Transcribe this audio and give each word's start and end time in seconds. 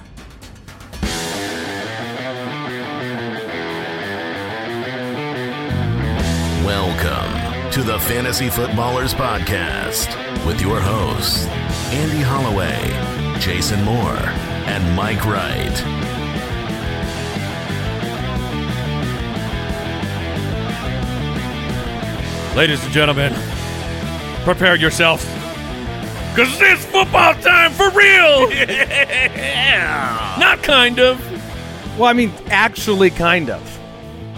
Welcome 6.65 7.44
to 7.75 7.83
the 7.83 7.99
Fantasy 7.99 8.49
Footballers 8.49 9.13
Podcast 9.13 10.07
with 10.45 10.61
your 10.61 10.79
hosts, 10.79 11.45
Andy 11.91 12.21
Holloway, 12.21 12.79
Jason 13.37 13.83
Moore, 13.83 14.15
and 14.15 14.95
Mike 14.95 15.25
Wright. 15.25 15.75
Ladies 22.55 22.81
and 22.81 22.93
gentlemen, 22.93 23.33
prepare 24.45 24.77
yourself. 24.77 25.25
Because 26.33 26.57
it's 26.61 26.85
football 26.85 27.33
time 27.33 27.73
for 27.73 27.89
real! 27.89 28.49
Yeah! 29.35 30.37
Not 30.39 30.63
kind 30.63 30.97
of. 31.01 31.19
Well, 31.99 32.07
I 32.07 32.13
mean, 32.13 32.31
actually, 32.47 33.09
kind 33.09 33.49
of. 33.49 33.79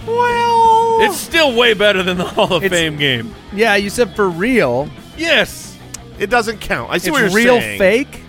Well, 0.07 0.56
it's 1.01 1.17
still 1.17 1.55
way 1.55 1.73
better 1.73 2.03
than 2.03 2.17
the 2.17 2.23
Hall 2.35 2.53
of 2.53 2.63
It's- 2.63 2.79
Fame 2.79 2.97
game. 2.97 3.33
Yeah, 3.53 3.75
you 3.75 3.89
said 3.89 4.15
for 4.15 4.29
real. 4.29 4.89
Yes. 5.17 5.77
It 6.19 6.29
doesn't 6.29 6.59
count. 6.59 6.91
I 6.91 6.97
see 6.97 7.09
It's 7.09 7.11
what 7.13 7.21
you're 7.21 7.31
real 7.31 7.59
saying. 7.59 7.77
fake. 7.79 8.21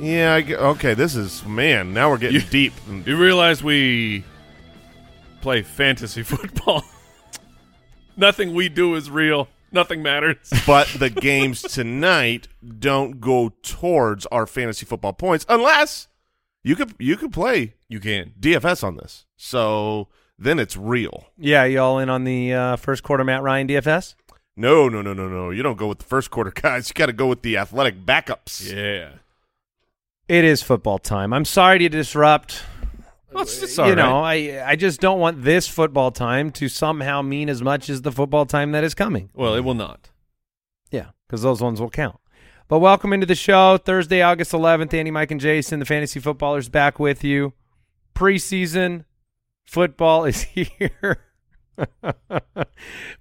Yeah. 0.00 0.34
I 0.34 0.52
okay. 0.54 0.94
This 0.94 1.14
is 1.14 1.44
man. 1.44 1.92
Now 1.92 2.10
we're 2.10 2.18
getting 2.18 2.40
You- 2.40 2.46
deep. 2.48 2.72
You 3.06 3.16
realize 3.16 3.62
we 3.62 4.24
play 5.40 5.62
fantasy 5.62 6.22
football. 6.24 6.82
Nothing 8.16 8.54
we 8.54 8.68
do 8.68 8.94
is 8.94 9.10
real. 9.10 9.48
Nothing 9.70 10.02
matters. 10.02 10.36
but 10.66 10.88
the 10.98 11.10
games 11.10 11.62
tonight 11.62 12.48
don't 12.78 13.20
go 13.20 13.50
towards 13.62 14.26
our 14.26 14.46
fantasy 14.46 14.86
football 14.86 15.12
points 15.12 15.44
unless 15.48 16.08
you 16.64 16.74
could 16.74 16.94
you 16.98 17.16
could 17.16 17.32
play 17.32 17.74
You 17.88 18.00
can. 18.00 18.32
DFS 18.40 18.82
on 18.82 18.96
this. 18.96 19.26
So 19.36 20.08
then 20.38 20.58
it's 20.58 20.76
real. 20.76 21.26
Yeah, 21.36 21.64
you 21.64 21.80
all 21.80 21.98
in 21.98 22.08
on 22.08 22.24
the 22.24 22.54
uh, 22.54 22.76
first 22.76 23.02
quarter 23.02 23.24
Matt 23.24 23.42
Ryan 23.42 23.68
DFS? 23.68 24.14
No, 24.56 24.88
no, 24.88 25.02
no, 25.02 25.12
no, 25.12 25.28
no. 25.28 25.50
You 25.50 25.62
don't 25.62 25.76
go 25.76 25.86
with 25.86 25.98
the 25.98 26.04
first 26.04 26.30
quarter 26.30 26.50
guys. 26.54 26.88
You 26.88 26.94
got 26.94 27.06
to 27.06 27.12
go 27.12 27.26
with 27.26 27.42
the 27.42 27.56
athletic 27.56 28.04
backups. 28.04 28.72
Yeah. 28.72 29.10
It 30.28 30.44
is 30.44 30.62
football 30.62 30.98
time. 30.98 31.32
I'm 31.32 31.44
sorry 31.44 31.78
to 31.78 31.88
disrupt. 31.88 32.62
Well, 33.32 33.42
it's, 33.42 33.62
it's 33.62 33.76
you 33.76 33.84
all 33.84 33.94
know, 33.94 34.20
right. 34.20 34.58
I 34.58 34.70
I 34.70 34.76
just 34.76 35.00
don't 35.00 35.20
want 35.20 35.42
this 35.42 35.68
football 35.68 36.10
time 36.10 36.50
to 36.52 36.68
somehow 36.68 37.22
mean 37.22 37.48
as 37.48 37.62
much 37.62 37.88
as 37.90 38.02
the 38.02 38.12
football 38.12 38.46
time 38.46 38.72
that 38.72 38.84
is 38.84 38.94
coming. 38.94 39.30
Well, 39.34 39.54
it 39.54 39.60
will 39.60 39.74
not. 39.74 40.10
Yeah, 40.90 41.08
because 41.26 41.42
those 41.42 41.60
ones 41.60 41.80
will 41.80 41.90
count. 41.90 42.18
But 42.68 42.80
welcome 42.80 43.12
into 43.12 43.26
the 43.26 43.34
show. 43.34 43.78
Thursday, 43.78 44.20
August 44.20 44.52
11th. 44.52 44.92
Andy, 44.92 45.10
Mike, 45.10 45.30
and 45.30 45.40
Jason, 45.40 45.78
the 45.78 45.86
fantasy 45.86 46.20
footballers, 46.20 46.68
back 46.68 46.98
with 46.98 47.24
you. 47.24 47.54
Preseason 48.14 49.04
football 49.68 50.24
is 50.24 50.42
here. 50.54 51.18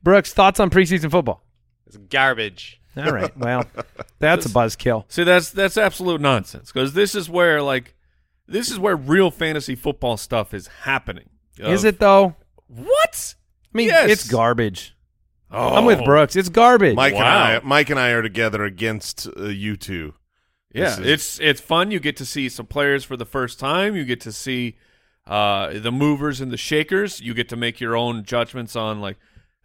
Brooks, 0.04 0.34
thoughts 0.34 0.60
on 0.60 0.70
preseason 0.70 1.12
football? 1.12 1.44
It's 1.86 1.98
garbage. 1.98 2.82
All 2.96 3.12
right. 3.12 3.32
Well, 3.38 3.66
that's 4.20 4.46
a 4.46 4.50
buzzkill. 4.50 5.06
See, 5.08 5.24
that's 5.24 5.52
that's 5.52 5.78
absolute 5.78 6.20
nonsense 6.22 6.72
because 6.72 6.94
this 6.94 7.14
is 7.14 7.30
where 7.30 7.62
like 7.62 7.96
this 8.48 8.72
is 8.72 8.80
where 8.80 8.96
real 8.96 9.30
fantasy 9.30 9.76
football 9.76 10.18
stuff 10.18 10.54
is 10.54 10.68
happening. 10.68 11.30
Is 11.60 11.84
it 11.84 12.00
though? 12.00 12.36
What? 12.68 13.36
I 13.74 13.78
mean, 13.78 13.88
Yes. 13.90 14.10
it's 14.10 14.28
garbage. 14.28 14.96
Oh. 15.52 15.76
I'm 15.76 15.86
with 15.86 16.04
Brooks. 16.04 16.36
It's 16.36 16.50
garbage. 16.50 16.96
Mike 16.96 17.14
Wow. 17.14 17.20
and 17.20 17.28
I, 17.28 17.60
Mike 17.64 17.90
and 17.90 18.00
I 18.00 18.10
are 18.10 18.22
together 18.22 18.64
against 18.66 19.28
uh, 19.38 19.46
you 19.46 19.78
two. 19.78 20.14
Yeah, 20.74 21.00
is- 21.00 21.06
it's 21.06 21.40
it's 21.40 21.62
fun. 21.62 21.92
You 21.92 22.00
get 22.00 22.18
to 22.18 22.26
see 22.26 22.50
some 22.50 22.66
players 22.66 23.04
for 23.04 23.16
the 23.16 23.26
first 23.26 23.60
time. 23.60 23.96
You 23.96 24.04
get 24.06 24.20
to 24.22 24.32
see 24.32 24.76
uh, 25.28 25.78
the 25.80 25.92
movers 25.92 26.40
and 26.42 26.52
the 26.52 26.58
shakers. 26.58 27.20
You 27.22 27.34
get 27.34 27.50
to 27.50 27.56
make 27.56 27.80
your 27.80 27.96
own 27.96 28.24
judgments 28.24 28.76
on 28.76 29.02
like 29.02 29.18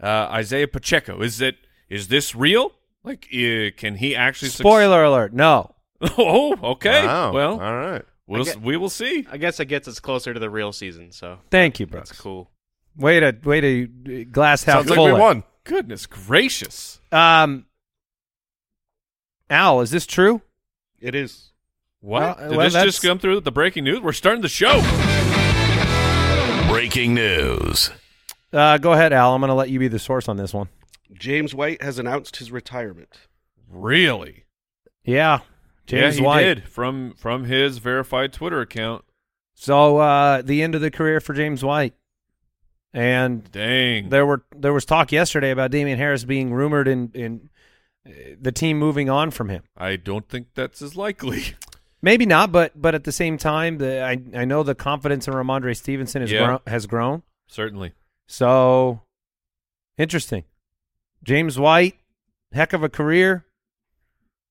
uh, 0.03 0.07
Isaiah 0.31 0.69
Pacheco. 0.69 1.21
Is 1.23 1.41
it 1.41 1.57
is 1.89 2.09
this 2.09 2.35
real? 2.35 2.73
Like, 3.05 3.27
uh, 3.33 3.71
can 3.77 3.97
he 3.97 4.15
actually? 4.17 4.49
suc- 4.51 4.59
Spoiler 4.61 5.03
alert. 5.05 5.33
No. 5.33 5.75
oh, 6.19 6.57
okay. 6.73 7.05
Wow. 7.07 7.33
Well, 7.33 7.61
all 7.61 7.77
right. 7.77 8.03
we'll 8.27 8.45
get- 8.45 8.61
we 8.63 8.77
will 8.77 8.91
see. 8.91 9.27
I 9.31 9.37
guess 9.37 9.59
it 9.61 9.67
gets 9.67 9.87
us 9.89 10.01
closer 10.01 10.33
to 10.35 10.41
the 10.41 10.51
real 10.51 10.73
season, 10.73 11.13
so 11.13 11.39
Thank 11.51 11.81
you, 11.81 11.87
Brooks. 11.87 12.11
that's 12.11 12.21
cool. 12.21 12.51
Way 12.97 13.21
to 13.21 13.37
way 13.45 13.61
to 13.61 14.25
glass 14.27 14.65
half 14.65 14.87
Sounds 14.87 14.91
like 14.91 14.99
we 14.99 15.13
won. 15.13 15.45
Goodness 15.65 16.07
gracious! 16.07 17.01
Um, 17.11 17.67
Al, 19.49 19.81
is 19.81 19.91
this 19.91 20.07
true? 20.07 20.43
It 21.01 21.15
is. 21.15 21.51
What 22.01 22.21
Well, 22.21 22.35
did 22.49 22.57
well, 22.57 22.67
this 22.67 22.73
that's- 22.75 22.95
just 22.95 23.03
come 23.03 23.19
through? 23.19 23.41
The 23.41 23.53
breaking 23.53 23.85
news. 23.85 24.01
We're 24.01 24.13
starting 24.13 24.43
the 24.43 24.49
show. 24.49 24.81
Breaking 26.83 27.15
news. 27.15 27.93
Uh, 28.53 28.77
go 28.77 28.93
ahead, 28.93 29.13
Al. 29.13 29.37
I'm 29.37 29.41
going 29.41 29.51
to 29.51 29.55
let 29.55 29.71
you 29.71 29.79
be 29.79 29.87
the 29.87 30.01
source 30.01 30.29
on 30.29 30.37
this 30.37 30.53
one. 30.53 30.69
James 31.13 31.55
White 31.55 31.81
has 31.81 31.97
announced 31.97 32.39
his 32.39 32.51
retirement. 32.51 33.21
Really? 33.71 34.47
Yeah, 35.05 35.43
James 35.87 36.17
yeah, 36.17 36.21
he 36.21 36.27
White. 36.27 36.43
did 36.43 36.69
from 36.69 37.15
from 37.15 37.45
his 37.45 37.79
verified 37.79 38.33
Twitter 38.33 38.61
account. 38.61 39.05
So 39.55 39.99
uh, 39.99 40.43
the 40.43 40.61
end 40.61 40.75
of 40.75 40.81
the 40.81 40.91
career 40.91 41.21
for 41.21 41.35
James 41.35 41.63
White, 41.65 41.95
and 42.93 43.49
Dang. 43.53 44.09
there 44.09 44.27
were 44.27 44.45
there 44.51 44.73
was 44.73 44.85
talk 44.85 45.13
yesterday 45.13 45.53
about 45.53 45.71
Damien 45.71 45.99
Harris 45.99 46.25
being 46.25 46.53
rumored 46.53 46.89
in 46.89 47.13
in 47.15 47.49
uh, 48.05 48.11
the 48.41 48.51
team 48.51 48.77
moving 48.77 49.09
on 49.09 49.31
from 49.31 49.51
him. 49.51 49.63
I 49.77 49.95
don't 49.95 50.29
think 50.29 50.49
that's 50.57 50.83
as 50.83 50.97
likely. 50.97 51.55
Maybe 52.03 52.27
not, 52.27 52.51
but 52.51 52.73
but 52.81 52.95
at 52.97 53.05
the 53.05 53.13
same 53.13 53.39
time, 53.39 53.79
the 53.79 54.03
I 54.03 54.19
I 54.35 54.45
know 54.45 54.63
the 54.65 54.75
confidence 54.75 55.29
in 55.29 55.35
Rhamondre 55.35 55.77
Stevenson 55.77 56.23
has 56.23 56.33
Yeah. 56.33 56.47
grown, 56.47 56.59
has 56.67 56.87
grown. 56.87 57.23
Certainly. 57.47 57.93
So 58.27 59.03
interesting. 59.97 60.45
James 61.23 61.59
White, 61.59 61.95
heck 62.53 62.73
of 62.73 62.83
a 62.83 62.89
career, 62.89 63.45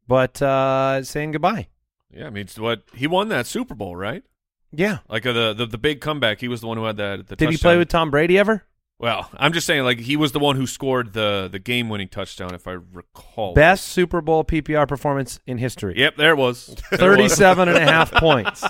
but 0.08 0.42
uh, 0.42 1.04
saying 1.04 1.32
goodbye. 1.32 1.68
Yeah, 2.14 2.28
I 2.28 2.30
mean, 2.30 2.44
it's 2.44 2.58
what 2.58 2.84
he 2.96 3.08
won 3.08 3.28
that 3.30 3.46
Super 3.48 3.76
Bowl, 3.76 3.96
right? 3.96 4.24
Yeah. 4.72 5.00
Like 5.10 5.26
uh, 5.26 5.34
the, 5.34 5.54
the 5.54 5.66
the 5.66 5.78
big 5.78 6.00
comeback. 6.00 6.40
He 6.40 6.48
was 6.48 6.62
the 6.62 6.68
one 6.68 6.78
who 6.78 6.86
had 6.86 6.98
that. 6.98 7.28
The 7.28 7.36
Did 7.36 7.50
he 7.50 7.58
play 7.58 7.78
with 7.78 7.90
Tom 7.90 8.10
Brady 8.12 8.38
ever? 8.40 8.64
Well, 9.02 9.30
I'm 9.36 9.52
just 9.52 9.66
saying, 9.68 9.84
like 9.84 10.00
he 10.00 10.16
was 10.16 10.32
the 10.32 10.40
one 10.40 10.56
who 10.56 10.68
scored 10.68 11.14
the 11.14 11.50
the 11.52 11.60
game 11.60 11.90
winning 11.90 12.08
touchdown, 12.08 12.54
if 12.54 12.68
I 12.68 12.74
recall. 12.94 13.54
Best 13.56 13.86
Super 13.88 14.22
Bowl 14.22 14.44
PPR 14.44 14.88
performance 14.88 15.40
in 15.48 15.58
history. 15.58 15.96
Yep, 15.98 16.18
there 16.18 16.32
it 16.32 16.38
was. 16.38 16.68
There 16.92 17.14
it 17.14 17.20
was. 17.20 17.36
37 17.36 17.68
and 17.70 17.78
a 17.78 17.82
half 17.82 18.12
points. 18.14 18.64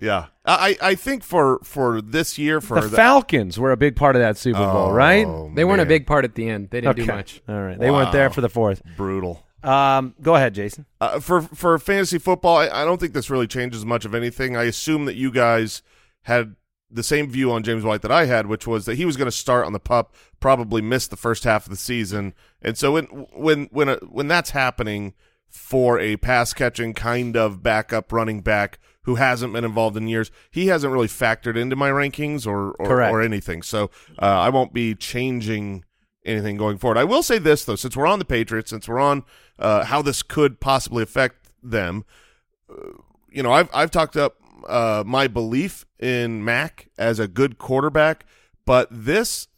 Yeah, 0.00 0.26
I 0.44 0.76
I 0.80 0.94
think 0.94 1.24
for 1.24 1.58
for 1.64 2.00
this 2.00 2.38
year 2.38 2.60
for 2.60 2.80
The 2.80 2.88
Falcons 2.88 3.58
were 3.58 3.72
a 3.72 3.76
big 3.76 3.96
part 3.96 4.14
of 4.14 4.22
that 4.22 4.36
Super 4.36 4.60
Bowl, 4.60 4.92
right? 4.92 5.26
Oh, 5.26 5.50
They 5.52 5.64
weren't 5.64 5.80
a 5.80 5.86
big 5.86 6.06
part 6.06 6.24
at 6.24 6.36
the 6.36 6.48
end. 6.48 6.70
They 6.70 6.80
didn't 6.80 6.92
Okay. 7.00 7.06
do 7.06 7.12
much. 7.12 7.42
All 7.48 7.60
right. 7.60 7.76
They 7.78 7.90
weren't 7.90 8.12
there 8.12 8.30
for 8.30 8.40
the 8.40 8.48
fourth. 8.48 8.80
brutal. 8.96 9.44
Um, 9.64 10.14
go 10.22 10.36
ahead, 10.36 10.54
Jason. 10.54 10.86
Uh, 11.00 11.18
for 11.18 11.40
for 11.42 11.76
fantasy 11.80 12.18
football, 12.18 12.58
I, 12.58 12.68
I 12.68 12.84
don't 12.84 13.00
think 13.00 13.12
this 13.12 13.28
really 13.28 13.48
changes 13.48 13.84
much 13.84 14.04
of 14.04 14.14
anything. 14.14 14.56
I 14.56 14.62
assume 14.64 15.06
that 15.06 15.16
you 15.16 15.32
guys 15.32 15.82
had 16.22 16.54
the 16.90 17.02
same 17.02 17.30
view 17.30 17.52
on 17.52 17.62
James 17.62 17.84
White 17.84 18.02
that 18.02 18.12
I 18.12 18.24
had, 18.24 18.46
which 18.46 18.66
was 18.66 18.86
that 18.86 18.96
he 18.96 19.04
was 19.04 19.16
going 19.16 19.26
to 19.26 19.36
start 19.36 19.66
on 19.66 19.72
the 19.72 19.80
pup, 19.80 20.14
probably 20.40 20.80
miss 20.80 21.06
the 21.06 21.16
first 21.16 21.44
half 21.44 21.66
of 21.66 21.70
the 21.70 21.76
season, 21.76 22.34
and 22.62 22.76
so 22.78 22.92
when 22.92 23.04
when 23.04 23.68
when 23.70 23.88
uh, 23.88 23.98
when 24.08 24.28
that's 24.28 24.50
happening 24.50 25.14
for 25.48 25.98
a 25.98 26.16
pass 26.16 26.52
catching 26.52 26.94
kind 26.94 27.36
of 27.36 27.62
backup 27.62 28.12
running 28.12 28.40
back 28.40 28.78
who 29.02 29.14
hasn't 29.14 29.52
been 29.52 29.64
involved 29.64 29.96
in 29.96 30.06
years, 30.08 30.30
he 30.50 30.66
hasn't 30.66 30.92
really 30.92 31.08
factored 31.08 31.56
into 31.56 31.76
my 31.76 31.90
rankings 31.90 32.46
or 32.46 32.72
or, 32.72 33.02
or 33.02 33.22
anything. 33.22 33.62
So 33.62 33.90
uh, 34.20 34.26
I 34.26 34.48
won't 34.50 34.72
be 34.72 34.94
changing 34.94 35.84
anything 36.24 36.56
going 36.56 36.78
forward. 36.78 36.98
I 36.98 37.04
will 37.04 37.22
say 37.22 37.38
this 37.38 37.64
though, 37.64 37.76
since 37.76 37.96
we're 37.96 38.06
on 38.06 38.18
the 38.18 38.24
Patriots, 38.24 38.70
since 38.70 38.88
we're 38.88 38.98
on 38.98 39.24
uh, 39.58 39.84
how 39.84 40.02
this 40.02 40.22
could 40.22 40.60
possibly 40.60 41.02
affect 41.02 41.50
them, 41.62 42.04
uh, 42.70 42.92
you 43.30 43.42
know, 43.42 43.52
I've 43.52 43.68
I've 43.74 43.90
talked 43.90 44.16
up 44.16 44.36
uh, 44.68 45.02
my 45.06 45.26
belief 45.26 45.84
in 45.98 46.44
Mac 46.44 46.88
as 46.98 47.18
a 47.18 47.28
good 47.28 47.58
quarterback, 47.58 48.24
but 48.64 48.88
this 48.90 49.48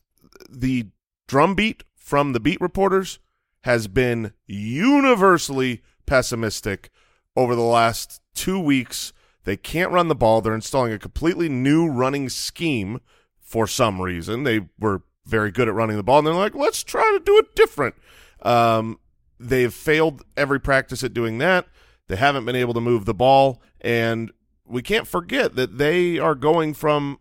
the 0.48 0.86
drumbeat 1.28 1.84
from 1.96 2.32
the 2.32 2.40
beat 2.40 2.60
reporters 2.60 3.18
has 3.62 3.86
been 3.88 4.32
universally 4.46 5.82
pessimistic 6.06 6.90
over 7.36 7.54
the 7.54 7.60
last 7.62 8.20
two 8.34 8.58
weeks. 8.58 9.12
They 9.44 9.56
can't 9.56 9.92
run 9.92 10.08
the 10.08 10.14
ball. 10.14 10.40
They're 10.40 10.54
installing 10.54 10.92
a 10.92 10.98
completely 10.98 11.48
new 11.48 11.88
running 11.88 12.28
scheme 12.28 13.00
for 13.40 13.66
some 13.66 14.00
reason. 14.00 14.44
They 14.44 14.66
were 14.78 15.02
very 15.26 15.50
good 15.50 15.68
at 15.68 15.74
running 15.74 15.96
the 15.96 16.02
ball, 16.02 16.18
and 16.18 16.26
they're 16.26 16.34
like, 16.34 16.54
let's 16.54 16.82
try 16.82 17.02
to 17.16 17.24
do 17.24 17.38
it 17.38 17.54
different. 17.54 17.94
Um, 18.42 18.98
they've 19.38 19.72
failed 19.72 20.22
every 20.36 20.60
practice 20.60 21.04
at 21.04 21.14
doing 21.14 21.38
that. 21.38 21.66
They 22.08 22.16
haven't 22.16 22.44
been 22.44 22.56
able 22.56 22.74
to 22.74 22.80
move 22.80 23.04
the 23.04 23.14
ball, 23.14 23.62
and 23.80 24.32
we 24.70 24.82
can't 24.82 25.06
forget 25.06 25.56
that 25.56 25.78
they 25.78 26.18
are 26.18 26.34
going 26.34 26.74
from 26.74 27.18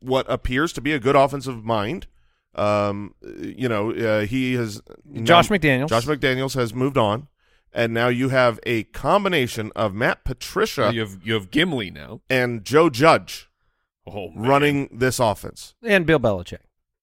what 0.00 0.24
appears 0.28 0.72
to 0.74 0.80
be 0.80 0.92
a 0.92 0.98
good 0.98 1.16
offensive 1.16 1.64
mind. 1.64 2.06
Um, 2.54 3.14
you 3.22 3.68
know, 3.68 3.92
uh, 3.92 4.26
he 4.26 4.54
has 4.54 4.82
Josh 5.22 5.48
now- 5.50 5.56
McDaniels. 5.56 5.88
Josh 5.88 6.04
McDaniels 6.06 6.54
has 6.54 6.74
moved 6.74 6.98
on, 6.98 7.28
and 7.72 7.94
now 7.94 8.08
you 8.08 8.28
have 8.28 8.60
a 8.64 8.82
combination 8.84 9.72
of 9.74 9.94
Matt 9.94 10.24
Patricia 10.24 10.90
you 10.92 11.00
have 11.00 11.18
you 11.24 11.34
have 11.34 11.50
Gimli 11.50 11.90
now. 11.90 12.20
and 12.28 12.64
Joe 12.64 12.90
Judge 12.90 13.48
Oh, 14.06 14.32
running 14.34 14.88
this 14.92 15.18
offense. 15.20 15.74
and 15.82 16.04
Bill 16.04 16.18
Belichick. 16.20 16.58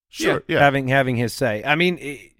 Sure, 0.08 0.42
yeah. 0.48 0.58
having 0.60 0.88
having 0.88 1.16
his 1.16 1.32
say. 1.32 1.62
I 1.64 1.74
mean, 1.74 1.98
i 2.02 2.30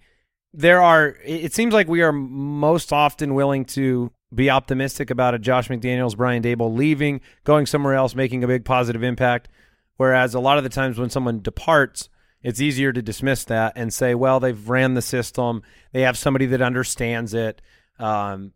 there 0.52 0.82
are. 0.82 1.16
It 1.24 1.44
it 1.46 1.52
seems 1.54 1.72
like 1.72 1.88
we 1.88 2.02
are 2.02 2.12
most 2.12 2.92
often 2.92 3.34
willing 3.34 3.64
to 3.66 4.10
be 4.34 4.50
optimistic 4.50 5.10
about 5.10 5.34
a 5.34 5.38
Josh 5.38 5.68
McDaniels, 5.68 6.16
Brian 6.16 6.42
Daboll 6.42 6.76
leaving, 6.76 7.20
going 7.44 7.66
somewhere 7.66 7.94
else, 7.94 8.14
making 8.14 8.44
a 8.44 8.48
big 8.48 8.64
positive 8.64 9.02
impact. 9.02 9.48
Whereas 9.96 10.34
a 10.34 10.40
lot 10.40 10.58
of 10.58 10.64
the 10.64 10.70
times 10.70 10.98
when 10.98 11.10
someone 11.10 11.40
departs, 11.40 12.08
it's 12.42 12.60
easier 12.60 12.92
to 12.92 13.02
dismiss 13.02 13.44
that 13.44 13.72
and 13.76 13.92
say, 13.92 14.14
well, 14.14 14.40
they've 14.40 14.68
ran 14.68 14.94
the 14.94 15.02
system, 15.02 15.62
they 15.92 16.02
have 16.02 16.16
somebody 16.16 16.46
that 16.46 16.62
understands 16.62 17.34
it. 17.34 17.60
Um, 17.98 18.52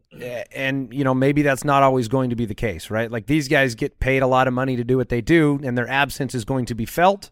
and 0.52 0.90
you 0.94 1.04
know 1.04 1.12
maybe 1.12 1.42
that's 1.42 1.64
not 1.64 1.82
always 1.82 2.08
going 2.08 2.30
to 2.30 2.36
be 2.36 2.46
the 2.46 2.54
case, 2.54 2.90
right? 2.90 3.10
Like 3.10 3.26
these 3.26 3.46
guys 3.46 3.74
get 3.74 4.00
paid 4.00 4.22
a 4.22 4.26
lot 4.26 4.48
of 4.48 4.54
money 4.54 4.74
to 4.76 4.84
do 4.84 4.96
what 4.96 5.10
they 5.10 5.20
do, 5.20 5.60
and 5.62 5.76
their 5.76 5.86
absence 5.86 6.34
is 6.34 6.46
going 6.46 6.64
to 6.66 6.74
be 6.74 6.86
felt. 6.86 7.30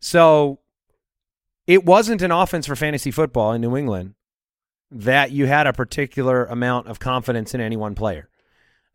So 0.00 0.58
it 1.68 1.84
wasn't 1.84 2.22
an 2.22 2.32
offense 2.32 2.66
for 2.66 2.74
fantasy 2.74 3.12
football 3.12 3.52
in 3.52 3.60
New 3.60 3.76
England 3.76 4.14
that 4.92 5.30
you 5.30 5.46
had 5.46 5.66
a 5.66 5.72
particular 5.72 6.44
amount 6.44 6.86
of 6.86 7.00
confidence 7.00 7.54
in 7.54 7.60
any 7.60 7.76
one 7.76 7.94
player. 7.94 8.28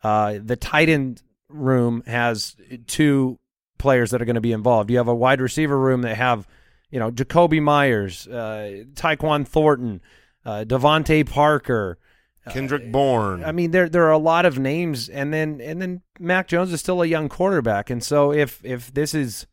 Uh, 0.03 0.37
the 0.43 0.55
tight 0.55 0.89
end 0.89 1.21
room 1.49 2.03
has 2.05 2.55
two 2.85 3.39
players 3.77 4.11
that 4.11 4.21
are 4.21 4.25
going 4.25 4.35
to 4.35 4.41
be 4.41 4.51
involved. 4.51 4.89
You 4.91 4.97
have 4.97 5.07
a 5.07 5.15
wide 5.15 5.41
receiver 5.41 5.77
room 5.77 6.03
that 6.03 6.15
have, 6.15 6.47
you 6.91 6.99
know, 6.99 7.11
Jakobi 7.11 7.61
Meyers, 7.61 8.27
uh, 8.27 8.83
Tyquan 8.93 9.47
Thornton, 9.47 10.01
uh, 10.45 10.65
DeVante 10.67 11.27
Parker. 11.27 11.97
Kendrick 12.49 12.93
Bourne. 12.93 13.43
I 13.43 13.51
mean, 13.51 13.71
there 13.71 13.89
there 13.89 14.05
are 14.05 14.13
a 14.13 14.17
lot 14.17 14.45
of 14.45 14.57
names, 14.57 15.09
and 15.09 15.33
then 15.33 15.59
and 15.59 15.81
then 15.81 16.01
Mac 16.17 16.47
Jones 16.47 16.71
is 16.71 16.79
still 16.79 17.01
a 17.01 17.05
young 17.05 17.27
quarterback, 17.27 17.89
and 17.89 18.01
so 18.01 18.31
if 18.31 18.63
if 18.63 18.93
this 18.93 19.13
is 19.13 19.47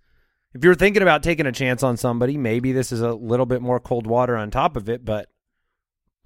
if 0.55 0.63
you're 0.63 0.77
thinking 0.77 1.03
about 1.03 1.25
taking 1.25 1.47
a 1.47 1.51
chance 1.51 1.83
on 1.83 1.97
somebody, 1.97 2.37
maybe 2.37 2.71
this 2.71 2.93
is 2.93 3.01
a 3.01 3.13
little 3.13 3.47
bit 3.47 3.61
more 3.61 3.81
cold 3.81 4.07
water 4.07 4.37
on 4.37 4.53
top 4.53 4.77
of 4.77 4.89
it. 4.89 5.05
But 5.05 5.29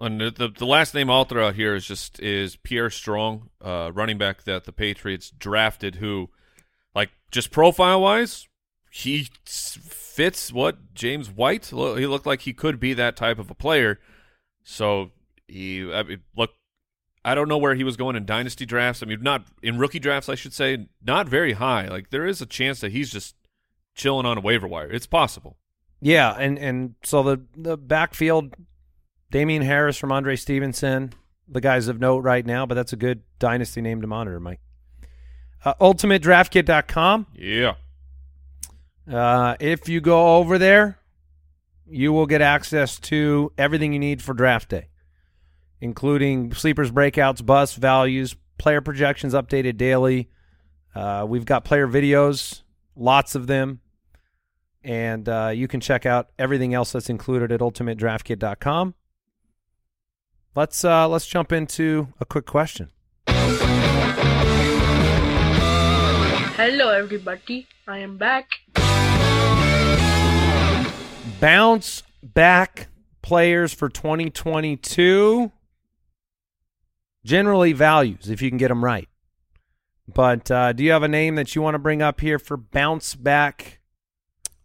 And 0.01 0.21
the, 0.21 0.53
the 0.57 0.67
last 0.67 0.95
name 0.95 1.11
I'll 1.11 1.25
throw 1.25 1.49
out 1.49 1.55
here 1.57 1.75
is 1.75 1.85
just 1.87 2.21
is 2.21 2.57
Pierre 2.57 2.91
Strong, 2.91 3.51
uh, 3.61 3.91
running 3.93 4.19
back 4.19 4.45
that 4.45 4.65
the 4.65 4.73
Patriots 4.73 5.31
drafted. 5.31 5.97
Who, 5.97 6.31
like, 6.95 7.11
just 7.31 7.51
profile 7.51 8.01
wise, 8.03 8.47
he 8.91 9.29
fits 9.45 10.53
what 10.53 10.95
James 10.95 11.31
White. 11.31 11.67
He 11.67 12.07
looked 12.07 12.27
like 12.27 12.43
he 12.43 12.53
could 12.53 12.79
be 12.79 12.95
that 12.95 13.17
type 13.17 13.39
of 13.39 13.51
a 13.51 13.55
player. 13.55 13.99
So 14.63 15.11
he 15.47 15.93
I 15.93 16.03
mean, 16.03 16.21
look. 16.37 16.51
I 17.25 17.35
don't 17.35 17.49
know 17.49 17.59
where 17.59 17.75
he 17.75 17.85
was 17.85 17.97
going 17.97 18.17
in 18.17 18.25
dynasty 18.25 18.65
drafts. 18.65 19.03
I 19.03 19.07
mean, 19.07 19.23
not 19.23 19.45
in 19.63 19.77
rookie 19.77 19.99
drafts, 19.99 20.29
I 20.31 20.35
should 20.35 20.55
say, 20.55 20.87
not 21.05 21.29
very 21.29 21.55
high. 21.55 21.87
Like 21.89 22.09
there 22.11 22.25
is 22.25 22.41
a 22.41 22.47
chance 22.47 22.81
that 22.81 22.93
he's 22.93 23.11
just 23.11 23.35
chilling 23.95 24.25
on 24.25 24.39
a 24.39 24.41
waiver 24.41 24.69
wire. 24.69 24.91
It's 24.91 25.07
possible. 25.07 25.59
yeah, 26.01 26.33
and 26.39 26.59
and 26.59 26.95
so 27.03 27.23
the 27.23 27.43
the 27.57 27.77
backfield, 27.77 28.55
Damien 29.31 29.63
Harris 29.63 30.01
Rhamondre 30.01 30.39
Stevenson, 30.39 31.13
the 31.47 31.61
guys 31.61 31.89
of 31.89 32.01
note 32.01 32.21
right 32.21 32.45
now. 32.45 32.67
But 32.67 32.75
that's 32.75 32.93
a 32.93 32.97
good 32.97 33.23
dynasty 33.39 33.81
name 33.81 34.01
to 34.01 34.07
monitor, 34.07 34.41
Mike. 34.41 34.61
Uh, 35.65 35.75
UltimateDraftKit.com. 35.81 37.27
Yeah. 37.35 37.75
Uh, 39.11 39.57
if 39.61 39.89
you 39.89 40.01
go 40.01 40.37
over 40.37 40.59
there, 40.59 40.99
you 41.87 42.13
will 42.13 42.27
get 42.27 42.43
access 42.43 42.99
to 43.01 43.53
everything 43.57 43.93
you 43.93 43.99
need 43.99 44.23
for 44.23 44.35
draft 44.35 44.69
day, 44.69 44.89
including 45.81 46.53
sleepers, 46.53 46.91
breakouts, 46.91 47.45
bus 47.45 47.75
values, 47.75 48.37
player 48.59 48.81
projections 48.81 49.35
updated 49.35 49.77
daily. 49.77 50.29
Uh, 50.95 51.25
we've 51.29 51.47
got 51.47 51.65
player 51.65 51.89
videos, 51.89 52.63
lots 52.95 53.35
of 53.35 53.47
them, 53.47 53.81
and 54.85 55.29
uh, 55.29 55.51
you 55.55 55.69
can 55.69 55.81
check 55.81 56.05
out 56.05 56.29
everything 56.39 56.75
else 56.75 56.93
that's 56.93 57.09
included 57.09 57.51
at 57.53 57.61
ultimatedraftkit.com. 57.61 58.95
Let's 60.59 60.85
uh, 60.85 61.07
let's 61.07 61.25
jump 61.25 61.53
into 61.53 62.09
a 62.19 62.25
quick 62.25 62.45
question. 62.45 62.91
Hello, 66.57 66.91
everybody. 66.91 67.69
I 67.87 67.99
am 67.99 68.17
back. 68.17 68.49
bounce 71.39 72.03
back 72.25 72.89
players 73.23 73.73
for 73.73 73.89
2022 73.89 75.53
generally 77.25 77.73
values 77.73 78.29
if 78.29 78.43
you 78.43 78.49
can 78.49 78.59
get 78.59 78.67
them 78.67 78.85
right 78.85 79.09
but 80.13 80.51
uh, 80.51 80.73
do 80.73 80.83
you 80.83 80.91
have 80.91 81.05
a 81.05 81.09
name 81.09 81.37
that 81.37 81.55
you 81.55 81.63
want 81.63 81.77
to 81.77 81.79
bring 81.79 82.03
up 82.03 82.21
here 82.21 82.41
for 82.41 82.57
bounce 82.57 83.15
back 83.15 83.79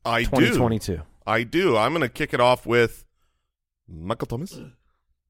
I 0.03 0.24
do. 0.24 0.29
2022 0.32 1.01
I 1.27 1.44
do. 1.44 1.77
I'm 1.77 1.91
going 1.91 2.01
to 2.01 2.10
kick 2.10 2.34
it 2.34 2.39
off 2.39 2.65
with 2.65 3.06
Michael 3.88 4.25
Thomas. 4.25 4.60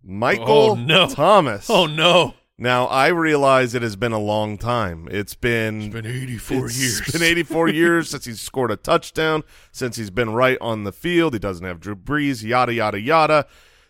Michael 0.04 0.72
Oh, 0.72 0.76
no. 0.76 1.08
Thomas. 1.10 1.70
Oh 1.70 1.86
no. 1.86 2.34
Now 2.58 2.86
I 2.86 3.08
realize 3.08 3.74
it 3.74 3.82
has 3.82 3.96
been 3.96 4.12
a 4.12 4.20
long 4.20 4.58
time. 4.58 5.08
It's 5.10 5.34
been 5.36 5.82
It's 5.84 5.94
been 5.94 6.06
84 6.06 6.66
it's 6.68 6.80
years. 6.82 7.12
been 7.12 7.24
84 7.24 7.68
years 7.70 8.10
since 8.10 8.26
he's 8.26 8.40
scored 8.42 8.72
a 8.72 8.76
touchdown, 8.76 9.44
since 9.72 9.96
he's 9.96 10.12
been 10.12 10.32
right 10.34 10.58
on 10.62 10.84
the 10.84 10.92
field. 10.92 11.34
He 11.34 11.40
doesn't 11.40 11.66
have 11.66 11.80
Drew 11.80 11.96
Brees, 11.96 12.44
yada 12.44 12.74
yada 12.74 13.00
yada. 13.00 13.48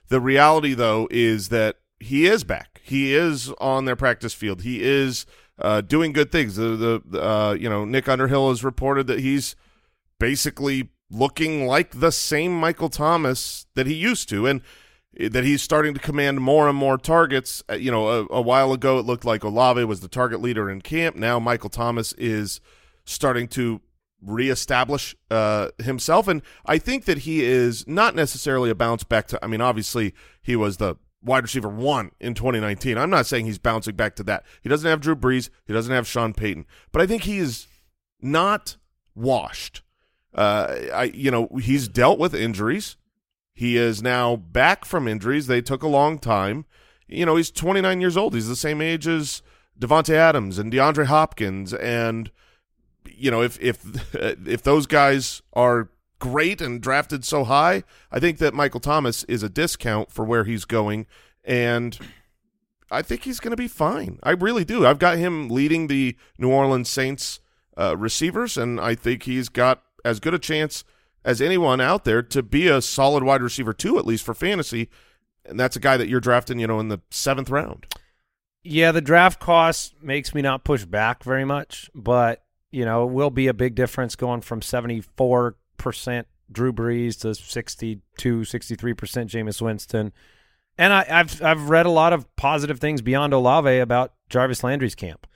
The 0.07 0.21
reality 0.21 0.73
though 0.73 1.07
is 1.11 1.49
that 1.49 1.77
he 1.99 2.25
is 2.25 2.43
back. 2.43 2.81
He 2.83 3.13
is 3.13 3.51
on 3.59 3.85
their 3.85 3.95
practice 3.95 4.33
field. 4.33 4.61
He 4.61 4.81
is 4.83 5.25
uh, 5.59 5.81
doing 5.81 6.13
good 6.13 6.31
things. 6.31 6.55
The 6.55 7.01
the 7.05 7.21
uh, 7.21 7.53
you 7.59 7.69
know 7.69 7.85
Nick 7.85 8.07
Underhill 8.07 8.49
has 8.49 8.63
reported 8.63 9.07
that 9.07 9.19
he's 9.19 9.55
basically 10.19 10.89
looking 11.11 11.67
like 11.67 11.99
the 11.99 12.11
same 12.11 12.57
Michael 12.59 12.89
Thomas 12.89 13.65
that 13.75 13.87
he 13.87 13.93
used 13.93 14.29
to, 14.29 14.47
and 14.47 14.61
that 15.19 15.43
he's 15.43 15.61
starting 15.61 15.93
to 15.93 15.99
command 15.99 16.41
more 16.41 16.67
and 16.67 16.77
more 16.77 16.97
targets. 16.97 17.63
Uh, 17.69 17.75
You 17.75 17.91
know, 17.91 18.07
a, 18.07 18.25
a 18.31 18.41
while 18.41 18.73
ago 18.73 18.99
it 18.99 19.05
looked 19.05 19.25
like 19.25 19.43
Olave 19.43 19.83
was 19.83 19.99
the 20.01 20.07
target 20.07 20.41
leader 20.41 20.69
in 20.69 20.81
camp. 20.81 21.15
Now 21.15 21.39
Michael 21.39 21.69
Thomas 21.69 22.13
is 22.13 22.59
starting 23.05 23.47
to 23.49 23.81
reestablish 24.21 25.15
uh, 25.29 25.69
himself, 25.79 26.27
and 26.27 26.41
I 26.65 26.77
think 26.77 27.05
that 27.05 27.19
he 27.19 27.43
is 27.43 27.85
not 27.87 28.15
necessarily 28.15 28.69
a 28.69 28.75
bounce 28.75 29.03
back 29.03 29.27
to. 29.27 29.39
I 29.43 29.47
mean, 29.47 29.61
obviously 29.61 30.13
he 30.41 30.55
was 30.55 30.77
the 30.77 30.95
wide 31.21 31.43
receiver 31.43 31.69
one 31.69 32.11
in 32.19 32.33
2019. 32.33 32.97
I'm 32.97 33.09
not 33.09 33.25
saying 33.25 33.45
he's 33.45 33.59
bouncing 33.59 33.95
back 33.95 34.15
to 34.17 34.23
that. 34.23 34.45
He 34.61 34.69
doesn't 34.69 34.89
have 34.89 35.01
Drew 35.01 35.15
Brees. 35.15 35.49
He 35.65 35.73
doesn't 35.73 35.93
have 35.93 36.07
Sean 36.07 36.33
Payton, 36.33 36.65
but 36.91 37.01
I 37.01 37.05
think 37.05 37.23
he 37.23 37.37
is 37.37 37.67
not 38.21 38.77
washed. 39.15 39.81
Uh, 40.33 40.75
I 40.93 41.03
you 41.13 41.29
know 41.29 41.47
he's 41.61 41.87
dealt 41.87 42.17
with 42.17 42.33
injuries. 42.33 42.95
He 43.53 43.77
is 43.77 44.01
now 44.01 44.35
back 44.35 44.85
from 44.85 45.07
injuries. 45.07 45.47
They 45.47 45.61
took 45.61 45.83
a 45.83 45.87
long 45.87 46.17
time, 46.17 46.65
you 47.07 47.25
know, 47.25 47.35
he's 47.35 47.51
29 47.51 48.01
years 48.01 48.17
old. 48.17 48.33
He's 48.33 48.47
the 48.47 48.55
same 48.55 48.81
age 48.81 49.07
as 49.07 49.41
Davante 49.79 50.13
Adams 50.13 50.57
and 50.57 50.71
DeAndre 50.71 51.05
Hopkins, 51.05 51.73
and 51.73 52.31
you 53.05 53.31
know, 53.31 53.41
if 53.41 53.59
if 53.61 53.83
if 54.47 54.63
those 54.63 54.85
guys 54.87 55.41
are 55.53 55.89
great 56.19 56.61
and 56.61 56.81
drafted 56.81 57.25
so 57.25 57.43
high, 57.43 57.83
I 58.11 58.19
think 58.19 58.37
that 58.39 58.53
Michael 58.53 58.79
Thomas 58.79 59.23
is 59.25 59.43
a 59.43 59.49
discount 59.49 60.11
for 60.11 60.25
where 60.25 60.43
he's 60.43 60.65
going, 60.65 61.05
and 61.43 61.97
I 62.89 63.01
think 63.01 63.23
he's 63.23 63.39
going 63.39 63.51
to 63.51 63.57
be 63.57 63.67
fine. 63.67 64.19
I 64.23 64.31
really 64.31 64.65
do. 64.65 64.85
I've 64.85 64.99
got 64.99 65.17
him 65.17 65.49
leading 65.49 65.87
the 65.87 66.15
New 66.37 66.51
Orleans 66.51 66.89
Saints 66.89 67.39
uh, 67.77 67.97
receivers, 67.97 68.57
and 68.57 68.79
I 68.79 68.95
think 68.95 69.23
he's 69.23 69.49
got 69.49 69.83
as 70.05 70.19
good 70.19 70.33
a 70.33 70.39
chance 70.39 70.83
as 71.25 71.41
anyone 71.41 71.81
out 71.81 72.03
there 72.03 72.21
to 72.21 72.43
be 72.43 72.67
a 72.67 72.81
solid 72.81 73.23
wide 73.23 73.41
receiver 73.41 73.73
too, 73.73 73.97
at 73.97 74.05
least 74.05 74.25
for 74.25 74.33
fantasy. 74.33 74.89
And 75.45 75.59
that's 75.59 75.75
a 75.75 75.79
guy 75.79 75.97
that 75.97 76.07
you're 76.07 76.19
drafting, 76.19 76.59
you 76.59 76.67
know, 76.67 76.79
in 76.79 76.87
the 76.87 77.01
seventh 77.11 77.49
round. 77.49 77.85
Yeah, 78.63 78.91
the 78.91 79.01
draft 79.01 79.39
cost 79.39 79.95
makes 80.01 80.33
me 80.33 80.41
not 80.41 80.63
push 80.63 80.85
back 80.85 81.23
very 81.23 81.43
much, 81.43 81.89
but 81.93 82.43
you 82.71 82.85
know, 82.85 83.03
it 83.03 83.11
will 83.11 83.29
be 83.29 83.47
a 83.47 83.53
big 83.53 83.75
difference 83.75 84.15
going 84.15 84.41
from 84.41 84.61
74% 84.61 85.53
Drew 86.51 86.73
Brees 86.73 87.19
to 87.21 87.35
62, 87.35 88.39
63% 88.39 88.95
Jameis 88.95 89.61
Winston. 89.61 90.11
And 90.77 90.91
I, 90.91 91.03
have 91.03 91.41
I've 91.41 91.69
read 91.69 91.85
a 91.85 91.91
lot 91.91 92.13
of 92.13 92.35
positive 92.35 92.79
things 92.79 93.01
beyond 93.01 93.33
Olave 93.33 93.77
about 93.77 94.13
Jarvis 94.29 94.63
Landry's 94.63 94.95
camp. 94.95 95.27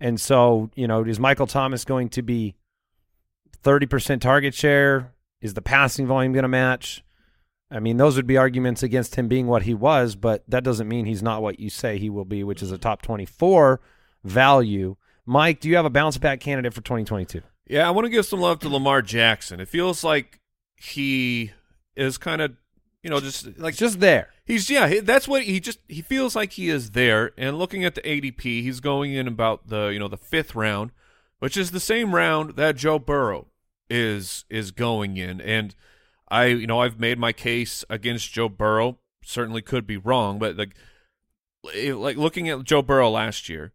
And 0.00 0.20
so, 0.20 0.70
you 0.74 0.86
know, 0.86 1.02
is 1.04 1.18
Michael 1.18 1.46
Thomas 1.46 1.84
going 1.84 2.08
to 2.10 2.22
be 2.22 2.56
30% 3.62 4.20
target 4.20 4.54
share? 4.54 5.11
Is 5.42 5.54
the 5.54 5.60
passing 5.60 6.06
volume 6.06 6.32
going 6.32 6.44
to 6.44 6.48
match? 6.48 7.04
I 7.70 7.80
mean, 7.80 7.96
those 7.96 8.16
would 8.16 8.26
be 8.26 8.36
arguments 8.36 8.82
against 8.82 9.16
him 9.16 9.28
being 9.28 9.46
what 9.46 9.62
he 9.62 9.74
was, 9.74 10.14
but 10.14 10.44
that 10.46 10.62
doesn't 10.62 10.88
mean 10.88 11.04
he's 11.06 11.22
not 11.22 11.42
what 11.42 11.58
you 11.58 11.68
say 11.68 11.98
he 11.98 12.10
will 12.10 12.24
be, 12.24 12.44
which 12.44 12.62
is 12.62 12.70
a 12.70 12.78
top 12.78 13.02
24 13.02 13.80
value. 14.22 14.96
Mike, 15.26 15.60
do 15.60 15.68
you 15.68 15.76
have 15.76 15.84
a 15.84 15.90
bounce 15.90 16.16
back 16.18 16.40
candidate 16.40 16.74
for 16.74 16.82
2022? 16.82 17.42
Yeah, 17.66 17.88
I 17.88 17.90
want 17.90 18.04
to 18.04 18.10
give 18.10 18.26
some 18.26 18.40
love 18.40 18.60
to 18.60 18.68
Lamar 18.68 19.02
Jackson. 19.02 19.58
It 19.58 19.68
feels 19.68 20.04
like 20.04 20.40
he 20.76 21.52
is 21.96 22.18
kind 22.18 22.42
of, 22.42 22.52
you 23.02 23.10
know, 23.10 23.20
just 23.20 23.58
like 23.58 23.74
just 23.74 24.00
there. 24.00 24.28
He's 24.44 24.68
yeah, 24.68 25.00
that's 25.02 25.26
what 25.26 25.42
he 25.44 25.58
just 25.58 25.78
he 25.88 26.02
feels 26.02 26.36
like 26.36 26.52
he 26.52 26.68
is 26.68 26.90
there. 26.90 27.32
And 27.38 27.58
looking 27.58 27.84
at 27.84 27.94
the 27.94 28.02
ADP, 28.02 28.42
he's 28.42 28.80
going 28.80 29.14
in 29.14 29.26
about 29.26 29.68
the 29.68 29.86
you 29.86 29.98
know 29.98 30.08
the 30.08 30.16
fifth 30.16 30.54
round, 30.54 30.90
which 31.38 31.56
is 31.56 31.70
the 31.70 31.80
same 31.80 32.14
round 32.14 32.56
that 32.56 32.76
Joe 32.76 32.98
Burrow 32.98 33.46
is 33.92 34.44
is 34.48 34.70
going 34.70 35.16
in. 35.18 35.40
And 35.40 35.74
I 36.28 36.46
you 36.46 36.66
know 36.66 36.80
I've 36.80 36.98
made 36.98 37.18
my 37.18 37.32
case 37.32 37.84
against 37.90 38.32
Joe 38.32 38.48
Burrow. 38.48 38.98
Certainly 39.24 39.62
could 39.62 39.86
be 39.86 39.96
wrong, 39.96 40.38
but 40.38 40.56
like 40.56 40.74
like 41.62 42.16
looking 42.16 42.48
at 42.48 42.64
Joe 42.64 42.82
Burrow 42.82 43.10
last 43.10 43.48
year, 43.48 43.72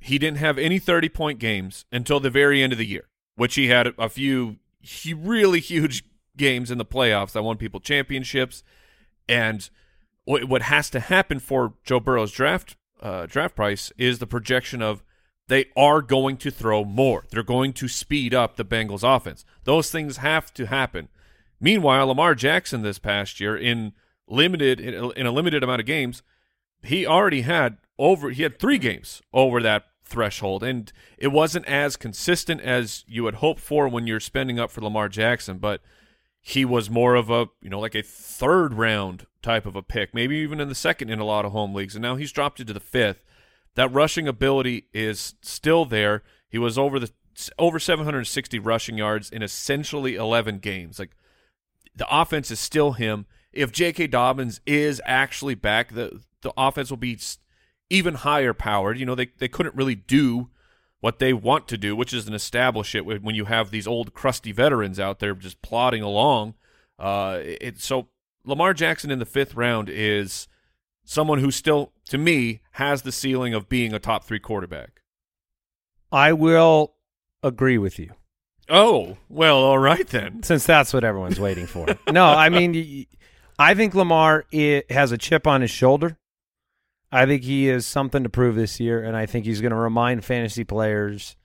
he 0.00 0.18
didn't 0.18 0.38
have 0.38 0.58
any 0.58 0.78
30 0.78 1.08
point 1.10 1.38
games 1.38 1.84
until 1.92 2.18
the 2.18 2.30
very 2.30 2.62
end 2.62 2.72
of 2.72 2.78
the 2.78 2.86
year, 2.86 3.08
which 3.36 3.54
he 3.54 3.68
had 3.68 3.92
a 3.98 4.08
few 4.08 4.56
he 4.80 5.12
really 5.12 5.60
huge 5.60 6.04
games 6.36 6.70
in 6.70 6.78
the 6.78 6.84
playoffs 6.84 7.32
that 7.32 7.42
won 7.42 7.58
people 7.58 7.80
championships. 7.80 8.62
And 9.28 9.68
what 10.24 10.44
what 10.44 10.62
has 10.62 10.88
to 10.90 11.00
happen 11.00 11.38
for 11.38 11.74
Joe 11.84 12.00
Burrow's 12.00 12.32
draft 12.32 12.76
uh, 13.02 13.26
draft 13.26 13.54
price 13.54 13.92
is 13.98 14.18
the 14.18 14.26
projection 14.26 14.80
of 14.80 15.02
they 15.48 15.66
are 15.76 16.00
going 16.00 16.36
to 16.38 16.50
throw 16.50 16.84
more. 16.84 17.24
They're 17.30 17.42
going 17.42 17.72
to 17.74 17.88
speed 17.88 18.32
up 18.32 18.56
the 18.56 18.64
Bengals 18.64 19.02
offense. 19.02 19.44
Those 19.64 19.90
things 19.90 20.18
have 20.18 20.52
to 20.54 20.66
happen. 20.66 21.08
Meanwhile, 21.60 22.06
Lamar 22.06 22.34
Jackson 22.34 22.82
this 22.82 22.98
past 22.98 23.40
year 23.40 23.56
in 23.56 23.92
limited 24.28 24.78
in 24.78 25.26
a, 25.26 25.32
limited 25.32 25.62
amount 25.62 25.80
of 25.80 25.86
games, 25.86 26.22
he 26.82 27.06
already 27.06 27.40
had 27.40 27.78
over 27.98 28.30
he 28.30 28.42
had 28.42 28.58
3 28.58 28.78
games 28.78 29.22
over 29.32 29.60
that 29.62 29.86
threshold 30.04 30.62
and 30.62 30.92
it 31.18 31.28
wasn't 31.28 31.66
as 31.66 31.96
consistent 31.96 32.60
as 32.60 33.04
you 33.06 33.24
would 33.24 33.36
hope 33.36 33.58
for 33.58 33.88
when 33.88 34.06
you're 34.06 34.20
spending 34.20 34.58
up 34.58 34.70
for 34.70 34.80
Lamar 34.80 35.08
Jackson, 35.08 35.58
but 35.58 35.82
he 36.40 36.64
was 36.64 36.88
more 36.88 37.14
of 37.14 37.28
a 37.30 37.46
you 37.60 37.70
know 37.70 37.80
like 37.80 37.94
a 37.94 38.02
third 38.02 38.74
round 38.74 39.26
type 39.42 39.66
of 39.66 39.76
a 39.76 39.82
pick, 39.82 40.14
maybe 40.14 40.36
even 40.36 40.60
in 40.60 40.68
the 40.68 40.74
second 40.74 41.10
in 41.10 41.18
a 41.18 41.24
lot 41.24 41.44
of 41.44 41.52
home 41.52 41.74
leagues, 41.74 41.94
and 41.94 42.02
now 42.02 42.16
he's 42.16 42.32
dropped 42.32 42.60
into 42.60 42.72
the 42.72 42.80
fifth. 42.80 43.24
That 43.78 43.94
rushing 43.94 44.26
ability 44.26 44.86
is 44.92 45.36
still 45.40 45.84
there. 45.84 46.24
He 46.48 46.58
was 46.58 46.76
over 46.76 46.98
the 46.98 47.12
over 47.60 47.78
760 47.78 48.58
rushing 48.58 48.98
yards 48.98 49.30
in 49.30 49.40
essentially 49.40 50.16
11 50.16 50.58
games. 50.58 50.98
Like 50.98 51.12
the 51.94 52.08
offense 52.10 52.50
is 52.50 52.58
still 52.58 52.94
him. 52.94 53.26
If 53.52 53.70
J.K. 53.70 54.08
Dobbins 54.08 54.60
is 54.66 55.00
actually 55.04 55.54
back, 55.54 55.94
the 55.94 56.22
the 56.40 56.52
offense 56.56 56.90
will 56.90 56.96
be 56.96 57.20
even 57.88 58.14
higher 58.14 58.52
powered. 58.52 58.98
You 58.98 59.06
know, 59.06 59.14
they 59.14 59.28
they 59.38 59.46
couldn't 59.46 59.76
really 59.76 59.94
do 59.94 60.50
what 60.98 61.20
they 61.20 61.32
want 61.32 61.68
to 61.68 61.78
do, 61.78 61.94
which 61.94 62.12
is 62.12 62.26
an 62.26 62.34
establish 62.34 62.96
it 62.96 63.06
when 63.06 63.36
you 63.36 63.44
have 63.44 63.70
these 63.70 63.86
old 63.86 64.12
crusty 64.12 64.50
veterans 64.50 64.98
out 64.98 65.20
there 65.20 65.34
just 65.34 65.62
plodding 65.62 66.02
along. 66.02 66.54
Uh, 66.98 67.38
it, 67.44 67.78
so 67.78 68.08
Lamar 68.44 68.74
Jackson 68.74 69.12
in 69.12 69.20
the 69.20 69.24
fifth 69.24 69.54
round 69.54 69.88
is 69.88 70.48
someone 71.08 71.38
who 71.38 71.50
still, 71.50 71.90
to 72.10 72.18
me, 72.18 72.60
has 72.72 73.00
the 73.00 73.10
ceiling 73.10 73.54
of 73.54 73.66
being 73.66 73.94
a 73.94 73.98
top 73.98 74.24
three 74.24 74.38
quarterback. 74.38 75.00
I 76.12 76.34
will 76.34 76.94
agree 77.42 77.78
with 77.78 77.98
you. 77.98 78.12
Oh, 78.68 79.16
well, 79.30 79.56
all 79.56 79.78
right 79.78 80.06
then. 80.06 80.42
Since 80.42 80.66
that's 80.66 80.92
what 80.92 81.04
everyone's 81.04 81.40
waiting 81.40 81.66
for. 81.66 81.86
no, 82.12 82.26
I 82.26 82.50
mean, 82.50 83.06
I 83.58 83.72
think 83.72 83.94
Lamar 83.94 84.44
has 84.90 85.10
a 85.10 85.16
chip 85.16 85.46
on 85.46 85.62
his 85.62 85.70
shoulder. 85.70 86.18
I 87.10 87.24
think 87.24 87.42
he 87.42 87.70
is 87.70 87.86
something 87.86 88.22
to 88.22 88.28
prove 88.28 88.54
this 88.54 88.78
year, 88.78 89.02
and 89.02 89.16
I 89.16 89.24
think 89.24 89.46
he's 89.46 89.62
going 89.62 89.72
to 89.72 89.78
remind 89.78 90.26
fantasy 90.26 90.64
players 90.64 91.36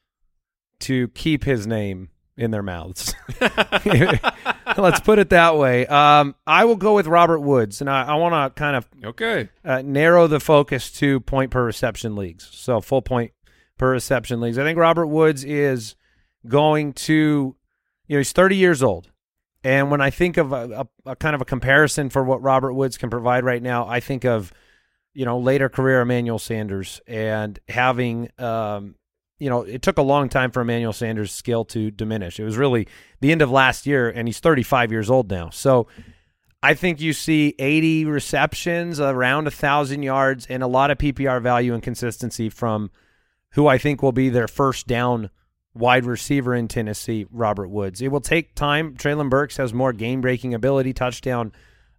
to 0.82 1.08
keep 1.10 1.46
his 1.46 1.66
name 1.66 2.10
in 2.36 2.52
their 2.52 2.64
mouths. 2.64 3.16
Let's 4.78 5.00
put 5.00 5.20
it 5.20 5.30
that 5.30 5.58
way. 5.58 5.86
Um, 5.88 6.36
I 6.48 6.66
will 6.66 6.76
go 6.76 6.96
with 6.96 7.08
Robert 7.08 7.40
Woods, 7.40 7.82
and 7.82 7.90
I, 7.90 8.04
I 8.04 8.16
want 8.16 8.34
to 8.56 8.60
kind 8.60 8.76
of 8.76 8.88
Okay. 9.04 9.50
uh, 9.64 9.82
narrow 9.84 10.28
the 10.28 10.40
focus 10.40 10.92
to 10.94 11.20
point 11.22 11.52
per 11.52 11.64
reception 11.64 12.16
leagues. 12.16 12.50
So 12.52 12.82
full 12.82 13.02
point 13.02 13.32
per 13.78 13.92
reception 13.92 14.40
leagues. 14.42 14.58
I 14.58 14.64
think 14.64 14.78
Robert 14.78 15.08
Woods 15.08 15.44
is 15.44 15.96
going 16.48 16.94
to, 16.94 17.56
you 18.08 18.16
know, 18.16 18.20
he's 18.20 18.32
30 18.32 18.56
years 18.56 18.84
old. 18.84 19.10
And 19.64 19.90
when 19.90 20.02
I 20.02 20.10
think 20.10 20.38
of 20.38 20.52
a, 20.52 20.88
a, 21.06 21.12
a 21.12 21.16
kind 21.16 21.36
of 21.36 21.42
a 21.42 21.46
comparison 21.46 22.10
for 22.10 22.24
what 22.24 22.42
Robert 22.42 22.74
Woods 22.74 22.98
can 22.98 23.10
provide 23.10 23.44
right 23.46 23.62
now, 23.64 23.88
I 23.88 24.02
think 24.02 24.26
of, 24.26 24.52
you 25.14 25.24
know, 25.26 25.40
later 25.40 25.70
career 25.70 26.02
Emmanuel 26.02 26.40
Sanders 26.40 27.00
and 27.08 27.58
having, 27.70 28.30
um, 28.40 28.96
you 29.44 29.50
know, 29.50 29.64
it 29.64 29.82
took 29.82 29.98
a 29.98 30.02
long 30.02 30.30
time 30.30 30.52
for 30.52 30.62
Emmanuel 30.62 30.94
Sanders' 30.94 31.34
skill 31.34 31.66
to 31.66 31.92
diminish. 31.92 32.40
It 32.40 32.46
was 32.46 32.56
really 32.56 32.88
the 33.20 33.34
end 33.34 33.42
of 33.42 33.52
last 33.52 33.86
year, 33.86 34.10
and 34.10 34.26
he's 34.26 34.40
35 34.40 34.90
years 34.90 35.10
old 35.10 35.30
now. 35.30 35.50
So 35.50 35.88
I 36.62 36.76
think 36.76 37.02
you 37.02 37.12
see 37.12 37.54
80 37.60 38.06
receptions, 38.06 39.02
around 39.02 39.48
a 39.48 39.52
thousand 39.52 40.04
yards, 40.04 40.46
and 40.46 40.64
a 40.64 40.68
lot 40.68 40.92
of 40.92 40.98
PPR 40.98 41.42
value 41.42 41.74
and 41.74 41.84
consistency 41.84 42.50
from 42.50 42.90
who 43.52 43.68
I 43.68 43.78
think 43.78 44.02
will 44.02 44.14
be 44.14 44.30
their 44.30 44.48
first 44.48 44.88
down 44.88 45.30
wide 45.74 46.06
receiver 46.06 46.56
in 46.56 46.70
Tennessee, 46.70 47.26
Robert 47.30 47.68
Woods. 47.68 48.02
It 48.02 48.08
will 48.08 48.22
take 48.22 48.56
time. 48.56 48.96
Treylon 48.96 49.30
Burks 49.30 49.58
has 49.58 49.74
more 49.74 49.92
game 49.92 50.22
breaking 50.22 50.54
ability, 50.54 50.94
touchdown 50.94 51.52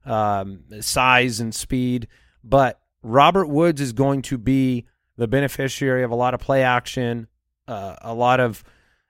um, 0.06 0.60
size 0.80 1.40
and 1.40 1.54
speed, 1.54 2.08
but 2.42 2.80
Robert 3.02 3.48
Woods 3.48 3.82
is 3.82 3.92
going 3.92 4.22
to 4.22 4.38
be 4.38 4.86
the 5.16 5.28
beneficiary 5.28 6.02
of 6.02 6.10
a 6.10 6.16
lot 6.16 6.32
of 6.32 6.40
play 6.40 6.62
action, 6.62 7.28
uh, 7.68 7.96
a 8.02 8.14
lot 8.14 8.40
of 8.40 8.62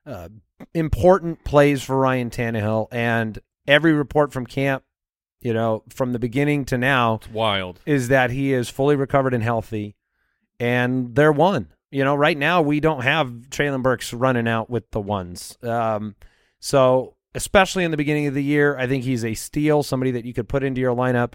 uh, 0.06 0.28
important 0.75 1.44
plays 1.44 1.82
for 1.82 1.99
Ryan 1.99 2.30
Tannehill, 2.30 2.88
and 2.92 3.38
every 3.66 3.92
report 3.92 4.32
from 4.32 4.46
camp, 4.46 4.82
you 5.40 5.52
know, 5.52 5.82
from 5.88 6.12
the 6.12 6.18
beginning 6.18 6.64
to 6.66 6.78
now, 6.78 7.14
It's 7.16 7.30
wild. 7.30 7.80
is 7.87 8.08
that 8.08 8.30
he 8.30 8.52
is 8.52 8.68
fully 8.68 8.96
recovered 8.96 9.34
and 9.34 9.42
healthy, 9.42 9.96
and 10.61 11.14
they're 11.14 11.32
one. 11.32 11.68
You 11.90 12.02
know, 12.04 12.14
right 12.14 12.37
now 12.37 12.61
we 12.61 12.80
don't 12.80 13.02
have 13.02 13.28
Treylon 13.50 13.82
Burks 13.82 14.12
running 14.12 14.49
out 14.49 14.68
with 14.68 14.90
the 14.90 15.00
ones. 15.00 15.56
Um, 15.62 16.16
so 16.58 17.14
especially 17.37 17.84
in 17.84 17.90
the 17.92 17.96
beginning 17.96 18.26
of 18.26 18.34
the 18.34 18.42
year, 18.42 18.76
I 18.76 18.87
think 18.87 19.04
he's 19.04 19.25
a 19.25 19.34
steal, 19.34 19.82
somebody 19.82 20.11
that 20.12 20.25
you 20.25 20.32
could 20.34 20.49
put 20.49 20.64
into 20.64 20.80
your 20.80 20.94
lineup 20.94 21.34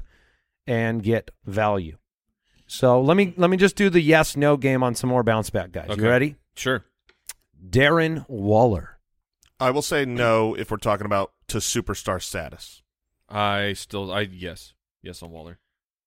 and 0.68 1.02
get 1.02 1.32
value. 1.46 1.98
So 2.68 3.02
let 3.02 3.16
me 3.18 3.34
let 3.38 3.50
me 3.50 3.58
just 3.58 3.76
do 3.76 3.90
the 3.90 4.02
yes 4.02 4.36
no 4.38 4.56
game 4.58 4.84
on 4.84 4.96
some 4.96 5.10
more 5.10 5.24
bounce 5.24 5.50
back 5.50 5.72
guys. 5.72 5.90
Okay. 5.90 6.02
You 6.02 6.08
ready? 6.10 6.36
Sure. 6.56 6.84
Darren 7.68 8.26
Waller. 8.28 8.98
I 9.60 9.72
will 9.72 9.82
say 9.82 10.06
no 10.06 10.56
if 10.56 10.72
we're 10.72 10.78
talking 10.78 11.06
about 11.06 11.34
to 11.48 11.58
superstar 11.58 12.22
status. 12.22 12.82
I 13.28 13.74
still, 13.74 14.12
I 14.12 14.22
yes, 14.22 14.74
yes 15.02 15.22
on 15.22 15.32
Waller. 15.32 15.60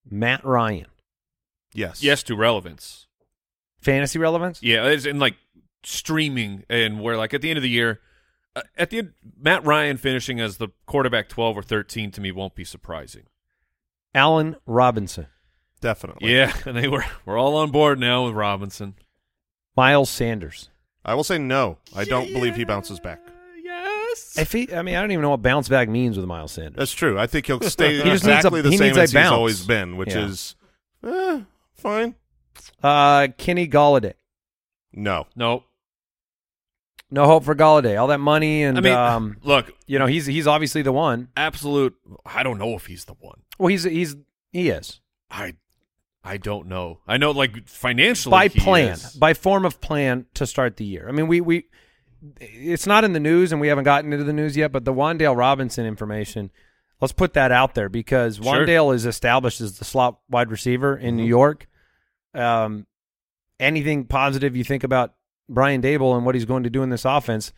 Matt 0.08 0.44
Ryan. 0.44 0.86
Yes. 1.74 2.02
Yes 2.02 2.22
to 2.24 2.36
relevance. 2.36 3.06
Fantasy 3.80 4.18
relevance? 4.18 4.62
Yeah, 4.62 4.86
it's 4.86 5.06
in 5.06 5.18
like 5.18 5.36
streaming 5.84 6.64
and 6.68 7.00
where 7.00 7.16
like 7.16 7.34
at 7.34 7.42
the 7.42 7.50
end 7.50 7.56
of 7.58 7.62
the 7.62 7.68
year, 7.68 8.00
uh, 8.54 8.62
at 8.76 8.90
the 8.90 8.98
end, 8.98 9.12
Matt 9.40 9.64
Ryan 9.64 9.96
finishing 9.96 10.40
as 10.40 10.56
the 10.58 10.68
quarterback 10.86 11.28
twelve 11.28 11.56
or 11.56 11.62
thirteen 11.62 12.10
to 12.12 12.20
me 12.20 12.30
won't 12.32 12.54
be 12.54 12.64
surprising. 12.64 13.24
Allen 14.14 14.56
Robinson. 14.66 15.26
definitely. 15.80 16.32
Yeah, 16.34 16.52
and 16.66 16.76
they 16.82 16.88
were 16.88 17.04
we're 17.24 17.38
all 17.38 17.56
on 17.56 17.70
board 17.70 17.98
now 17.98 18.26
with 18.26 18.34
Robinson. 18.34 18.94
Miles 19.76 20.10
Sanders. 20.10 20.68
I 21.04 21.14
will 21.14 21.24
say 21.24 21.38
no. 21.38 21.78
I 21.94 22.04
don't 22.04 22.32
believe 22.32 22.56
he 22.56 22.64
bounces 22.64 23.00
back. 23.00 23.20
Yes. 23.62 24.36
If 24.38 24.52
he, 24.52 24.72
I 24.74 24.82
mean, 24.82 24.94
I 24.94 25.00
don't 25.00 25.10
even 25.10 25.22
know 25.22 25.30
what 25.30 25.42
bounce 25.42 25.68
back 25.68 25.88
means 25.88 26.16
with 26.16 26.26
Miles 26.26 26.52
Sanders. 26.52 26.76
That's 26.76 26.92
true. 26.92 27.18
I 27.18 27.26
think 27.26 27.46
he'll 27.46 27.60
stay 27.62 27.96
He 27.96 28.02
just 28.02 28.06
needs 28.06 28.24
a- 28.26 28.36
exactly 28.36 28.60
the 28.60 28.70
he 28.70 28.76
same 28.76 28.86
needs 28.88 28.98
a 28.98 29.02
as 29.02 29.12
he's 29.12 29.26
always 29.26 29.66
been, 29.66 29.96
which 29.96 30.14
Yeah. 30.14 30.26
is 30.26 30.54
eh, 31.04 31.40
fine. 31.74 32.14
Uh, 32.82 33.28
Kenny 33.38 33.66
Golladay. 33.66 34.14
No. 34.92 35.26
Nope. 35.34 35.64
No 37.10 37.26
hope 37.26 37.44
for 37.44 37.54
Golladay. 37.54 38.00
All 38.00 38.06
that 38.08 38.20
money 38.20 38.62
and 38.62 38.78
I 38.78 38.80
mean, 38.80 38.92
um, 38.94 39.36
look, 39.42 39.72
you 39.86 39.98
know, 39.98 40.06
he's 40.06 40.26
he's 40.26 40.46
obviously 40.46 40.82
the 40.82 40.92
one. 40.92 41.28
absolute. 41.36 41.94
I 42.24 42.42
don't 42.42 42.58
know 42.58 42.74
if 42.74 42.86
he's 42.86 43.04
the 43.06 43.14
one. 43.20 43.40
Well, 43.58 43.68
he's 43.68 43.84
he's 43.84 44.16
he 44.50 44.68
is 44.70 45.00
I 45.30 45.54
I 46.24 46.36
don't 46.36 46.68
know. 46.68 47.00
I 47.06 47.16
know, 47.16 47.32
like 47.32 47.66
financially, 47.66 48.30
by 48.30 48.48
he 48.48 48.60
plan, 48.60 48.92
is. 48.92 49.12
by 49.12 49.34
form 49.34 49.64
of 49.64 49.80
plan 49.80 50.26
to 50.34 50.46
start 50.46 50.76
the 50.76 50.84
year. 50.84 51.08
I 51.08 51.12
mean, 51.12 51.26
we 51.26 51.40
we 51.40 51.64
it's 52.40 52.86
not 52.86 53.02
in 53.04 53.12
the 53.12 53.20
news, 53.20 53.50
and 53.50 53.60
we 53.60 53.68
haven't 53.68 53.84
gotten 53.84 54.12
into 54.12 54.24
the 54.24 54.32
news 54.32 54.56
yet. 54.56 54.70
But 54.70 54.84
the 54.84 54.94
Wan'Dale 54.94 55.36
Robinson 55.36 55.84
information, 55.84 56.50
let's 57.00 57.12
put 57.12 57.32
that 57.34 57.50
out 57.50 57.74
there 57.74 57.88
because 57.88 58.36
Sure. 58.36 58.94
Is 58.94 59.06
established 59.06 59.60
as 59.60 59.78
the 59.78 59.84
slot 59.84 60.20
wide 60.28 60.50
receiver 60.50 60.96
in 60.96 61.16
New 61.16 61.24
York. 61.26 61.66
Um, 62.34 62.86
anything 63.58 64.04
positive 64.04 64.54
you 64.56 64.64
think 64.64 64.84
about 64.84 65.14
Brian 65.48 65.82
Daboll 65.82 66.16
and 66.16 66.24
what 66.24 66.36
he's 66.36 66.44
going 66.44 66.62
to 66.62 66.70
do 66.70 66.82
in 66.82 66.90
this 66.90 67.04
offense? 67.04 67.52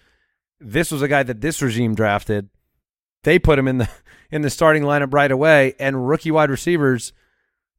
This 0.58 0.90
was 0.90 1.02
a 1.02 1.08
guy 1.08 1.22
that 1.22 1.42
this 1.42 1.60
regime 1.60 1.94
drafted. 1.94 2.48
They 3.24 3.38
put 3.38 3.58
him 3.58 3.68
in 3.68 3.78
the 3.78 3.90
in 4.30 4.40
the 4.40 4.50
starting 4.50 4.84
lineup 4.84 5.12
right 5.12 5.30
away, 5.30 5.74
and 5.78 6.08
rookie 6.08 6.30
wide 6.30 6.50
receivers 6.50 7.12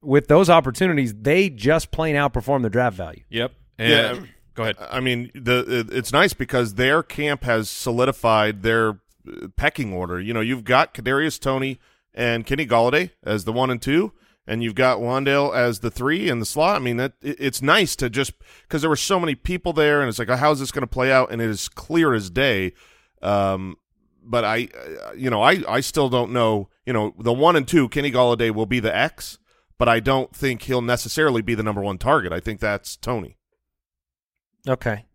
with 0.05 0.27
those 0.27 0.49
opportunities, 0.49 1.13
they 1.13 1.49
just 1.49 1.91
plain 1.91 2.15
outperform 2.15 2.61
the 2.61 2.69
draft 2.69 2.95
value. 2.95 3.23
Yep. 3.29 3.51
And, 3.77 3.89
Yeah. 3.89 4.25
Go 4.55 4.63
ahead. 4.63 4.77
I 4.89 5.01
mean, 5.01 5.31
the 5.35 5.85
it's 5.91 6.13
nice 6.13 6.33
because 6.33 6.75
their 6.75 7.03
camp 7.03 7.43
has 7.43 7.69
solidified 7.69 8.63
their 8.63 9.01
uh, 9.27 9.47
pecking 9.57 9.91
order. 9.91 10.19
You 10.19 10.33
know, 10.33 10.39
you've 10.39 10.63
got 10.63 10.93
Kadarius 10.93 11.37
Toney 11.37 11.77
and 12.13 12.45
Kenny 12.45 12.65
Golladay 12.65 13.11
as 13.21 13.43
the 13.43 13.51
one 13.51 13.69
and 13.69 13.81
two, 13.81 14.13
and 14.47 14.63
you've 14.63 14.75
got 14.75 14.99
Wan'Dale 14.99 15.53
as 15.53 15.79
the 15.79 15.91
three 15.91 16.29
in 16.29 16.39
the 16.39 16.45
slot. 16.45 16.77
I 16.77 16.79
mean, 16.79 16.95
that 16.95 17.13
it's 17.21 17.61
nice 17.61 17.97
to 17.97 18.09
just 18.09 18.31
because 18.61 18.79
there 18.81 18.89
were 18.89 18.95
so 18.95 19.19
many 19.19 19.35
people 19.35 19.73
there, 19.73 19.99
and 19.99 20.07
it's 20.07 20.19
like, 20.19 20.29
how's 20.29 20.61
this 20.61 20.71
going 20.71 20.83
to 20.83 20.87
play 20.87 21.11
out? 21.11 21.33
And 21.33 21.41
it 21.41 21.49
is 21.49 21.67
clear 21.67 22.13
as 22.13 22.29
day. 22.29 22.71
Um, 23.21 23.75
but 24.23 24.45
I, 24.45 24.69
uh, 24.73 25.11
you 25.17 25.29
know, 25.29 25.41
I 25.41 25.63
I 25.67 25.81
still 25.81 26.07
don't 26.07 26.31
know. 26.31 26.69
You 26.85 26.93
know, 26.93 27.13
the 27.19 27.33
one 27.33 27.57
and 27.57 27.67
two, 27.67 27.89
Kenny 27.89 28.11
Golladay 28.11 28.51
will 28.51 28.65
be 28.65 28.79
the 28.79 28.95
X, 28.95 29.37
but 29.77 29.89
I 29.89 29.99
don't 29.99 30.35
think 30.35 30.63
he'll 30.63 30.81
necessarily 30.81 31.41
be 31.41 31.55
the 31.55 31.63
number 31.63 31.81
one 31.81 31.97
target. 31.97 32.31
I 32.31 32.39
think 32.39 32.59
that's 32.59 32.95
Toney. 32.95 33.37
Okay. 34.67 35.05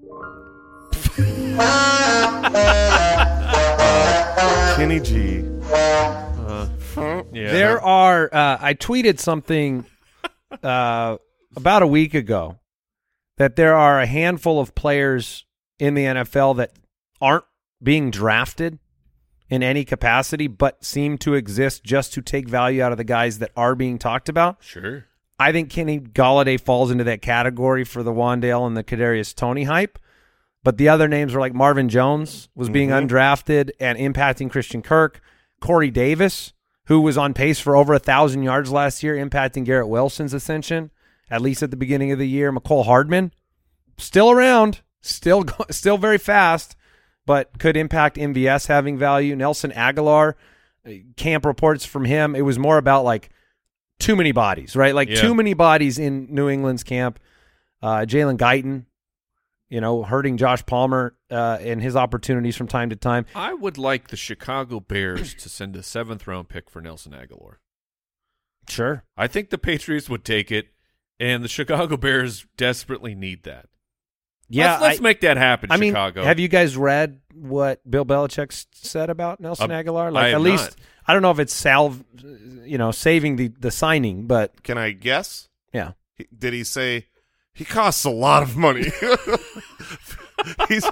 Kenny 4.76 5.00
G. 5.00 5.44
Yeah. 7.32 7.52
There 7.52 7.80
are. 7.80 8.28
Uh, 8.32 8.58
I 8.60 8.74
tweeted 8.74 9.18
something 9.18 9.86
uh, 10.62 11.16
about 11.56 11.82
a 11.82 11.86
week 11.86 12.14
ago 12.14 12.58
that 13.38 13.56
there 13.56 13.74
are 13.74 14.00
a 14.00 14.06
handful 14.06 14.60
of 14.60 14.74
players 14.74 15.46
in 15.78 15.94
the 15.94 16.04
NFL 16.04 16.56
that 16.58 16.72
aren't 17.20 17.44
being 17.82 18.10
drafted 18.10 18.78
in 19.50 19.62
any 19.62 19.84
capacity, 19.84 20.46
but 20.46 20.84
seem 20.84 21.18
to 21.18 21.34
exist 21.34 21.84
just 21.84 22.14
to 22.14 22.22
take 22.22 22.48
value 22.48 22.82
out 22.82 22.92
of 22.92 22.98
the 22.98 23.04
guys 23.04 23.40
that 23.40 23.50
are 23.56 23.74
being 23.74 23.98
talked 23.98 24.28
about. 24.28 24.58
Sure. 24.60 25.04
I 25.38 25.52
think 25.52 25.70
Kenny 25.70 25.98
Golladay 25.98 26.60
falls 26.60 26.90
into 26.90 27.04
that 27.04 27.22
category 27.22 27.84
for 27.84 28.02
the 28.02 28.12
Wan'Dale 28.12 28.66
and 28.66 28.76
the 28.76 28.84
Kadarius 28.84 29.34
Toney 29.34 29.64
hype. 29.64 29.98
But 30.62 30.76
the 30.76 30.90
other 30.90 31.08
names 31.08 31.34
are 31.34 31.40
like 31.40 31.54
Marvin 31.54 31.88
Jones 31.88 32.48
was 32.54 32.68
being 32.68 32.90
mm-hmm. 32.90 33.06
undrafted 33.06 33.70
and 33.80 33.98
impacting 33.98 34.50
Christian 34.50 34.82
Kirk, 34.82 35.20
Corey 35.58 35.90
Davis, 35.90 36.52
who 36.84 37.00
was 37.00 37.16
on 37.16 37.32
pace 37.32 37.58
for 37.58 37.76
over 37.76 37.94
a 37.94 37.98
thousand 37.98 38.42
yards 38.42 38.70
last 38.70 39.02
year, 39.02 39.14
impacting 39.16 39.64
Garrett 39.64 39.88
Wilson's 39.88 40.34
ascension, 40.34 40.90
at 41.30 41.40
least 41.40 41.62
at 41.62 41.70
the 41.70 41.76
beginning 41.76 42.12
of 42.12 42.18
the 42.18 42.28
year. 42.28 42.52
Mecole 42.52 42.84
Hardman, 42.84 43.32
still 43.96 44.30
around, 44.30 44.82
still 45.00 45.44
still 45.70 45.96
very 45.96 46.18
fast, 46.18 46.76
but 47.30 47.60
could 47.60 47.76
impact 47.76 48.16
MVS 48.16 48.66
having 48.66 48.98
value. 48.98 49.36
Nelson 49.36 49.70
Agholor, 49.70 50.34
uh, 50.84 50.90
camp 51.16 51.44
reports 51.46 51.84
from 51.84 52.04
him, 52.04 52.34
it 52.34 52.40
was 52.40 52.58
more 52.58 52.76
about 52.76 53.04
like 53.04 53.28
too 54.00 54.16
many 54.16 54.32
bodies, 54.32 54.74
right? 54.74 54.92
Like 54.96 55.08
Yeah. 55.08 55.20
too 55.20 55.32
many 55.32 55.54
bodies 55.54 55.96
in 55.96 56.26
New 56.34 56.48
England's 56.48 56.82
camp. 56.82 57.20
Uh, 57.80 57.98
Jalen 57.98 58.36
Guyton, 58.36 58.86
you 59.68 59.80
know, 59.80 60.02
hurting 60.02 60.38
Josh 60.38 60.66
Palmer 60.66 61.14
uh, 61.30 61.58
and 61.60 61.80
his 61.80 61.94
opportunities 61.94 62.56
from 62.56 62.66
time 62.66 62.90
to 62.90 62.96
time. 62.96 63.26
I 63.32 63.54
would 63.54 63.78
like 63.78 64.08
the 64.08 64.16
Chicago 64.16 64.80
Bears 64.80 65.32
to 65.34 65.48
send 65.48 65.76
a 65.76 65.84
seventh 65.84 66.26
round 66.26 66.48
pick 66.48 66.68
for 66.68 66.80
Nelson 66.82 67.12
Agholor. 67.12 67.58
Sure. 68.68 69.04
I 69.16 69.28
think 69.28 69.50
the 69.50 69.56
Patriots 69.58 70.10
would 70.10 70.24
take 70.24 70.50
it, 70.50 70.66
and 71.20 71.44
the 71.44 71.48
Chicago 71.48 71.96
Bears 71.96 72.44
desperately 72.56 73.14
need 73.14 73.44
that. 73.44 73.66
Yeah, 74.50 74.72
let's, 74.72 74.82
let's 74.82 74.98
I- 74.98 75.02
make 75.02 75.20
that 75.22 75.36
happen. 75.36 75.70
I 75.72 75.76
mean, 75.78 75.92
Chicago. 75.92 76.22
have 76.24 76.38
you 76.38 76.48
guys 76.48 76.76
read 76.76 77.20
what 77.32 77.88
Bill 77.88 78.04
Belichick 78.04 78.66
said 78.74 79.08
about 79.08 79.40
Nelson 79.40 79.70
Uh, 79.70 79.82
Agholor? 79.82 80.12
Like, 80.12 80.34
at 80.34 80.40
least 80.40 80.64
not. 80.64 80.74
I 81.06 81.12
don't 81.14 81.22
know 81.22 81.30
if 81.30 81.38
it's 81.38 81.52
salve, 81.54 82.04
you 82.64 82.76
know, 82.78 82.90
saving 82.90 83.36
the 83.36 83.48
the 83.48 83.70
signing, 83.70 84.26
but 84.26 84.62
Can 84.62 84.76
I 84.78 84.90
guess? 84.92 85.48
yeah, 85.72 85.92
He- 86.16 86.26
Did 86.36 86.52
he 86.52 86.64
say 86.64 87.06
he 87.54 87.64
costs 87.64 88.04
a 88.04 88.10
lot 88.10 88.42
of 88.42 88.56
money? 88.56 88.90
he's 90.68 90.88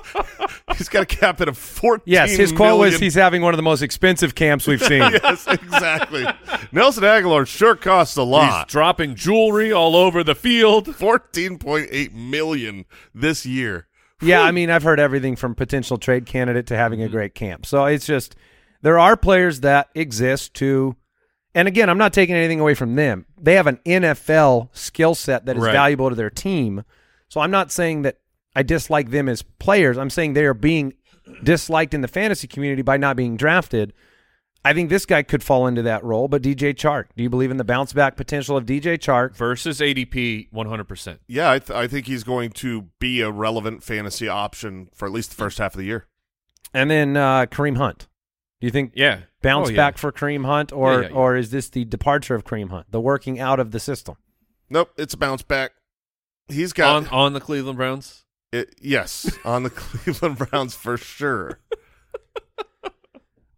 he's 0.76 0.88
got 0.88 1.02
a 1.02 1.06
cap 1.06 1.40
at 1.40 1.48
a 1.48 1.52
fourteen. 1.52 2.12
yes, 2.12 2.36
his 2.36 2.52
quote 2.52 2.78
was 2.78 2.98
he's 2.98 3.14
having 3.14 3.42
one 3.42 3.54
of 3.54 3.58
the 3.58 3.62
most 3.62 3.82
expensive 3.82 4.34
camps 4.34 4.66
we've 4.66 4.82
seen. 4.84 5.00
yes, 5.00 5.46
exactly. 5.48 6.26
Nelson 6.72 7.04
Agholor 7.04 7.46
sure 7.46 7.76
costs 7.76 8.16
a 8.16 8.22
lot. 8.22 8.66
He's 8.66 8.72
dropping 8.72 9.14
jewelry 9.14 9.72
all 9.72 9.96
over 9.96 10.22
the 10.24 10.34
field. 10.34 10.94
Fourteen 10.94 11.58
point 11.58 11.88
eight 11.90 12.12
million 12.14 12.84
this 13.14 13.46
year. 13.46 13.86
Yeah, 14.20 14.42
I 14.42 14.50
mean, 14.50 14.68
I've 14.68 14.82
heard 14.82 14.98
everything 14.98 15.36
from 15.36 15.54
potential 15.54 15.96
trade 15.96 16.26
candidate 16.26 16.66
to 16.68 16.76
having 16.76 16.98
Mm-hmm. 16.98 17.06
a 17.08 17.12
great 17.12 17.34
camp. 17.36 17.64
So 17.66 17.84
it's 17.84 18.04
just 18.06 18.34
there 18.82 18.98
are 18.98 19.16
players 19.16 19.60
that 19.60 19.88
exist 19.94 20.54
to, 20.54 20.96
and 21.54 21.68
again, 21.68 21.88
I'm 21.88 21.98
not 21.98 22.12
taking 22.12 22.34
anything 22.34 22.58
away 22.58 22.74
from 22.74 22.96
them. 22.96 23.26
They 23.40 23.54
have 23.54 23.68
an 23.68 23.78
NFL 23.86 24.70
skill 24.76 25.14
set 25.14 25.46
that 25.46 25.56
is 25.56 25.62
Right. 25.62 25.72
valuable 25.72 26.08
to 26.08 26.16
their 26.16 26.30
team. 26.30 26.82
So 27.28 27.40
I'm 27.40 27.50
not 27.52 27.70
saying 27.70 28.02
that 28.02 28.16
I 28.58 28.62
dislike 28.64 29.10
them 29.10 29.28
as 29.28 29.42
players. 29.42 29.96
I'm 29.96 30.10
saying 30.10 30.32
they 30.32 30.44
are 30.44 30.52
being 30.54 30.94
disliked 31.44 31.94
in 31.94 32.00
the 32.00 32.08
fantasy 32.08 32.48
community 32.48 32.82
by 32.82 32.96
not 32.96 33.16
being 33.16 33.36
drafted. 33.36 33.92
I 34.64 34.74
think 34.74 34.90
this 34.90 35.06
guy 35.06 35.22
could 35.22 35.44
fall 35.44 35.68
into 35.68 35.82
that 35.82 36.02
role, 36.02 36.26
but 36.26 36.42
DJ 36.42 36.74
Chark, 36.74 37.04
do 37.16 37.22
you 37.22 37.30
believe 37.30 37.52
in 37.52 37.56
the 37.58 37.64
bounce 37.64 37.92
back 37.92 38.16
potential 38.16 38.56
of 38.56 38.66
DJ 38.66 38.98
Chark? 38.98 39.36
Versus 39.36 39.78
ADP, 39.78 40.50
100%. 40.52 41.18
Yeah, 41.28 41.52
I, 41.52 41.58
th- 41.60 41.70
I 41.78 41.86
think 41.86 42.06
he's 42.06 42.24
going 42.24 42.50
to 42.50 42.88
be 42.98 43.20
a 43.20 43.30
relevant 43.30 43.84
fantasy 43.84 44.28
option 44.28 44.88
for 44.92 45.06
at 45.06 45.12
least 45.12 45.30
the 45.30 45.36
first 45.36 45.58
half 45.58 45.74
of 45.74 45.78
the 45.78 45.86
year. 45.86 46.08
And 46.74 46.90
then 46.90 47.16
uh, 47.16 47.46
Kareem 47.46 47.76
Hunt. 47.76 48.08
Do 48.60 48.66
you 48.66 48.72
think 48.72 48.92
Yeah. 48.96 49.20
bounce 49.40 49.68
Oh, 49.68 49.70
yeah. 49.70 49.76
back 49.76 49.98
for 49.98 50.10
Kareem 50.10 50.44
Hunt, 50.44 50.72
or 50.72 50.94
Yeah, 50.94 51.00
yeah, 51.02 51.08
yeah. 51.10 51.14
or 51.14 51.36
is 51.36 51.50
this 51.52 51.68
the 51.70 51.84
departure 51.84 52.34
of 52.34 52.42
Kareem 52.44 52.70
Hunt, 52.70 52.86
the 52.90 53.00
working 53.00 53.38
out 53.38 53.60
of 53.60 53.70
the 53.70 53.78
system? 53.78 54.16
Nope, 54.68 54.90
it's 54.98 55.14
a 55.14 55.16
bounce 55.16 55.42
back. 55.42 55.70
He's 56.48 56.72
got 56.72 56.96
on, 56.96 57.06
on 57.08 57.32
the 57.34 57.40
Cleveland 57.40 57.78
Browns? 57.78 58.24
It, 58.52 58.74
yes 58.80 59.36
on 59.44 59.62
the 59.64 59.70
Cleveland 59.70 60.38
Browns 60.38 60.74
for 60.74 60.96
sure. 60.96 61.58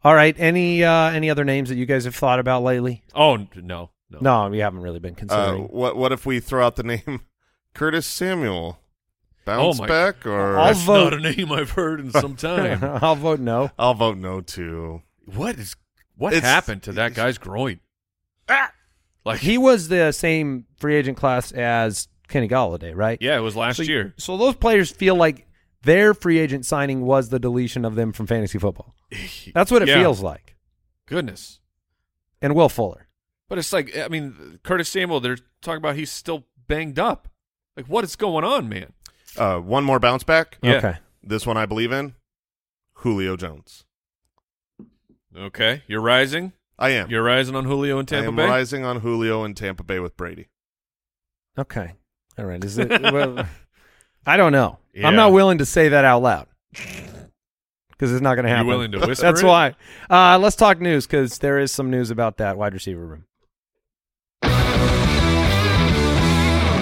All 0.03 0.14
right, 0.14 0.35
any 0.38 0.83
uh, 0.83 1.11
any 1.11 1.29
other 1.29 1.44
names 1.44 1.68
that 1.68 1.74
you 1.76 1.85
guys 1.85 2.05
have 2.07 2.14
thought 2.14 2.38
about 2.38 2.62
lately? 2.62 3.03
Oh, 3.14 3.37
no. 3.55 3.90
No. 4.11 4.18
No, 4.20 4.48
we 4.48 4.59
haven't 4.59 4.81
really 4.81 4.98
been 4.98 5.12
Uh, 5.12 5.18
considering. 5.18 5.64
what 5.64 5.96
what 5.96 6.11
if 6.11 6.24
we 6.24 6.40
throw 6.40 6.66
out 6.66 6.76
the 6.76 6.83
name 6.83 7.20
Curtis 7.74 8.07
Samuel? 8.07 8.79
Bounce 9.44 9.79
Oh 9.79 9.83
my- 9.83 9.87
back 9.88 10.26
or 10.26 10.59
I'll 10.59 10.66
That's 10.68 10.83
vote- 10.85 11.12
not 11.12 11.14
a 11.14 11.33
name 11.33 11.53
I've 11.53 11.70
heard 11.72 12.00
in 12.00 12.11
some 12.11 12.35
time. 12.35 12.83
I'll 13.03 13.14
vote 13.14 13.40
no. 13.40 13.70
I'll 13.79 13.94
vote 13.94 14.16
no 14.16 14.40
too. 14.40 15.03
what 15.26 15.59
is 15.59 15.76
what 16.16 16.33
It's- 16.33 16.50
happened 16.50 16.83
to 16.85 16.92
that 16.92 17.14
guy's 17.14 17.37
groin? 17.38 17.81
Like 19.24 19.40
He 19.40 19.59
was 19.59 19.88
the 19.88 20.12
same 20.12 20.64
free 20.79 20.96
agent 20.96 21.18
class 21.18 21.53
as 21.53 22.09
Kenny 22.30 22.48
Golladay, 22.48 22.94
right? 22.96 23.18
yeah, 23.20 23.36
it 23.36 23.40
was 23.40 23.54
last 23.56 23.76
So, 23.76 23.82
year. 23.82 24.14
so 24.16 24.36
those 24.36 24.54
players 24.56 24.90
feel 24.90 25.14
like 25.16 25.46
their 25.82 26.14
free 26.14 26.38
agent 26.38 26.64
signing 26.66 27.02
was 27.02 27.28
the 27.28 27.38
deletion 27.38 27.84
of 27.84 27.94
them 27.94 28.12
from 28.12 28.26
fantasy 28.26 28.58
football. 28.58 28.94
That's 29.54 29.70
what 29.70 29.82
it 29.82 29.88
Yeah. 29.88 29.98
feels 30.00 30.20
like. 30.22 30.56
Goodness. 31.06 31.60
And 32.40 32.54
Will 32.54 32.68
Fuller. 32.68 33.08
But 33.48 33.58
it's 33.58 33.72
like 33.72 33.96
I 33.98 34.08
mean, 34.08 34.60
Curtis 34.62 34.88
Samuel. 34.88 35.20
They're 35.20 35.36
talking 35.60 35.78
about 35.78 35.96
he's 35.96 36.10
still 36.12 36.46
banged 36.68 36.98
up. 36.98 37.28
Like 37.76 37.86
what 37.86 38.04
is 38.04 38.14
going 38.16 38.44
on, 38.44 38.68
man? 38.68 38.92
Uh, 39.36 39.58
one 39.58 39.84
more 39.84 39.98
bounce 39.98 40.22
back. 40.24 40.58
Yeah. 40.62 40.74
Okay. 40.76 40.96
This 41.22 41.46
one 41.46 41.56
I 41.56 41.66
believe 41.66 41.92
in. 41.92 42.14
Julio 42.94 43.36
Jones. 43.36 43.84
Okay, 45.36 45.82
you're 45.86 46.00
rising. 46.00 46.52
I 46.78 46.90
am. 46.90 47.10
You're 47.10 47.22
rising 47.22 47.54
on 47.54 47.64
Julio 47.64 47.98
in 47.98 48.06
Tampa 48.06 48.22
I 48.22 48.26
Tampa 48.26 48.42
am 48.42 48.48
Bay. 48.48 48.52
rising 48.52 48.84
on 48.84 49.00
Julio 49.00 49.44
in 49.44 49.54
Tampa 49.54 49.82
Bay 49.84 50.00
with 50.00 50.16
Brady. 50.16 50.48
Okay. 51.58 51.92
All 52.38 52.44
right. 52.44 52.62
Is 52.64 52.78
it? 52.78 52.88
well, 53.02 53.46
I 54.26 54.36
don't 54.36 54.52
know. 54.52 54.78
Yeah. 54.94 55.06
I'm 55.08 55.16
not 55.16 55.32
willing 55.32 55.58
to 55.58 55.66
say 55.66 55.88
that 55.90 56.04
out 56.04 56.22
loud 56.22 56.46
because 56.72 58.12
it's 58.12 58.20
not 58.22 58.34
going 58.34 58.44
to 58.44 58.50
happen. 58.50 58.66
You 58.66 58.72
happen. 58.72 58.78
willing 58.90 58.92
to 58.92 58.98
whisper 59.06 59.26
That's 59.26 59.42
it? 59.42 59.46
why. 59.46 59.74
Uh, 60.08 60.38
let's 60.38 60.56
talk 60.56 60.80
news 60.80 61.06
because 61.06 61.38
there 61.38 61.58
is 61.58 61.70
some 61.72 61.90
news 61.90 62.10
about 62.10 62.38
that 62.38 62.56
wide 62.56 62.74
receiver 62.74 63.04
room. 63.06 63.24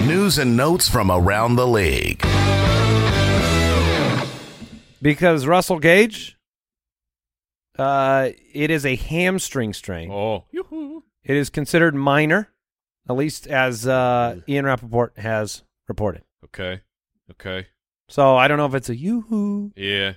News 0.07 0.39
and 0.39 0.57
notes 0.57 0.89
from 0.89 1.11
around 1.11 1.55
the 1.55 1.67
league. 1.67 2.21
Because 5.01 5.45
Russell 5.45 5.77
Gage, 5.79 6.35
uh, 7.77 8.29
it 8.53 8.71
is 8.71 8.85
a 8.87 8.95
hamstring 8.95 9.71
strain. 9.73 10.09
Oh, 10.11 10.45
yoo-hoo. 10.51 11.03
It 11.23 11.37
is 11.37 11.49
considered 11.51 11.93
minor, 11.95 12.49
at 13.09 13.15
least 13.15 13.47
as 13.47 13.87
uh, 13.87 14.39
Ian 14.47 14.65
Rapoport 14.65 15.17
has 15.17 15.63
reported. 15.87 16.21
okay, 16.45 16.81
okay, 17.31 17.67
So 18.07 18.35
I 18.37 18.47
don't 18.47 18.57
know 18.57 18.65
if 18.67 18.75
it's 18.75 18.89
a 18.89 18.95
yoo-hoo 18.95 19.71
yeah. 19.75 20.13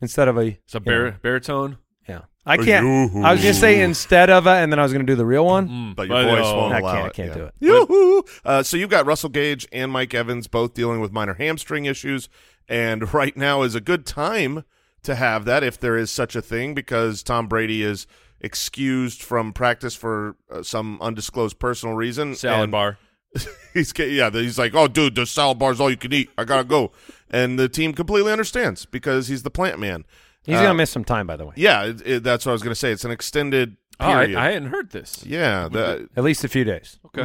instead 0.00 0.28
of 0.28 0.36
a 0.36 0.42
It's 0.64 0.74
a 0.74 0.78
you 0.78 0.80
bar- 0.84 1.10
know, 1.12 1.16
baritone. 1.22 1.78
yeah. 2.08 2.22
I 2.46 2.58
can't. 2.58 2.84
I 3.24 3.32
was 3.32 3.40
gonna 3.40 3.54
say 3.54 3.80
instead 3.82 4.28
of 4.28 4.46
a, 4.46 4.50
and 4.50 4.70
then 4.70 4.78
I 4.78 4.82
was 4.82 4.92
gonna 4.92 5.04
do 5.04 5.14
the 5.14 5.24
real 5.24 5.46
one. 5.46 5.66
Mm, 5.66 5.96
But 5.96 6.08
your 6.08 6.22
voice 6.24 6.44
oh, 6.44 6.56
won't 6.58 6.74
I 6.74 6.78
allow 6.80 6.92
can't. 6.92 7.04
I 7.04 7.06
it, 7.08 7.12
can't 7.14 7.28
yeah. 7.30 7.34
do 7.34 7.44
it. 7.44 7.54
Yoo-hoo! 7.60 8.24
Uh, 8.44 8.62
so 8.62 8.76
you've 8.76 8.90
got 8.90 9.06
Russell 9.06 9.30
Gage 9.30 9.66
and 9.72 9.90
Mike 9.90 10.12
Evans 10.12 10.46
both 10.46 10.74
dealing 10.74 11.00
with 11.00 11.10
minor 11.10 11.32
hamstring 11.34 11.86
issues, 11.86 12.28
and 12.68 13.14
right 13.14 13.34
now 13.34 13.62
is 13.62 13.74
a 13.74 13.80
good 13.80 14.04
time 14.04 14.64
to 15.04 15.14
have 15.14 15.46
that 15.46 15.62
if 15.64 15.78
there 15.80 15.96
is 15.96 16.10
such 16.10 16.36
a 16.36 16.42
thing 16.42 16.74
because 16.74 17.22
Tom 17.22 17.46
Brady 17.48 17.82
is 17.82 18.06
excused 18.44 19.22
from 19.22 19.52
practice 19.52 19.94
for 19.96 20.36
uh, 20.50 20.62
some 20.62 20.98
undisclosed 21.00 21.58
personal 21.58 21.94
reason. 21.96 22.34
Salad 22.34 22.62
and 22.64 22.72
bar. 22.72 22.98
He's 23.74 23.92
yeah, 23.98 24.30
he's 24.30 24.58
like, 24.60 24.74
oh, 24.76 24.86
dude, 24.86 25.16
the 25.16 25.26
salad 25.26 25.58
bar 25.58 25.72
is 25.72 25.80
all 25.80 25.90
you 25.90 25.96
can 25.96 26.12
eat. 26.12 26.30
I 26.38 26.44
gotta 26.44 26.62
go, 26.62 26.92
and 27.30 27.58
the 27.58 27.68
team 27.68 27.92
completely 27.92 28.30
understands 28.30 28.86
because 28.86 29.26
he's 29.26 29.42
the 29.42 29.50
plant 29.50 29.80
man. 29.80 30.04
He's 30.44 30.54
Uh, 30.56 30.62
gonna 30.62 30.74
miss 30.74 30.90
some 30.90 31.04
time, 31.04 31.26
by 31.26 31.36
the 31.36 31.44
way. 31.46 31.54
Yeah, 31.56 31.82
it, 31.86 32.02
it, 32.06 32.22
that's 32.22 32.46
what 32.46 32.50
I 32.50 32.52
was 32.52 32.62
gonna 32.62 32.76
say. 32.76 32.92
It's 32.92 33.04
an 33.04 33.10
extended 33.10 33.76
Oh, 33.98 34.06
I. 34.06 34.22
I 34.22 34.50
hadn't 34.52 34.68
heard 34.70 34.90
this. 34.90 35.24
yeah, 35.26 35.68
the, 35.68 36.08
At 36.16 36.22
least 36.22 36.44
a 36.44 36.48
few 36.48 36.62
days. 36.64 36.98
Okay. 37.06 37.22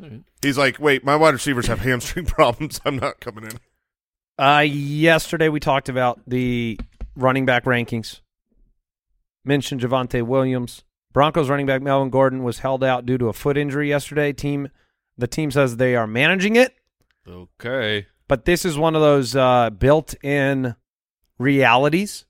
Mm-hmm. 0.00 0.18
He's 0.42 0.58
like, 0.58 0.80
wait, 0.80 1.04
my 1.04 1.14
wide 1.14 1.34
receivers 1.34 1.66
have 1.68 1.80
hamstring 1.80 2.26
problems. 2.26 2.80
I'm 2.84 2.96
not 2.96 3.20
coming 3.20 3.44
in. 3.44 3.52
Uh, 4.44 4.60
yesterday 4.60 5.48
we 5.48 5.60
talked 5.60 5.88
about 5.88 6.20
the 6.26 6.78
running 7.14 7.46
back 7.46 7.64
rankings. 7.64 8.20
Mentioned 9.44 9.80
Javonte 9.80 10.22
Williams. 10.22 10.84
Broncos 11.12 11.48
running 11.48 11.66
back 11.66 11.82
Melvin 11.82 12.10
Gordon 12.10 12.42
was 12.42 12.60
held 12.60 12.82
out 12.82 13.06
due 13.06 13.18
to 13.18 13.28
a 13.28 13.32
foot 13.32 13.56
injury 13.56 13.88
yesterday. 13.88 14.32
Team, 14.32 14.68
the 15.16 15.26
team 15.28 15.50
says 15.50 15.76
they 15.76 15.94
are 15.94 16.06
managing 16.06 16.56
it, 16.56 16.74
Okay. 17.28 18.06
but 18.26 18.46
this 18.46 18.64
is 18.64 18.76
one 18.76 18.96
of 18.96 19.00
those 19.02 19.36
uh, 19.36 19.70
built-in 19.70 20.74
realities 21.38 22.24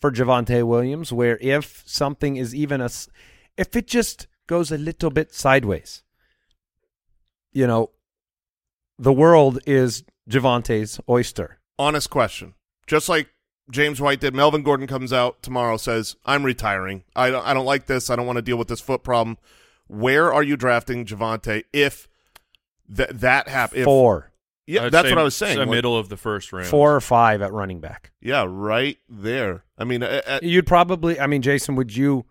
for 0.00 0.10
Javonte 0.10 0.66
Williams, 0.66 1.12
where 1.12 1.36
if 1.42 1.82
something 1.86 2.36
is 2.36 2.54
even 2.54 2.80
a, 2.80 2.88
if 3.58 3.76
it 3.76 3.86
just 3.86 4.26
goes 4.46 4.72
a 4.72 4.78
little 4.78 5.10
bit 5.10 5.34
sideways, 5.34 6.02
you 7.52 7.66
know, 7.66 7.90
the 8.98 9.12
world 9.12 9.58
is 9.66 10.04
Javonte's 10.30 11.00
oyster. 11.08 11.58
Honest 11.78 12.08
question. 12.08 12.54
Just 12.86 13.08
like 13.08 13.28
James 13.72 14.00
White 14.00 14.20
did, 14.20 14.34
Melvin 14.34 14.62
Gordon 14.62 14.86
comes 14.86 15.12
out 15.12 15.42
tomorrow, 15.42 15.76
says, 15.78 16.14
I'm 16.24 16.44
retiring. 16.44 17.02
I 17.16 17.30
don't, 17.30 17.44
I 17.44 17.54
don't 17.54 17.64
like 17.66 17.86
this. 17.86 18.10
I 18.10 18.16
don't 18.16 18.26
want 18.26 18.36
to 18.36 18.42
deal 18.42 18.56
with 18.58 18.68
this 18.68 18.80
foot 18.80 19.02
problem. 19.02 19.38
Where 19.88 20.32
are 20.32 20.42
you 20.42 20.56
drafting 20.56 21.04
Javonte 21.06 21.64
if 21.72 22.06
th- 22.94 23.08
that 23.10 23.48
happens? 23.48 23.84
Four. 23.84 24.30
Yeah, 24.66 24.84
I'd 24.84 24.92
that's 24.92 25.08
what 25.08 25.18
I 25.18 25.22
was 25.24 25.34
saying. 25.34 25.56
The 25.56 25.62
Like, 25.62 25.70
middle 25.70 25.96
of 25.98 26.08
the 26.08 26.16
first 26.16 26.52
round. 26.52 26.68
four 26.68 26.94
or 26.94 27.00
five 27.00 27.42
at 27.42 27.52
running 27.52 27.80
back. 27.80 28.12
yeah, 28.20 28.44
right 28.48 28.98
there. 29.08 29.64
I 29.78 29.84
mean, 29.84 30.02
uh, 30.02 30.38
You'd 30.42 30.66
probably, 30.66 31.18
I 31.18 31.26
mean, 31.26 31.42
Jason, 31.42 31.74
would 31.74 31.96
you 31.96 32.26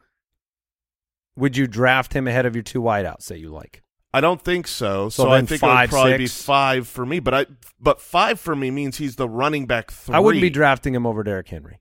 would 1.36 1.58
you 1.58 1.65
draft 1.67 2.13
him 2.13 2.27
ahead 2.27 2.45
of 2.45 2.56
your 2.56 2.63
two 2.63 2.82
wideouts 2.82 3.25
that 3.27 3.39
you 3.39 3.49
like? 3.49 3.82
I 4.13 4.21
don't 4.21 4.41
think 4.41 4.67
so. 4.67 5.10
So 5.10 5.24
So, 5.24 5.30
I 5.30 5.41
think 5.41 5.62
five, 5.62 5.71
it 5.71 5.82
would 5.82 5.89
probably 5.89 6.17
be 6.17 6.28
five 6.28 6.88
for 6.88 7.06
me. 7.06 7.19
But 7.19 7.34
I, 7.34 7.45
but 7.80 8.02
five 8.02 8.39
for 8.39 8.56
me 8.56 8.69
means 8.71 8.97
he's 8.97 9.15
the 9.15 9.30
running 9.30 9.65
back 9.65 9.91
three. 9.91 10.15
I 10.15 10.19
wouldn't 10.19 10.41
be 10.41 10.50
drafting 10.50 10.93
him 10.93 11.06
over 11.06 11.24
Derrick 11.24 11.47
Henry. 11.47 11.80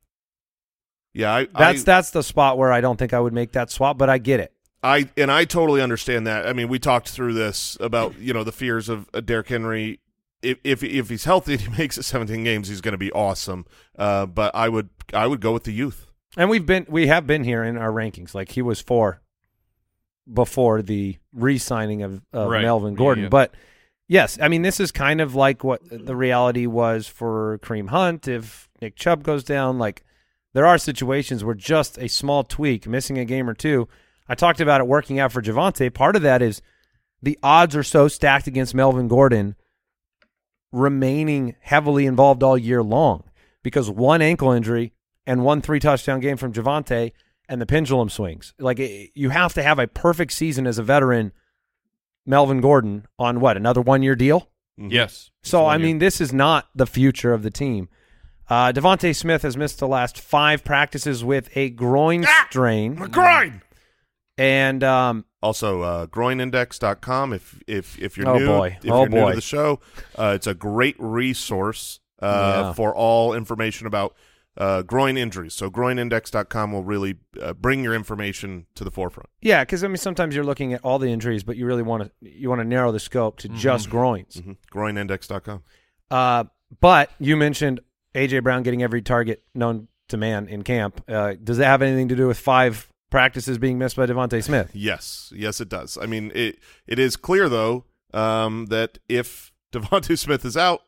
Yeah, 1.13 1.35
I, 1.35 1.45
That's 1.47 1.81
I, 1.81 1.85
that's 1.85 2.11
the 2.11 2.23
spot 2.23 2.57
where 2.57 2.73
I 2.73 2.81
don't 2.81 2.97
think 2.97 3.13
I 3.13 3.19
would 3.19 3.33
make 3.33 3.53
that 3.53 3.71
swap, 3.71 3.99
but 3.99 4.09
I 4.09 4.19
get 4.19 4.39
it. 4.39 4.53
I 4.83 5.09
and 5.17 5.31
I 5.31 5.45
totally 5.45 5.83
understand 5.83 6.27
that. 6.27 6.47
I 6.47 6.53
mean, 6.53 6.69
we 6.69 6.79
talked 6.79 7.09
through 7.09 7.35
this 7.35 7.77
about 7.81 8.19
you 8.19 8.33
know 8.33 8.45
the 8.45 8.53
fears 8.53 8.89
of 8.89 9.09
uh, 9.13 9.21
Derrick 9.21 9.49
Henry. 9.49 10.01
If 10.43 10.59
if 10.65 10.83
if 10.83 11.09
he's 11.11 11.25
healthy 11.25 11.55
and 11.55 11.63
he 11.63 11.69
makes 11.79 11.99
it 11.99 12.05
17 12.05 12.45
games, 12.45 12.69
he's 12.69 12.81
going 12.81 12.93
to 12.93 12.99
be 12.99 13.13
awesome. 13.13 13.67
Uh, 13.99 14.27
but 14.27 14.55
I 14.55 14.69
would 14.69 14.89
I 15.13 15.27
would 15.27 15.41
go 15.41 15.53
with 15.53 15.65
the 15.65 15.73
youth. 15.73 16.07
And 16.37 16.49
we've 16.49 16.65
been 16.65 16.87
we 16.89 17.09
have 17.09 17.27
been 17.27 17.45
here 17.45 17.65
in 17.65 17.77
our 17.77 17.91
rankings. 17.91 18.35
Like 18.35 18.53
he 18.53 18.63
was 18.63 18.81
four 18.81 19.21
before 20.33 20.83
the 20.83 21.17
re-signing 21.33 22.03
of, 22.03 22.23
of 22.33 22.51
Right. 22.51 22.63
Melvin 22.63 22.95
Yeah, 22.95 22.99
Gordon. 22.99 23.23
yeah. 23.25 23.31
But 23.31 23.55
yes, 24.09 24.39
I 24.41 24.49
mean 24.49 24.63
this 24.63 24.81
is 24.81 24.93
kind 24.93 25.21
of 25.21 25.35
like 25.35 25.65
what 25.65 25.81
the 25.91 26.17
reality 26.17 26.67
was 26.67 27.07
for 27.07 27.59
Kareem 27.63 27.89
Hunt. 27.91 28.29
If 28.29 28.69
Nick 28.81 28.97
Chubb 28.97 29.23
goes 29.23 29.45
down, 29.45 29.79
like 29.79 30.05
there 30.53 30.67
are 30.67 30.79
situations 30.79 31.45
where 31.45 31.55
just 31.55 31.99
a 31.99 32.09
small 32.09 32.43
tweak, 32.45 32.87
missing 32.87 33.19
a 33.19 33.25
game 33.25 33.49
or 33.49 33.55
two. 33.55 33.89
I 34.29 34.35
talked 34.35 34.61
about 34.61 34.81
it 34.81 34.87
working 34.87 35.19
out 35.19 35.33
for 35.33 35.43
Javonte. 35.43 35.93
Part 35.93 36.15
of 36.17 36.23
that 36.23 36.43
is 36.43 36.63
the 37.23 37.39
odds 37.43 37.75
are 37.75 37.83
so 37.83 38.09
stacked 38.09 38.47
against 38.47 38.75
Melvin 38.75 39.09
Gordon 39.09 39.57
remaining 40.73 41.57
heavily 41.61 42.07
involved 42.07 42.43
all 42.43 42.57
year 42.57 42.83
long 42.83 43.25
because 43.63 43.91
one 43.91 44.23
ankle 44.23 44.53
injury 44.53 44.93
and 45.27 45.45
one 45.45 45.61
three 45.61 45.81
touchdown 45.81 46.21
game 46.21 46.37
from 46.37 46.53
Javonte 46.53 47.13
and 47.51 47.61
the 47.61 47.67
pendulum 47.67 48.09
swings. 48.09 48.55
Like 48.59 48.79
it, 48.79 49.11
you 49.15 49.29
have 49.29 49.53
to 49.55 49.63
have 49.63 49.79
a 49.79 49.87
perfect 49.87 50.33
season 50.33 50.67
as 50.67 50.79
a 50.79 50.83
veteran, 50.83 51.33
Melvin 52.25 52.61
Gordon, 52.63 53.07
on 53.19 53.41
what 53.41 53.57
another 53.59 53.83
one 53.83 54.03
year 54.03 54.15
deal. 54.17 54.49
Yes. 54.79 55.31
So 55.43 55.67
I 55.67 55.77
year. 55.77 55.87
mean, 55.87 55.99
this 55.99 56.21
is 56.23 56.33
not 56.33 56.69
the 56.75 56.87
future 56.87 57.35
of 57.35 57.43
the 57.43 57.51
team. 57.51 57.89
Uh, 58.49 58.73
DeVonta 58.73 59.15
Smith 59.15 59.43
has 59.43 59.57
missed 59.57 59.79
the 59.79 59.87
last 59.87 60.19
five 60.19 60.65
practices 60.65 61.23
with 61.23 61.55
a 61.57 61.71
groin 61.71 62.25
strain, 62.49 62.95
grind. 62.97 63.61
and 64.39 64.83
um, 64.83 65.25
Also, 65.43 65.83
uh, 65.83 66.07
groinindex.com. 66.07 67.33
If 67.33 67.61
if 67.67 67.99
if 68.01 68.17
you're 68.17 68.29
Oh, 68.29 68.39
new, 68.39 68.47
boy. 68.47 68.79
if 68.83 68.91
Oh, 68.91 69.01
you're 69.03 69.09
new 69.09 69.21
boy. 69.21 69.31
to 69.31 69.35
the 69.37 69.41
show, 69.43 69.81
uh, 70.19 70.33
it's 70.35 70.47
a 70.49 70.55
great 70.55 70.97
resource 70.99 72.01
uh, 72.23 72.27
Yeah. 72.67 72.73
for 72.73 72.95
all 72.95 73.35
information 73.35 73.87
about 73.87 74.15
uh, 74.57 74.83
groin 74.83 75.17
injuries. 75.17 75.55
So, 75.55 75.71
groinindex.com 75.71 76.73
will 76.73 76.85
really 76.85 77.17
uh, 77.41 77.53
bring 77.55 77.83
your 77.85 77.95
information 77.95 78.67
to 78.75 78.85
the 78.85 78.91
forefront. 78.91 79.29
yeah, 79.41 79.63
because 79.65 79.85
I 79.85 79.89
mean, 79.89 79.97
sometimes 79.97 80.35
you're 80.35 80.45
looking 80.45 80.73
at 80.75 80.81
all 80.83 80.99
the 80.99 81.13
injuries, 81.13 81.43
but 81.45 81.57
you 81.57 81.67
really 81.67 81.83
want 81.83 82.03
to 82.05 82.11
you 82.21 82.49
want 82.49 82.61
to 82.61 82.65
narrow 82.67 82.93
the 82.93 83.01
scope 83.01 83.39
to 83.41 83.49
just 83.49 83.89
groins. 83.91 84.41
hmm 84.43 84.53
Groinindex.com. 84.73 85.63
Uh, 86.11 86.45
but 86.81 87.11
you 87.19 87.37
mentioned 87.37 87.81
AJ 88.15 88.43
Brown 88.43 88.63
getting 88.63 88.83
every 88.83 89.03
target 89.03 89.43
known 89.55 89.89
to 90.09 90.17
man 90.17 90.49
in 90.49 90.63
camp. 90.63 91.03
Uh, 91.09 91.35
does 91.43 91.59
that 91.59 91.67
have 91.67 91.83
anything 91.83 92.09
to 92.09 92.17
do 92.17 92.27
with 92.27 92.39
five 92.39 92.89
practices 93.11 93.59
being 93.59 93.79
missed 93.79 93.97
by 93.97 94.07
DeVonta 94.07 94.43
Smith? 94.43 94.71
Yes, 94.75 95.33
yes, 95.35 95.61
it 95.61 95.69
does. 95.69 95.97
I 96.01 96.07
mean, 96.07 96.33
it 96.35 96.59
it 96.87 96.99
is 96.99 97.17
clear 97.17 97.49
though 97.49 97.85
um, 98.13 98.67
that 98.67 98.99
if 99.09 99.53
DeVonta 99.73 100.19
Smith 100.19 100.45
is 100.45 100.57
out, 100.57 100.83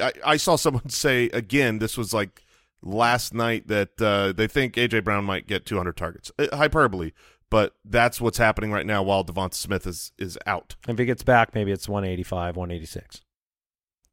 I, 0.00 0.12
I 0.24 0.36
saw 0.36 0.54
someone 0.56 0.88
say 0.88 1.26
again. 1.26 1.78
This 1.80 1.98
was 1.98 2.14
like 2.14 2.44
last 2.84 3.32
night 3.34 3.66
that 3.68 4.00
uh, 4.00 4.32
they 4.32 4.46
think 4.46 4.74
AJ 4.74 5.02
Brown 5.04 5.24
might 5.24 5.46
get 5.46 5.64
200 5.66 5.96
targets. 5.96 6.30
Uh, 6.38 6.54
hyperbole, 6.56 7.12
but 7.50 7.74
that's 7.84 8.20
what's 8.20 8.38
happening 8.38 8.70
right 8.70 8.86
now 8.86 9.02
while 9.02 9.24
DeVonta 9.24 9.54
Smith 9.54 9.86
is 9.86 10.12
is 10.18 10.38
out. 10.46 10.76
If 10.86 10.98
he 10.98 11.04
gets 11.04 11.22
back, 11.22 11.54
maybe 11.54 11.72
it's 11.72 11.88
185, 11.88 12.56
186. 12.56 13.22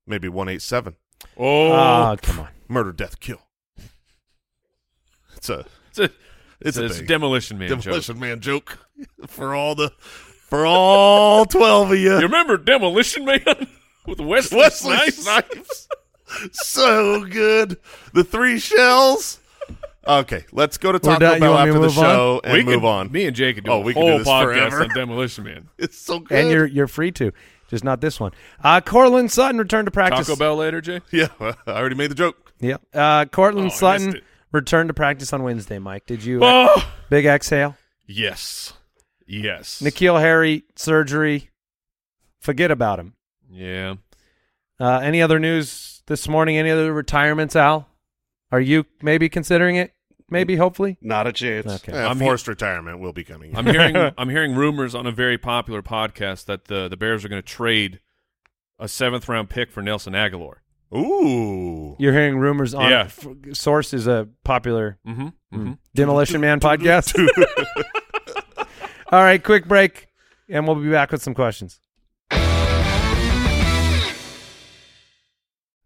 Maybe 0.07 0.27
187. 0.29 0.95
Oh, 1.37 1.71
Ah, 1.73 2.15
come 2.21 2.39
on. 2.39 2.47
Murder, 2.67 2.91
death, 2.91 3.19
kill. 3.19 3.41
It's 5.37 5.49
a 5.49 5.65
it's 5.89 5.99
a, 5.99 6.09
it's 6.59 6.77
a 6.77 6.85
it's 6.85 6.97
thing. 6.97 7.05
demolition 7.07 7.57
man. 7.57 7.69
joke. 7.69 7.81
demolition 7.81 8.19
man 8.19 8.39
joke 8.39 8.77
for 9.27 9.55
all 9.55 9.75
the 9.75 9.91
for 10.47 10.65
all 10.67 11.45
12 11.45 11.91
of 11.91 11.97
you. 11.97 12.11
You 12.15 12.19
remember 12.21 12.57
Demolition 12.57 13.25
Man 13.25 13.39
with 14.05 14.19
Wesley, 14.19 14.57
Wesley 14.59 14.95
Snipes? 14.97 15.17
Snipes. 15.23 15.87
So 16.51 17.25
good. 17.25 17.77
The 18.13 18.23
three 18.23 18.59
shells. 18.59 19.39
Okay, 20.07 20.45
let's 20.51 20.77
go 20.77 20.91
to 20.91 20.95
We're 20.95 21.13
Taco 21.13 21.19
done. 21.19 21.33
You 21.35 21.39
Bell 21.41 21.53
want 21.53 21.63
me 21.65 21.69
after 21.69 21.73
to 21.73 21.79
the 21.79 21.87
move 21.87 21.97
on? 21.99 22.03
show 22.03 22.41
and 22.43 22.53
we 22.53 22.63
move 22.63 22.81
could, 22.81 22.87
on. 22.87 23.11
Me 23.11 23.25
and 23.25 23.35
Jay 23.35 23.53
could 23.53 23.65
do 23.65 23.71
Oh, 23.71 23.75
a 23.77 23.81
we 23.81 23.93
could 23.93 23.99
do 23.99 24.07
whole 24.07 24.17
this 24.19 24.27
podcast 24.27 24.43
forever. 24.71 24.81
on 24.83 24.89
Demolition 24.89 25.43
Man. 25.43 25.69
It's 25.77 25.97
so 25.97 26.19
good. 26.19 26.37
And 26.39 26.49
you're 26.49 26.65
you're 26.65 26.87
free 26.87 27.11
to, 27.13 27.31
just 27.69 27.83
not 27.83 28.01
this 28.01 28.19
one. 28.19 28.31
Uh, 28.63 28.81
Courtland 28.81 29.31
Sutton 29.31 29.59
returned 29.59 29.85
to 29.85 29.91
practice. 29.91 30.27
Taco 30.27 30.39
Bell 30.39 30.55
later, 30.55 30.81
Jay. 30.81 31.01
yeah, 31.11 31.27
I 31.39 31.53
already 31.67 31.95
made 31.95 32.09
the 32.09 32.15
joke. 32.15 32.51
Yeah. 32.59 32.77
Uh, 32.93 33.25
Courtland 33.25 33.69
Oh, 33.69 33.73
I 33.73 33.77
Sutton 33.77 34.15
it. 34.15 34.23
returned 34.51 34.87
to 34.89 34.93
practice 34.95 35.31
on 35.33 35.43
Wednesday. 35.43 35.77
Mike, 35.77 36.07
did 36.07 36.23
you 36.23 36.39
Oh, 36.41 36.91
big 37.11 37.25
exhale? 37.27 37.75
yes, 38.07 38.73
yes. 39.27 39.81
N'Keal 39.83 40.19
Harry 40.19 40.63
surgery. 40.75 41.49
Forget 42.39 42.71
about 42.71 42.99
him. 42.99 43.13
Yeah. 43.51 43.95
Uh, 44.79 44.97
any 45.03 45.21
other 45.21 45.37
news 45.37 45.90
this 46.11 46.27
morning? 46.27 46.57
Any 46.57 46.69
other 46.69 46.91
retirements, 46.93 47.55
Al? 47.55 47.87
Are 48.51 48.59
you 48.59 48.85
maybe 49.01 49.29
considering 49.29 49.77
it? 49.77 49.93
Maybe, 50.29 50.57
hopefully. 50.57 50.97
Not 51.01 51.25
a 51.25 51.31
chance. 51.31 51.65
Okay. 51.65 51.93
Yeah, 51.93 52.07
I'm 52.09 52.19
forced 52.19 52.49
retirement 52.49 52.99
will 52.99 53.13
be 53.13 53.23
coming. 53.23 53.55
I'm 53.55 53.65
hearing 53.65 53.95
I'm 54.17 54.27
hearing 54.29 54.53
rumors 54.55 54.93
on 54.93 55.07
a 55.07 55.11
very 55.11 55.37
popular 55.37 55.81
podcast 55.81 56.45
that 56.45 56.65
the 56.65 56.89
the 56.89 56.97
Bears 56.97 57.23
are 57.23 57.29
going 57.29 57.41
to 57.41 57.47
trade 57.47 58.01
a 58.77 58.89
seventh 58.89 59.29
round 59.29 59.49
pick 59.49 59.71
for 59.71 59.81
Nelson 59.81 60.11
Agholor. 60.13 60.55
Ooh. 60.93 61.95
You're 61.97 62.11
hearing 62.11 62.37
rumors 62.37 62.73
on. 62.73 62.89
Yeah. 62.89 63.03
f- 63.03 63.25
Source 63.53 63.93
is 63.93 64.07
a 64.07 64.27
popular 64.43 64.99
Mm-hmm. 65.07 65.27
Mm-hmm. 65.57 65.71
Demolition 65.95 66.41
Man 66.41 66.59
podcast. 66.59 67.15
All 69.11 69.21
right, 69.23 69.41
quick 69.43 69.65
break, 69.67 70.07
and 70.49 70.65
we'll 70.67 70.75
be 70.77 70.89
back 70.89 71.11
with 71.11 71.21
some 71.21 71.33
questions. 71.33 71.79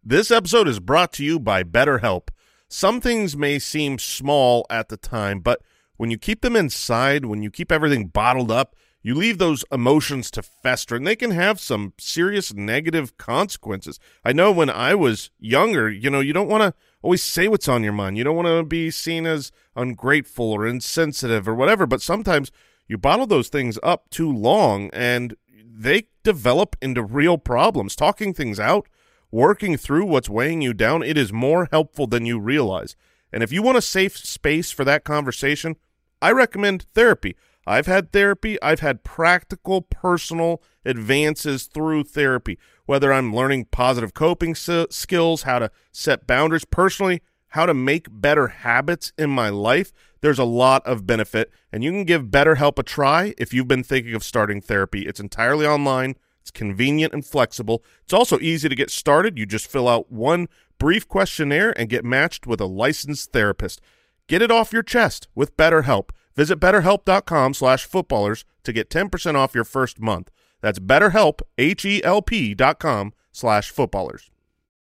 This 0.08 0.30
episode 0.30 0.68
is 0.68 0.80
brought 0.80 1.12
to 1.14 1.26
you 1.26 1.40
by 1.40 1.64
BetterHelp. 1.64 2.28
Some 2.68 3.02
things 3.02 3.36
may 3.36 3.58
seem 3.58 3.98
small 3.98 4.68
at 4.70 4.90
the 4.90 4.98
time, 4.98 5.40
but 5.40 5.64
when 5.98 6.12
you 6.12 6.20
keep 6.20 6.42
them 6.42 6.56
inside, 6.56 7.26
when 7.26 7.42
you 7.42 7.50
keep 7.50 7.72
everything 7.72 8.10
bottled 8.10 8.52
up, 8.52 8.76
you 9.02 9.16
leave 9.16 9.40
those 9.40 9.66
emotions 9.72 10.30
to 10.32 10.44
fester, 10.44 10.96
and 10.96 11.08
they 11.08 11.16
can 11.16 11.32
have 11.32 11.60
some 11.60 11.94
serious 11.98 12.54
negative 12.54 13.18
consequences. 13.18 14.00
I 14.24 14.32
know 14.32 14.52
when 14.52 14.70
I 14.70 14.94
was 14.94 15.32
younger, 15.40 15.90
you 15.90 16.12
know, 16.12 16.20
you 16.20 16.34
don't 16.34 16.50
want 16.50 16.62
to 16.62 16.76
always 17.02 17.24
say 17.24 17.48
what's 17.48 17.68
on 17.68 17.84
your 17.84 17.92
mind. 17.92 18.16
You 18.20 18.26
don't 18.26 18.36
want 18.36 18.48
to 18.48 18.64
be 18.64 18.92
seen 18.92 19.26
as 19.26 19.52
ungrateful 19.76 20.52
or 20.52 20.68
insensitive 20.68 21.48
or 21.48 21.56
whatever, 21.56 21.88
but 21.88 22.04
sometimes 22.04 22.52
you 22.88 23.00
bottle 23.00 23.26
those 23.26 23.50
things 23.50 23.80
up 23.82 24.12
too 24.12 24.32
long 24.32 24.92
and 24.94 25.36
they 25.52 26.10
develop 26.24 26.76
into 26.80 27.02
real 27.02 27.40
problems. 27.40 27.96
Talking 27.96 28.36
things 28.36 28.60
out 28.60 28.88
working 29.36 29.76
through 29.76 30.06
what's 30.06 30.30
weighing 30.30 30.62
you 30.62 30.74
down, 30.74 31.04
it 31.04 31.18
is 31.18 31.34
more 31.34 31.68
helpful 31.70 32.08
than 32.08 32.26
you 32.26 32.40
realize. 32.40 32.96
And 33.34 33.44
if 33.44 33.52
you 33.52 33.62
want 33.62 33.78
a 33.78 33.82
safe 33.82 34.18
space 34.18 34.72
for 34.72 34.86
that 34.86 35.04
conversation, 35.04 35.76
I 36.22 36.32
recommend 36.32 36.86
therapy. 36.94 37.36
I've 37.68 37.86
had 37.86 38.14
therapy. 38.14 38.62
I've 38.62 38.80
had 38.80 39.04
practical, 39.04 39.82
personal 39.82 40.64
advances 40.86 41.66
through 41.66 42.06
therapy, 42.06 42.58
whether 42.86 43.12
I'm 43.12 43.36
learning 43.36 43.66
positive 43.72 44.14
coping 44.14 44.56
skills, 44.56 45.42
how 45.44 45.60
to 45.60 45.70
set 45.92 46.28
boundaries 46.28 46.64
personally, 46.64 47.22
how 47.50 47.66
to 47.66 47.74
make 47.74 48.08
better 48.10 48.48
habits 48.48 49.12
in 49.18 49.32
my 49.32 49.50
life. 49.50 49.92
There's 50.22 50.40
a 50.40 50.46
lot 50.46 50.86
of 50.86 51.06
benefit, 51.06 51.52
and 51.74 51.84
you 51.84 51.92
can 51.92 52.06
give 52.06 52.28
BetterHelp 52.28 52.80
a 52.80 52.84
try 52.84 53.34
if 53.38 53.54
you've 53.54 53.68
been 53.68 53.84
thinking 53.84 54.16
of 54.16 54.24
starting 54.24 54.62
therapy. 54.62 55.06
It's 55.06 55.20
entirely 55.20 55.68
online. 55.68 56.16
It's 56.46 56.52
convenient 56.52 57.12
and 57.12 57.26
flexible. 57.26 57.84
It's 58.04 58.14
also 58.14 58.38
easy 58.40 58.70
to 58.70 58.76
get 58.76 58.92
started. 58.92 59.36
You 59.36 59.48
just 59.48 59.66
fill 59.66 59.88
out 59.88 60.12
one 60.12 60.48
brief 60.78 61.08
questionnaire 61.08 61.74
and 61.76 61.90
get 61.90 62.06
matched 62.06 62.46
with 62.46 62.62
a 62.62 62.68
licensed 62.68 63.32
therapist. 63.32 63.82
Get 64.28 64.44
it 64.44 64.52
off 64.52 64.72
your 64.72 64.84
chest 64.84 65.28
with 65.34 65.58
BetterHelp. 65.58 66.12
Visit 66.36 66.60
betterhelp.com 66.60 67.56
slash 67.56 67.86
footballers 67.86 68.46
to 68.64 68.72
get 68.72 68.92
10% 68.92 69.34
off 69.34 69.56
your 69.56 69.64
first 69.64 70.00
month. 70.00 70.30
That's 70.62 70.78
betterhelp, 70.78 71.42
H-E-L-P 71.58 72.54
dot 72.54 72.78
com 72.78 73.14
slash 73.32 73.72
footballers. 73.72 74.30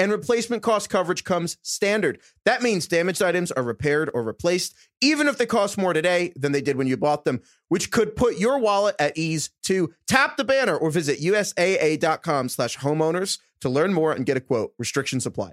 and 0.00 0.10
replacement 0.10 0.62
cost 0.62 0.88
coverage 0.88 1.24
comes 1.24 1.58
standard. 1.60 2.20
That 2.46 2.62
means 2.62 2.88
damaged 2.88 3.22
items 3.22 3.52
are 3.52 3.62
repaired 3.62 4.10
or 4.14 4.22
replaced, 4.22 4.74
even 5.02 5.28
if 5.28 5.36
they 5.36 5.44
cost 5.44 5.76
more 5.76 5.92
today 5.92 6.32
than 6.34 6.52
they 6.52 6.62
did 6.62 6.76
when 6.76 6.86
you 6.86 6.96
bought 6.96 7.26
them, 7.26 7.42
which 7.68 7.90
could 7.90 8.16
put 8.16 8.38
your 8.38 8.58
wallet 8.58 8.96
at 8.98 9.16
ease 9.16 9.50
too. 9.62 9.92
Tap 10.08 10.38
the 10.38 10.44
banner 10.44 10.74
or 10.74 10.90
visit 10.90 11.20
USAA.com 11.20 12.48
slash 12.48 12.78
homeowners 12.78 13.38
to 13.60 13.68
learn 13.68 13.92
more 13.92 14.12
and 14.12 14.24
get 14.24 14.38
a 14.38 14.40
quote. 14.40 14.72
Restrictions 14.78 15.26
apply. 15.26 15.52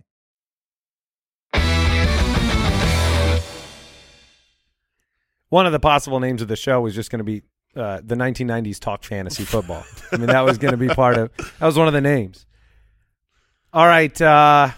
One 5.49 5.65
of 5.65 5.73
the 5.73 5.79
possible 5.79 6.21
names 6.21 6.41
of 6.41 6.47
the 6.47 6.55
show 6.55 6.79
was 6.81 6.95
just 6.95 7.09
going 7.11 7.19
to 7.19 7.25
be 7.25 7.41
uh, 7.75 7.99
the 8.01 8.15
1990s 8.15 8.79
Talk 8.79 9.03
Fantasy 9.03 9.43
Football. 9.43 9.83
I 10.13 10.17
mean, 10.17 10.27
that 10.27 10.41
was 10.41 10.57
going 10.57 10.71
to 10.71 10.77
be 10.77 10.87
part 10.87 11.17
of. 11.17 11.35
That 11.35 11.65
was 11.65 11.77
one 11.77 11.87
of 11.87 11.93
the 11.93 12.01
names. 12.01 12.45
All 13.73 13.85
right. 13.87 14.19
Uh, 14.21 14.71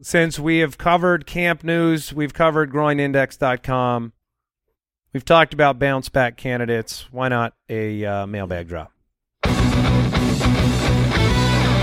since 0.00 0.38
we 0.38 0.58
have 0.58 0.78
covered 0.78 1.26
camp 1.26 1.62
news, 1.64 2.12
we've 2.12 2.34
covered 2.34 2.70
groinindex.com. 2.72 4.12
We've 5.12 5.24
talked 5.24 5.54
about 5.54 5.78
bounce 5.78 6.08
back 6.08 6.36
candidates. 6.36 7.06
Why 7.12 7.28
not 7.28 7.54
a 7.68 8.04
uh, 8.04 8.26
mailbag 8.26 8.68
drop? 8.68 8.90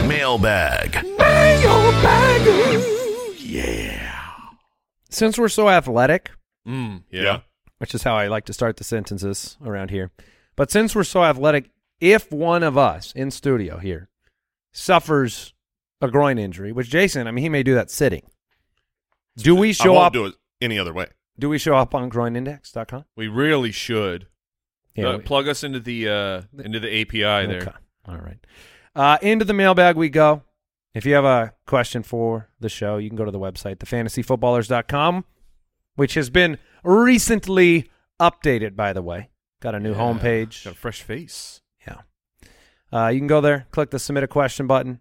Mailbag. 0.08 0.94
Mailbag. 1.18 2.84
Yeah. 3.38 4.12
Since 5.10 5.38
we're 5.38 5.48
so 5.50 5.70
athletic, 5.70 6.32
Mm, 6.68 7.04
yeah. 7.10 7.22
Yeah. 7.24 7.40
which 7.78 7.96
is 7.96 8.04
how 8.04 8.16
I 8.16 8.28
like 8.28 8.46
to 8.46 8.54
start 8.54 8.78
the 8.78 8.84
sentences 8.84 9.58
around 9.66 9.90
here. 9.92 10.12
But 10.56 10.70
since 10.72 10.94
we're 10.96 11.04
so 11.06 11.24
athletic, 11.24 11.70
if 12.02 12.32
one 12.32 12.64
of 12.64 12.78
us 12.78 13.12
in 13.14 13.32
studio 13.32 13.78
here 13.78 14.10
suffers 14.74 15.54
a 16.02 16.10
groin 16.10 16.38
injury, 16.38 16.72
which 16.72 16.90
Jason, 16.90 17.28
I 17.28 17.32
mean, 17.32 17.44
he 17.44 17.50
may 17.50 17.64
do 17.64 17.76
that 17.76 17.90
sitting. 17.92 18.24
Do 19.38 19.56
we 19.56 19.70
I 19.70 19.72
show 19.74 19.94
won't 19.94 20.06
up? 20.08 20.14
do 20.14 20.26
it 20.26 20.36
any 20.62 20.78
other 20.80 20.94
way. 20.94 21.08
Do 21.38 21.48
we 21.50 21.58
show 21.58 21.76
up 21.76 21.96
on 21.96 22.10
groinindex.com? 22.10 23.06
We 23.16 23.28
really 23.28 23.72
should. 23.72 24.28
Yeah, 24.96 25.10
Uh, 25.10 25.18
we- 25.18 25.24
plug 25.24 25.48
us 25.48 25.64
into 25.64 25.80
the 25.80 26.10
uh, 26.10 26.42
into 26.64 26.80
the 26.80 27.02
API 27.02 27.46
there. 27.48 27.62
Okay. 27.62 27.72
All 28.08 28.18
right. 28.18 28.40
Uh, 28.96 29.18
into 29.22 29.46
the 29.46 29.54
mailbag 29.54 29.96
we 29.96 30.10
go. 30.10 30.44
If 30.94 31.06
you 31.06 31.14
have 31.14 31.24
a 31.26 31.54
question 31.68 32.02
for 32.04 32.50
the 32.60 32.68
show, 32.68 32.98
you 32.98 33.10
can 33.10 33.16
go 33.16 33.24
to 33.24 33.32
the 33.32 33.40
website, 33.40 33.78
thefantasyfootballers.com, 33.78 35.24
which 35.96 36.16
has 36.16 36.30
been 36.30 36.58
recently 36.84 37.90
updated, 38.20 38.76
by 38.76 38.92
the 38.94 39.02
way. 39.04 39.30
Got 39.62 39.76
a 39.76 39.80
new 39.80 39.94
homepage. 39.94 40.64
Got 40.66 40.74
a 40.74 40.78
fresh 40.78 41.02
face. 41.04 41.62
Yeah. 41.88 42.02
Uh, 42.92 43.08
you 43.10 43.20
can 43.20 43.28
go 43.28 43.40
there, 43.40 43.68
click 43.72 43.92
the 43.92 44.00
submit 44.00 44.24
a 44.24 44.28
question 44.28 44.66
button. 44.68 45.00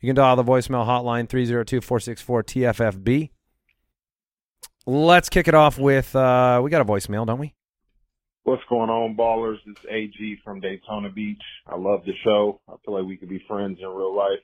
You 0.00 0.08
can 0.08 0.16
dial 0.16 0.36
the 0.36 0.44
voicemail 0.44 0.86
hotline 0.86 1.28
302 1.28 1.80
464 1.80 2.42
TFFB. 2.44 3.30
Let's 4.86 5.28
kick 5.28 5.48
it 5.48 5.54
off 5.54 5.78
with 5.78 6.14
uh, 6.14 6.60
we 6.62 6.70
got 6.70 6.82
a 6.82 6.84
voicemail, 6.84 7.26
don't 7.26 7.40
we? 7.40 7.54
What's 8.44 8.62
going 8.68 8.90
on, 8.90 9.16
ballers? 9.16 9.56
It's 9.66 9.80
AG 9.90 10.38
from 10.44 10.60
Daytona 10.60 11.10
Beach. 11.10 11.42
I 11.66 11.76
love 11.76 12.02
the 12.06 12.12
show. 12.22 12.60
I 12.68 12.74
feel 12.84 12.94
like 12.94 13.04
we 13.04 13.16
could 13.16 13.28
be 13.28 13.42
friends 13.48 13.78
in 13.80 13.88
real 13.88 14.16
life. 14.16 14.38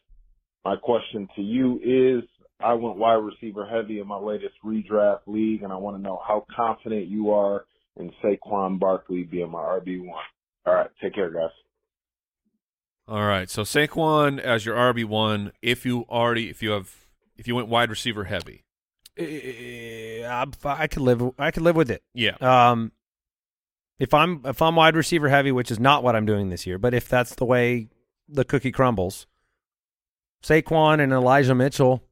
My 0.64 0.74
question 0.76 1.28
to 1.36 1.42
you 1.42 1.78
is 1.84 2.28
I 2.58 2.72
went 2.74 2.96
wide 2.96 3.14
receiver 3.14 3.66
heavy 3.66 4.00
in 4.00 4.08
my 4.08 4.18
latest 4.18 4.54
redraft 4.64 5.20
league, 5.26 5.62
and 5.62 5.72
I 5.72 5.76
want 5.76 5.96
to 5.96 6.02
know 6.02 6.20
how 6.26 6.44
confident 6.54 7.06
you 7.06 7.30
are 7.30 7.64
in 7.96 8.10
Saquon 8.24 8.80
Barkley 8.80 9.22
being 9.22 9.50
my 9.50 9.60
RB1. 9.60 10.08
All 10.66 10.74
right, 10.74 10.90
take 11.00 11.14
care, 11.14 11.30
guys. 11.30 11.50
All 13.08 13.24
right. 13.26 13.50
So 13.50 13.62
Saquon 13.62 14.38
as 14.38 14.64
your 14.64 14.76
RB 14.76 15.04
one. 15.04 15.52
If 15.60 15.84
you 15.84 16.04
already, 16.08 16.48
if 16.50 16.62
you 16.62 16.70
have, 16.70 16.94
if 17.36 17.48
you 17.48 17.54
went 17.54 17.68
wide 17.68 17.90
receiver 17.90 18.24
heavy. 18.24 18.64
I'm 19.18 20.52
fi- 20.52 20.80
I 20.80 20.86
could 20.86 21.02
live. 21.02 21.22
I 21.38 21.50
could 21.50 21.62
live 21.62 21.76
with 21.76 21.90
it. 21.90 22.02
Yeah. 22.14 22.36
Um, 22.40 22.92
if 23.98 24.14
I'm 24.14 24.40
if 24.44 24.62
I'm 24.62 24.76
wide 24.76 24.96
receiver 24.96 25.28
heavy, 25.28 25.52
which 25.52 25.70
is 25.70 25.78
not 25.78 26.02
what 26.02 26.16
I'm 26.16 26.26
doing 26.26 26.48
this 26.48 26.66
year, 26.66 26.78
but 26.78 26.94
if 26.94 27.08
that's 27.08 27.34
the 27.34 27.44
way 27.44 27.88
the 28.28 28.44
cookie 28.44 28.72
crumbles, 28.72 29.26
Saquon 30.42 31.00
and 31.00 31.12
Elijah 31.12 31.54
Mitchell 31.54 32.02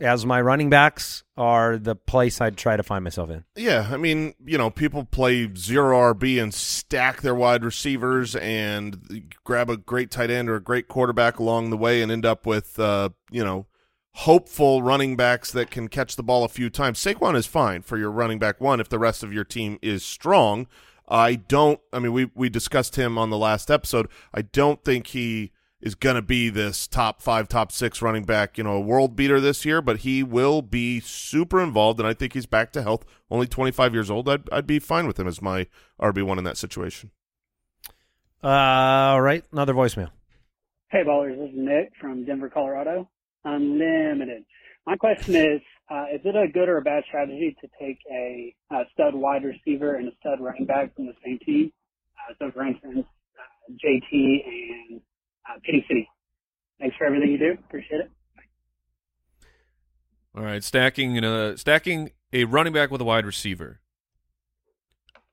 as 0.00 0.24
my 0.24 0.40
running 0.40 0.70
backs 0.70 1.24
are 1.36 1.78
the 1.78 1.94
place 1.94 2.40
I'd 2.40 2.56
try 2.56 2.76
to 2.76 2.82
find 2.82 3.04
myself 3.04 3.30
in. 3.30 3.44
Yeah, 3.56 3.88
I 3.90 3.96
mean, 3.96 4.34
you 4.44 4.58
know, 4.58 4.70
people 4.70 5.04
play 5.04 5.52
zero 5.54 6.14
RB 6.14 6.42
and 6.42 6.52
stack 6.52 7.22
their 7.22 7.34
wide 7.34 7.64
receivers 7.64 8.34
and 8.36 9.32
grab 9.44 9.70
a 9.70 9.76
great 9.76 10.10
tight 10.10 10.30
end 10.30 10.48
or 10.48 10.56
a 10.56 10.62
great 10.62 10.88
quarterback 10.88 11.38
along 11.38 11.70
the 11.70 11.76
way 11.76 12.02
and 12.02 12.10
end 12.10 12.26
up 12.26 12.46
with, 12.46 12.78
uh, 12.78 13.10
you 13.30 13.44
know, 13.44 13.66
hopeful 14.14 14.82
running 14.82 15.16
backs 15.16 15.52
that 15.52 15.70
can 15.70 15.88
catch 15.88 16.16
the 16.16 16.22
ball 16.22 16.44
a 16.44 16.48
few 16.48 16.70
times. 16.70 16.98
Saquon 16.98 17.36
is 17.36 17.46
fine 17.46 17.82
for 17.82 17.96
your 17.96 18.10
running 18.10 18.38
back 18.38 18.60
one 18.60 18.80
if 18.80 18.88
the 18.88 18.98
rest 18.98 19.22
of 19.22 19.32
your 19.32 19.44
team 19.44 19.78
is 19.82 20.04
strong. 20.04 20.66
I 21.08 21.34
don't. 21.34 21.80
I 21.92 21.98
mean, 21.98 22.12
we 22.12 22.30
we 22.34 22.48
discussed 22.48 22.96
him 22.96 23.18
on 23.18 23.30
the 23.30 23.38
last 23.38 23.70
episode. 23.70 24.08
I 24.32 24.42
don't 24.42 24.84
think 24.84 25.08
he 25.08 25.50
is 25.80 25.94
going 25.94 26.16
to 26.16 26.22
be 26.22 26.50
this 26.50 26.86
top 26.86 27.22
five, 27.22 27.48
top 27.48 27.72
six 27.72 28.02
running 28.02 28.24
back, 28.24 28.58
you 28.58 28.64
know, 28.64 28.74
a 28.74 28.80
world 28.80 29.16
beater 29.16 29.40
this 29.40 29.64
year, 29.64 29.80
but 29.80 29.98
he 29.98 30.22
will 30.22 30.62
be 30.62 31.00
super 31.00 31.60
involved, 31.60 31.98
and 31.98 32.08
I 32.08 32.14
think 32.14 32.34
he's 32.34 32.46
back 32.46 32.72
to 32.72 32.82
health. 32.82 33.04
Only 33.30 33.46
25 33.46 33.94
years 33.94 34.10
old. 34.10 34.28
I'd, 34.28 34.48
I'd 34.50 34.66
be 34.66 34.78
fine 34.78 35.06
with 35.06 35.18
him 35.18 35.26
as 35.26 35.40
my 35.40 35.66
RB1 36.00 36.38
in 36.38 36.44
that 36.44 36.58
situation. 36.58 37.10
Uh, 38.42 38.48
all 38.48 39.20
right, 39.22 39.44
another 39.52 39.74
voicemail. 39.74 40.10
Hey, 40.90 41.02
ballers, 41.06 41.36
this 41.38 41.50
is 41.50 41.56
Nick 41.56 41.92
from 42.00 42.24
Denver, 42.24 42.50
Colorado. 42.50 43.08
Unlimited. 43.44 44.44
My 44.86 44.96
question 44.96 45.34
is, 45.36 45.60
uh, 45.90 46.06
is 46.12 46.20
it 46.24 46.36
a 46.36 46.48
good 46.52 46.68
or 46.68 46.78
a 46.78 46.82
bad 46.82 47.04
strategy 47.06 47.56
to 47.60 47.68
take 47.80 47.98
a, 48.10 48.54
uh 48.72 48.84
stud 48.92 49.14
wide 49.14 49.44
receiver 49.44 49.96
and 49.96 50.08
a 50.08 50.12
stud 50.20 50.40
running 50.40 50.64
back 50.64 50.94
from 50.94 51.06
the 51.06 51.14
same 51.24 51.38
team? 51.44 51.72
Uh, 52.16 52.34
so, 52.38 52.50
for 52.52 52.66
instance, 52.66 53.06
uh, 53.38 53.72
JT 53.72 54.12
and 54.12 54.79
uh, 55.50 55.58
Kitty 55.64 55.84
City. 55.88 56.08
Thanks 56.78 56.96
for 56.96 57.04
everything 57.04 57.30
you 57.30 57.38
do. 57.38 57.52
Appreciate 57.52 58.00
it. 58.00 58.10
All 60.36 60.44
right, 60.44 60.62
stacking 60.62 61.18
a 61.18 61.56
stacking 61.56 62.10
a 62.32 62.44
running 62.44 62.72
back 62.72 62.90
with 62.90 63.00
a 63.00 63.04
wide 63.04 63.26
receiver. 63.26 63.80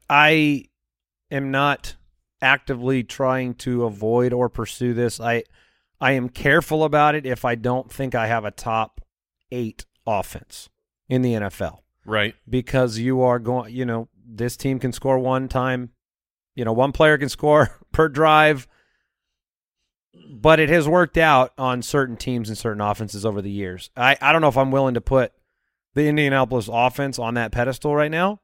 I 0.10 0.66
am 1.30 1.52
not 1.52 1.96
actively 2.42 3.04
trying 3.04 3.54
to 3.56 3.86
avoid 3.86 4.34
or 4.34 4.50
pursue 4.50 4.94
this. 4.94 5.20
I 5.20 5.44
I 6.00 6.14
am 6.14 6.30
careful 6.30 6.84
about 6.84 7.16
it 7.16 7.26
if 7.26 7.46
I 7.46 7.56
don't 7.56 7.92
think 7.92 8.16
I 8.16 8.28
have 8.28 8.46
a 8.46 8.52
top 8.52 9.02
8 9.52 9.86
offense 10.06 10.70
in 11.10 11.22
the 11.22 11.34
NFL. 11.34 11.80
Right. 12.06 12.36
Because 12.48 13.00
you 13.00 13.22
are 13.22 13.40
going, 13.40 13.74
you 13.74 13.86
know, 13.86 14.08
this 14.26 14.56
team 14.56 14.80
can 14.80 14.94
score 14.94 15.18
one 15.18 15.48
time, 15.48 15.92
you 16.56 16.64
know, 16.66 16.74
one 16.74 16.92
player 16.92 17.18
can 17.18 17.30
score 17.30 17.80
per 17.92 18.10
drive, 18.10 18.68
but 20.30 20.60
it 20.60 20.70
has 20.70 20.88
worked 20.88 21.18
out 21.18 21.54
on 21.58 21.82
certain 21.82 22.18
teams 22.18 22.50
and 22.50 22.58
certain 22.58 22.82
offenses 22.82 23.26
over 23.26 23.42
the 23.42 23.52
years. 23.52 23.90
I 23.96 24.18
I 24.22 24.32
don't 24.32 24.42
know 24.42 24.48
if 24.48 24.58
I'm 24.58 24.72
willing 24.72 24.94
to 24.96 25.02
put 25.02 25.34
the 25.94 26.08
Indianapolis 26.08 26.70
offense 26.72 27.18
on 27.20 27.34
that 27.36 27.52
pedestal 27.52 27.96
right 27.96 28.12
now 28.12 28.40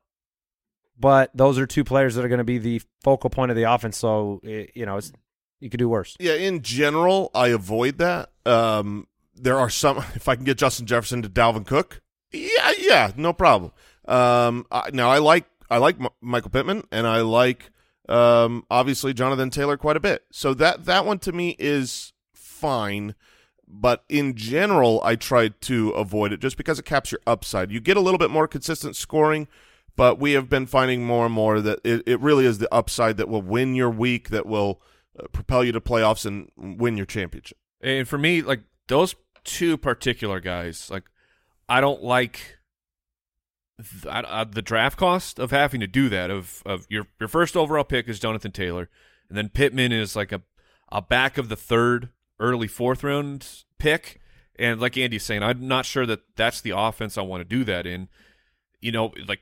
but 1.00 1.32
those 1.34 1.58
are 1.58 1.66
two 1.66 1.84
players 1.84 2.16
that 2.16 2.24
are 2.24 2.28
going 2.28 2.40
to 2.40 2.44
be 2.44 2.58
the 2.58 2.82
focal 3.02 3.30
point 3.30 3.52
of 3.52 3.58
the 3.58 3.64
offense. 3.64 3.98
So 3.98 4.40
it, 4.44 4.72
you 4.76 4.86
know, 4.86 4.98
it's 4.98 5.12
you 5.60 5.70
could 5.70 5.78
do 5.78 5.90
worse. 5.90 6.16
Yeah, 6.20 6.34
in 6.34 6.62
general, 6.62 7.32
I 7.34 7.50
avoid 7.50 7.98
that. 7.98 8.32
Um, 8.46 9.08
there 9.36 9.58
are 9.58 9.70
some. 9.70 9.98
If 10.16 10.28
I 10.28 10.36
can 10.36 10.46
get 10.46 10.58
Justin 10.58 10.86
Jefferson 10.86 11.22
to 11.22 11.30
Dalvin 11.30 11.66
Cook, 11.66 12.02
yeah, 12.32 12.72
yeah, 12.78 13.12
no 13.16 13.34
problem. 13.34 13.72
Um, 14.08 14.66
I, 14.72 14.90
now 14.94 15.10
I 15.10 15.20
like 15.20 15.46
I 15.70 15.78
like 15.78 16.00
M- 16.00 16.10
Michael 16.22 16.52
Pittman, 16.52 16.84
and 16.92 17.08
I 17.08 17.22
like 17.22 17.72
um, 18.10 18.66
obviously 18.70 19.14
Jonathan 19.14 19.50
Taylor 19.50 19.78
quite 19.78 19.98
a 19.98 20.02
bit. 20.02 20.26
So 20.32 20.54
that 20.56 20.86
that 20.86 21.06
one 21.06 21.20
to 21.20 21.32
me 21.32 21.56
is 21.60 22.14
fine. 22.34 23.16
But 23.76 24.04
in 24.08 24.36
general, 24.36 25.02
I 25.04 25.16
try 25.16 25.48
to 25.48 25.90
avoid 25.92 26.32
it 26.32 26.40
just 26.40 26.58
because 26.58 26.78
it 26.78 26.86
caps 26.86 27.12
your 27.12 27.22
upside. 27.26 27.72
You 27.72 27.80
get 27.80 27.98
a 27.98 28.02
little 28.02 28.20
bit 28.20 28.30
more 28.30 28.48
consistent 28.48 28.96
scoring 28.96 29.48
but 29.96 30.20
we 30.20 30.34
have 30.34 30.50
been 30.50 30.66
finding 30.66 31.06
more 31.06 31.26
and 31.26 31.34
more 31.34 31.62
that 31.62 31.80
it, 31.84 32.04
it 32.06 32.20
really 32.20 32.46
is 32.46 32.58
the 32.58 32.74
upside 32.74 33.18
that 33.18 33.30
will 33.30 33.42
win 33.42 33.76
your 33.76 33.90
week, 33.90 34.30
that 34.30 34.46
will 34.46 34.82
uh, 35.20 35.28
propel 35.32 35.64
you 35.64 35.72
to 35.72 35.82
playoffs 35.82 36.26
and 36.26 36.52
win 36.58 36.98
your 36.98 37.06
championship. 37.06 37.58
And 37.82 38.08
for 38.08 38.18
me, 38.18 38.42
like 38.42 38.62
those 38.88 39.16
two 39.44 39.78
particular 39.78 40.40
guys, 40.40 40.90
like 40.90 41.04
I 41.70 41.82
don't 41.82 42.04
like 42.04 42.58
th- 43.84 44.48
the 44.52 44.62
draft 44.62 44.98
cost 44.98 45.40
of 45.40 45.52
having 45.52 45.80
to 45.80 45.88
do 45.88 46.10
that. 46.10 46.30
Of 46.30 46.64
of 46.66 46.86
your 46.90 47.08
your 47.20 47.30
first 47.30 47.56
overall 47.56 47.84
pick 47.84 48.08
is 48.08 48.20
Jonathan 48.20 48.52
Taylor, 48.52 48.90
and 49.30 49.38
then 49.38 49.50
Pittman 49.50 49.92
is 49.92 50.16
like 50.16 50.32
a 50.32 50.42
a 50.92 51.02
back 51.02 51.38
of 51.38 51.50
the 51.50 51.56
third, 51.56 52.10
early 52.40 52.68
fourth 52.68 53.04
round 53.04 53.64
pick. 53.78 54.20
And 54.58 54.80
like 54.80 54.98
Andy's 54.98 55.24
saying, 55.24 55.42
I'm 55.42 55.68
not 55.68 55.86
sure 55.86 56.06
that 56.06 56.22
that's 56.36 56.62
the 56.62 56.78
offense 56.78 57.18
I 57.18 57.22
want 57.22 57.42
to 57.42 57.58
do 57.58 57.64
that 57.64 57.88
in. 57.88 58.08
You 58.80 58.92
know, 58.92 59.12
like 59.28 59.42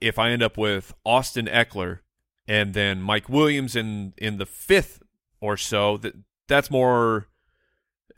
if 0.00 0.18
I 0.18 0.30
end 0.30 0.42
up 0.42 0.56
with 0.56 0.94
Austin 1.04 1.46
Ekeler 1.46 2.00
and 2.46 2.74
then 2.74 3.02
Mike 3.02 3.28
Williams 3.28 3.74
in 3.74 4.14
in 4.16 4.38
the 4.38 4.46
fifth 4.46 5.02
or 5.40 5.56
so, 5.56 5.96
that 5.98 6.14
that's 6.46 6.70
more 6.70 7.26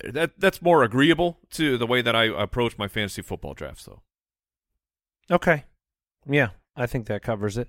that 0.03 0.39
that's 0.39 0.61
more 0.61 0.83
agreeable 0.83 1.39
to 1.53 1.79
the 1.79 1.87
way 1.87 2.03
that 2.03 2.17
I 2.17 2.25
approach 2.25 2.77
my 2.79 2.89
fantasy 2.89 3.23
football 3.23 3.55
drafts, 3.55 3.85
though. 3.85 4.03
Okay, 5.31 5.65
yeah, 6.29 6.51
I 6.77 6.87
think 6.87 7.07
that 7.07 7.23
covers 7.23 7.57
it. 7.57 7.69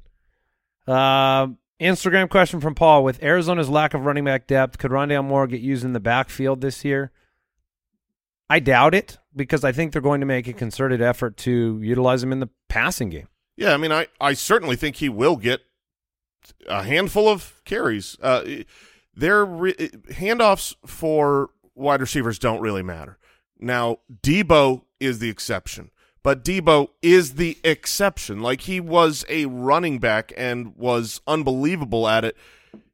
Uh, 0.87 1.47
Instagram 1.79 2.29
question 2.29 2.59
from 2.59 2.75
Paul: 2.75 3.03
With 3.03 3.21
Arizona's 3.23 3.69
lack 3.69 3.93
of 3.93 4.05
running 4.05 4.25
back 4.25 4.47
depth, 4.47 4.77
could 4.77 4.91
Rondale 4.91 5.23
Moore 5.23 5.47
get 5.47 5.61
used 5.61 5.83
in 5.83 5.93
the 5.93 5.99
backfield 5.99 6.61
this 6.61 6.85
year? 6.85 7.11
I 8.49 8.59
doubt 8.59 8.93
it 8.93 9.17
because 9.35 9.63
I 9.63 9.71
think 9.71 9.91
they're 9.91 10.01
going 10.01 10.19
to 10.21 10.25
make 10.25 10.47
a 10.47 10.53
concerted 10.53 11.01
effort 11.01 11.37
to 11.37 11.79
utilize 11.81 12.23
him 12.23 12.31
in 12.31 12.39
the 12.39 12.49
passing 12.69 13.09
game. 13.09 13.27
Yeah, 13.57 13.73
I 13.73 13.77
mean, 13.77 13.91
I, 13.91 14.07
I 14.19 14.33
certainly 14.33 14.75
think 14.75 14.97
he 14.97 15.09
will 15.09 15.35
get 15.35 15.61
a 16.67 16.83
handful 16.83 17.27
of 17.27 17.61
carries. 17.65 18.17
Uh, 18.21 18.63
their 19.15 19.45
re- 19.45 19.73
handoffs 19.73 20.75
for 20.85 21.49
wide 21.73 22.01
receivers 22.01 22.37
don't 22.37 22.61
really 22.61 22.83
matter. 22.83 23.17
Now, 23.59 23.99
Deebo 24.21 24.83
is 24.99 25.19
the 25.19 25.29
exception, 25.29 25.89
but 26.25 26.43
Deebo 26.43 26.89
is 27.03 27.35
the 27.35 27.59
exception. 27.63 28.41
Like 28.41 28.61
he 28.61 28.79
was 28.79 29.23
a 29.29 29.45
running 29.45 29.99
back 29.99 30.33
and 30.35 30.75
was 30.75 31.21
unbelievable 31.27 32.07
at 32.07 32.25
it. 32.25 32.35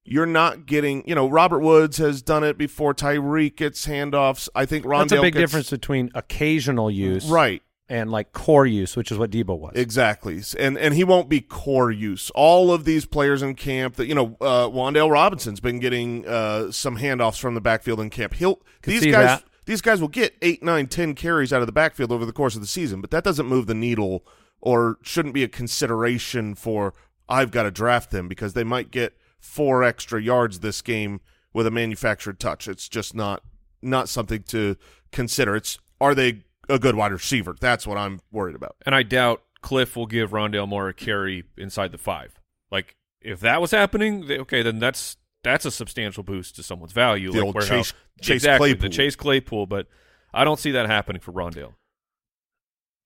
You're 0.03 0.25
not 0.25 0.65
getting, 0.65 1.07
you 1.07 1.15
know, 1.15 1.29
Robert 1.29 1.59
Woods 1.59 1.95
has 1.95 2.21
done 2.21 2.43
it 2.43 2.57
before. 2.57 2.93
Tyreek 2.93 3.55
gets 3.55 3.87
handoffs. 3.87 4.49
I 4.53 4.65
think 4.65 4.83
Rondale. 4.83 4.99
That's 4.99 5.11
a 5.13 5.21
big 5.21 5.33
gets, 5.33 5.43
difference 5.43 5.69
between 5.69 6.11
occasional 6.13 6.91
use, 6.91 7.29
right, 7.29 7.61
and 7.87 8.11
like 8.11 8.33
core 8.33 8.65
use, 8.65 8.97
which 8.97 9.13
is 9.13 9.17
what 9.17 9.31
Deebo 9.31 9.57
was. 9.57 9.71
Exactly, 9.75 10.41
and 10.59 10.77
and 10.77 10.93
he 10.93 11.05
won't 11.05 11.29
be 11.29 11.39
core 11.39 11.89
use. 11.89 12.31
All 12.35 12.73
of 12.73 12.83
these 12.83 13.05
players 13.05 13.41
in 13.41 13.55
camp 13.55 13.95
that 13.95 14.07
you 14.07 14.15
know, 14.15 14.35
uh, 14.41 14.67
Wan'Dale 14.67 15.09
Robinson's 15.09 15.61
been 15.61 15.79
getting 15.79 16.27
uh, 16.27 16.69
some 16.73 16.97
handoffs 16.97 17.39
from 17.39 17.53
the 17.53 17.61
backfield 17.61 18.01
in 18.01 18.09
camp. 18.09 18.33
He'll 18.33 18.55
Could 18.81 18.91
these 18.91 19.05
guys 19.05 19.39
that. 19.39 19.43
These 19.65 19.81
guys 19.81 20.01
will 20.01 20.07
get 20.07 20.35
eight, 20.41 20.63
nine, 20.63 20.87
ten 20.87 21.13
carries 21.13 21.53
out 21.53 21.61
of 21.61 21.67
the 21.67 21.71
backfield 21.71 22.11
over 22.11 22.25
the 22.25 22.33
course 22.33 22.55
of 22.55 22.61
the 22.61 22.67
season, 22.67 23.01
but 23.01 23.11
that 23.11 23.23
doesn't 23.23 23.45
move 23.45 23.67
the 23.67 23.73
needle 23.73 24.25
or 24.59 24.97
shouldn't 25.01 25.33
be 25.33 25.43
a 25.43 25.47
consideration 25.47 26.55
for 26.55 26.93
I've 27.27 27.51
got 27.51 27.63
to 27.63 27.71
draft 27.71 28.11
them 28.11 28.27
because 28.27 28.53
they 28.53 28.63
might 28.63 28.91
get 28.91 29.17
four 29.39 29.83
extra 29.83 30.21
yards 30.21 30.59
this 30.59 30.81
game 30.81 31.21
with 31.53 31.67
a 31.67 31.71
manufactured 31.71 32.39
touch. 32.39 32.67
It's 32.67 32.87
just 32.87 33.15
not 33.15 33.43
not 33.81 34.09
something 34.09 34.43
to 34.43 34.77
consider. 35.11 35.55
It's 35.55 35.79
are 35.99 36.13
they 36.13 36.43
a 36.69 36.79
good 36.79 36.95
wide 36.95 37.11
receiver? 37.11 37.55
That's 37.59 37.87
what 37.87 37.97
I'm 37.97 38.21
worried 38.31 38.55
about. 38.55 38.75
And 38.85 38.93
I 38.93 39.03
doubt 39.03 39.43
Kliff 39.63 39.95
will 39.95 40.07
give 40.07 40.31
Rondale 40.31 40.67
Moore 40.67 40.89
a 40.89 40.93
carry 40.93 41.43
inside 41.57 41.91
the 41.91 41.97
five. 41.97 42.39
Like 42.71 42.95
if 43.21 43.39
that 43.41 43.61
was 43.61 43.71
happening, 43.71 44.29
okay, 44.29 44.61
then 44.61 44.79
that's 44.79 45.17
that's 45.43 45.65
a 45.65 45.71
substantial 45.71 46.23
boost 46.23 46.55
to 46.57 46.63
someone's 46.63 46.91
value. 46.93 47.31
The 47.31 47.39
like 47.39 47.45
old 47.45 47.55
where 47.55 47.65
Chase- 47.65 47.91
how- 47.91 47.97
Chase 48.21 48.35
exactly, 48.35 48.69
Claypool. 48.71 48.89
the 48.89 48.95
Chase 48.95 49.15
Claypool, 49.15 49.65
but 49.67 49.87
I 50.33 50.43
don't 50.43 50.59
see 50.59 50.71
that 50.71 50.87
happening 50.87 51.21
for 51.21 51.31
Rondale. 51.31 51.73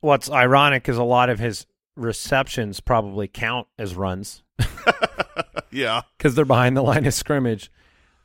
What's 0.01 0.29
ironic 0.29 0.87
is 0.89 0.97
a 0.97 1.03
lot 1.03 1.29
of 1.29 1.39
his 1.39 1.65
receptions 1.95 2.79
probably 2.79 3.27
count 3.27 3.67
as 3.79 3.95
runs 3.95 4.43
Yeah. 5.71 6.01
because 6.17 6.35
they're 6.35 6.45
behind 6.45 6.75
the 6.77 6.81
line 6.83 7.05
of 7.05 7.13
scrimmage. 7.13 7.71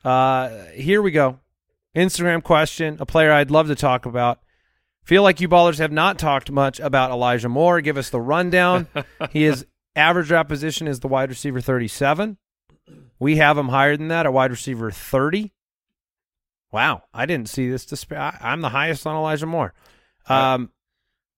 Uh, 0.04 0.48
here 0.74 1.00
we 1.02 1.10
go. 1.10 1.38
Instagram 1.96 2.42
question: 2.42 2.96
A 3.00 3.06
player 3.06 3.32
I'd 3.32 3.50
love 3.50 3.68
to 3.68 3.74
talk 3.74 4.06
about. 4.06 4.40
Feel 5.02 5.22
like 5.22 5.40
you 5.40 5.48
ballers 5.48 5.78
have 5.78 5.90
not 5.92 6.18
talked 6.18 6.50
much 6.50 6.78
about 6.78 7.10
Elijah 7.10 7.48
Moore. 7.48 7.80
Give 7.80 7.96
us 7.96 8.10
the 8.10 8.20
rundown. 8.20 8.86
he 9.30 9.44
is 9.44 9.66
average 9.96 10.28
draft 10.28 10.48
position 10.48 10.86
is 10.86 11.00
the 11.00 11.08
wide 11.08 11.28
receiver 11.30 11.60
thirty-seven. 11.60 12.36
We 13.20 13.36
have 13.36 13.56
him 13.56 13.68
higher 13.68 13.96
than 13.96 14.08
that 14.08 14.26
at 14.26 14.32
wide 14.32 14.50
receiver 14.50 14.90
thirty. 14.90 15.52
Wow, 16.72 17.04
I 17.14 17.26
didn't 17.26 17.48
see 17.48 17.68
this. 17.70 17.84
Disp- 17.84 18.12
I, 18.12 18.36
I'm 18.40 18.60
the 18.60 18.68
highest 18.70 19.06
on 19.06 19.14
Elijah 19.14 19.46
Moore. 19.46 19.74
Um, 20.26 20.70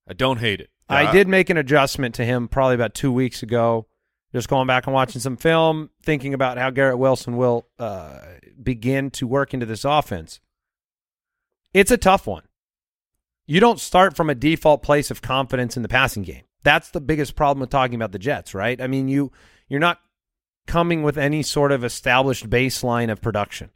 I 0.09 0.14
don't 0.14 0.38
hate 0.38 0.61
it. 0.61 0.71
I 0.88 1.11
did 1.11 1.27
make 1.27 1.49
an 1.49 1.57
adjustment 1.57 2.14
to 2.16 2.25
him 2.25 2.49
probably 2.49 2.75
about 2.75 2.95
two 2.95 3.12
weeks 3.12 3.42
ago. 3.42 3.87
Just 4.35 4.49
going 4.49 4.66
back 4.66 4.87
and 4.87 4.95
watching 4.95 5.21
some 5.21 5.37
film, 5.37 5.90
thinking 6.03 6.33
about 6.33 6.57
how 6.57 6.70
Garrett 6.70 6.99
Wilson 6.99 7.37
will 7.37 7.66
uh, 7.78 8.18
begin 8.62 9.11
to 9.12 9.26
work 9.26 9.53
into 9.53 9.66
this 9.66 9.85
offense. 9.85 10.41
It's 11.74 11.91
a 11.91 11.99
tough 11.99 12.26
one. 12.26 12.45
You 13.47 13.61
don't 13.61 13.80
start 13.80 14.16
from 14.16 14.30
a 14.30 14.35
default 14.35 14.83
place 14.83 15.11
of 15.11 15.20
confidence 15.20 15.76
in 15.76 15.83
the 15.83 15.89
passing 15.89 16.22
game. 16.22 16.45
That's 16.62 16.91
the 16.91 17.01
biggest 17.01 17.37
problem 17.37 17.61
with 17.61 17.70
talking 17.70 17.95
about 17.95 18.12
the 18.12 18.18
Jets, 18.18 18.55
right? 18.55 18.80
I 18.80 18.87
mean, 18.87 19.09
you 19.09 19.33
you're 19.68 19.80
not 19.80 20.01
coming 20.66 21.02
with 21.02 21.18
any 21.18 21.42
sort 21.42 21.72
of 21.72 21.84
established 21.84 22.48
baseline 22.48 23.10
of 23.10 23.20
production. 23.20 23.70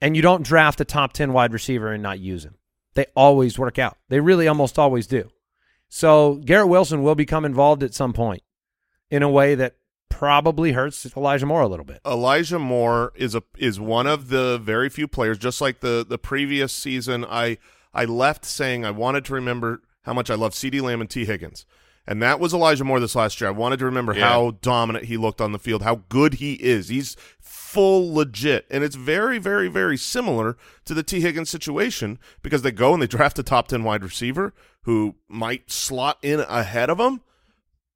And 0.00 0.16
you 0.16 0.22
don't 0.22 0.44
draft 0.44 0.80
a 0.80 0.84
top 0.84 1.12
10 1.12 1.32
wide 1.32 1.52
receiver 1.52 1.92
and 1.92 2.02
not 2.02 2.18
use 2.18 2.44
him. 2.44 2.56
They 2.94 3.06
always 3.14 3.58
work 3.58 3.78
out. 3.78 3.98
They 4.08 4.20
really 4.20 4.48
almost 4.48 4.78
always 4.78 5.06
do. 5.06 5.30
So 5.88 6.36
Garrett 6.44 6.68
Wilson 6.68 7.02
will 7.02 7.14
become 7.14 7.44
involved 7.44 7.82
at 7.82 7.94
some 7.94 8.12
point 8.12 8.42
in 9.10 9.22
a 9.22 9.28
way 9.28 9.54
that 9.56 9.76
probably 10.08 10.72
hurts 10.72 11.06
Elijah 11.16 11.46
Moore 11.46 11.62
a 11.62 11.68
little 11.68 11.84
bit. 11.84 12.00
Elijah 12.06 12.58
Moore 12.58 13.12
is 13.16 13.34
a 13.34 13.42
is 13.58 13.80
one 13.80 14.06
of 14.06 14.28
the 14.28 14.58
very 14.58 14.88
few 14.88 15.08
players. 15.08 15.38
Just 15.38 15.60
like 15.60 15.80
the 15.80 16.04
the 16.08 16.18
previous 16.18 16.72
season, 16.72 17.24
I 17.24 17.58
I 17.92 18.04
left 18.04 18.44
saying 18.44 18.84
I 18.84 18.90
wanted 18.90 19.24
to 19.26 19.34
remember 19.34 19.82
how 20.02 20.12
much 20.12 20.30
I 20.30 20.34
love 20.34 20.52
CeeDee 20.52 20.82
Lamb 20.82 21.00
and 21.00 21.10
Tee 21.10 21.24
Higgins, 21.24 21.66
And 22.06 22.20
that 22.22 22.40
was 22.40 22.52
Elijah 22.54 22.82
Moore 22.84 22.98
this 22.98 23.14
last 23.14 23.40
year. 23.40 23.48
I 23.48 23.52
wanted 23.52 23.78
to 23.78 23.84
remember 23.84 24.14
Yeah. 24.14 24.28
how 24.28 24.52
dominant 24.62 25.04
he 25.04 25.16
looked 25.16 25.40
on 25.40 25.52
the 25.52 25.58
field, 25.58 25.82
how 25.82 26.02
good 26.08 26.34
he 26.34 26.54
is. 26.54 26.88
He's 26.88 27.16
full 27.40 28.12
legit. 28.12 28.66
And 28.70 28.82
it's 28.82 28.96
very, 28.96 29.38
very, 29.38 29.68
very 29.68 29.96
similar 29.96 30.56
to 30.86 30.94
the 30.94 31.02
Tee 31.02 31.20
Higgins 31.20 31.50
situation 31.50 32.18
because 32.42 32.62
they 32.62 32.72
go 32.72 32.92
and 32.92 33.02
they 33.02 33.06
draft 33.06 33.38
a 33.38 33.42
top 33.42 33.68
10 33.68 33.84
wide 33.84 34.02
receiver 34.02 34.52
who 34.82 35.16
might 35.28 35.70
slot 35.70 36.18
in 36.22 36.40
ahead 36.40 36.90
of 36.90 36.98
him. 36.98 37.20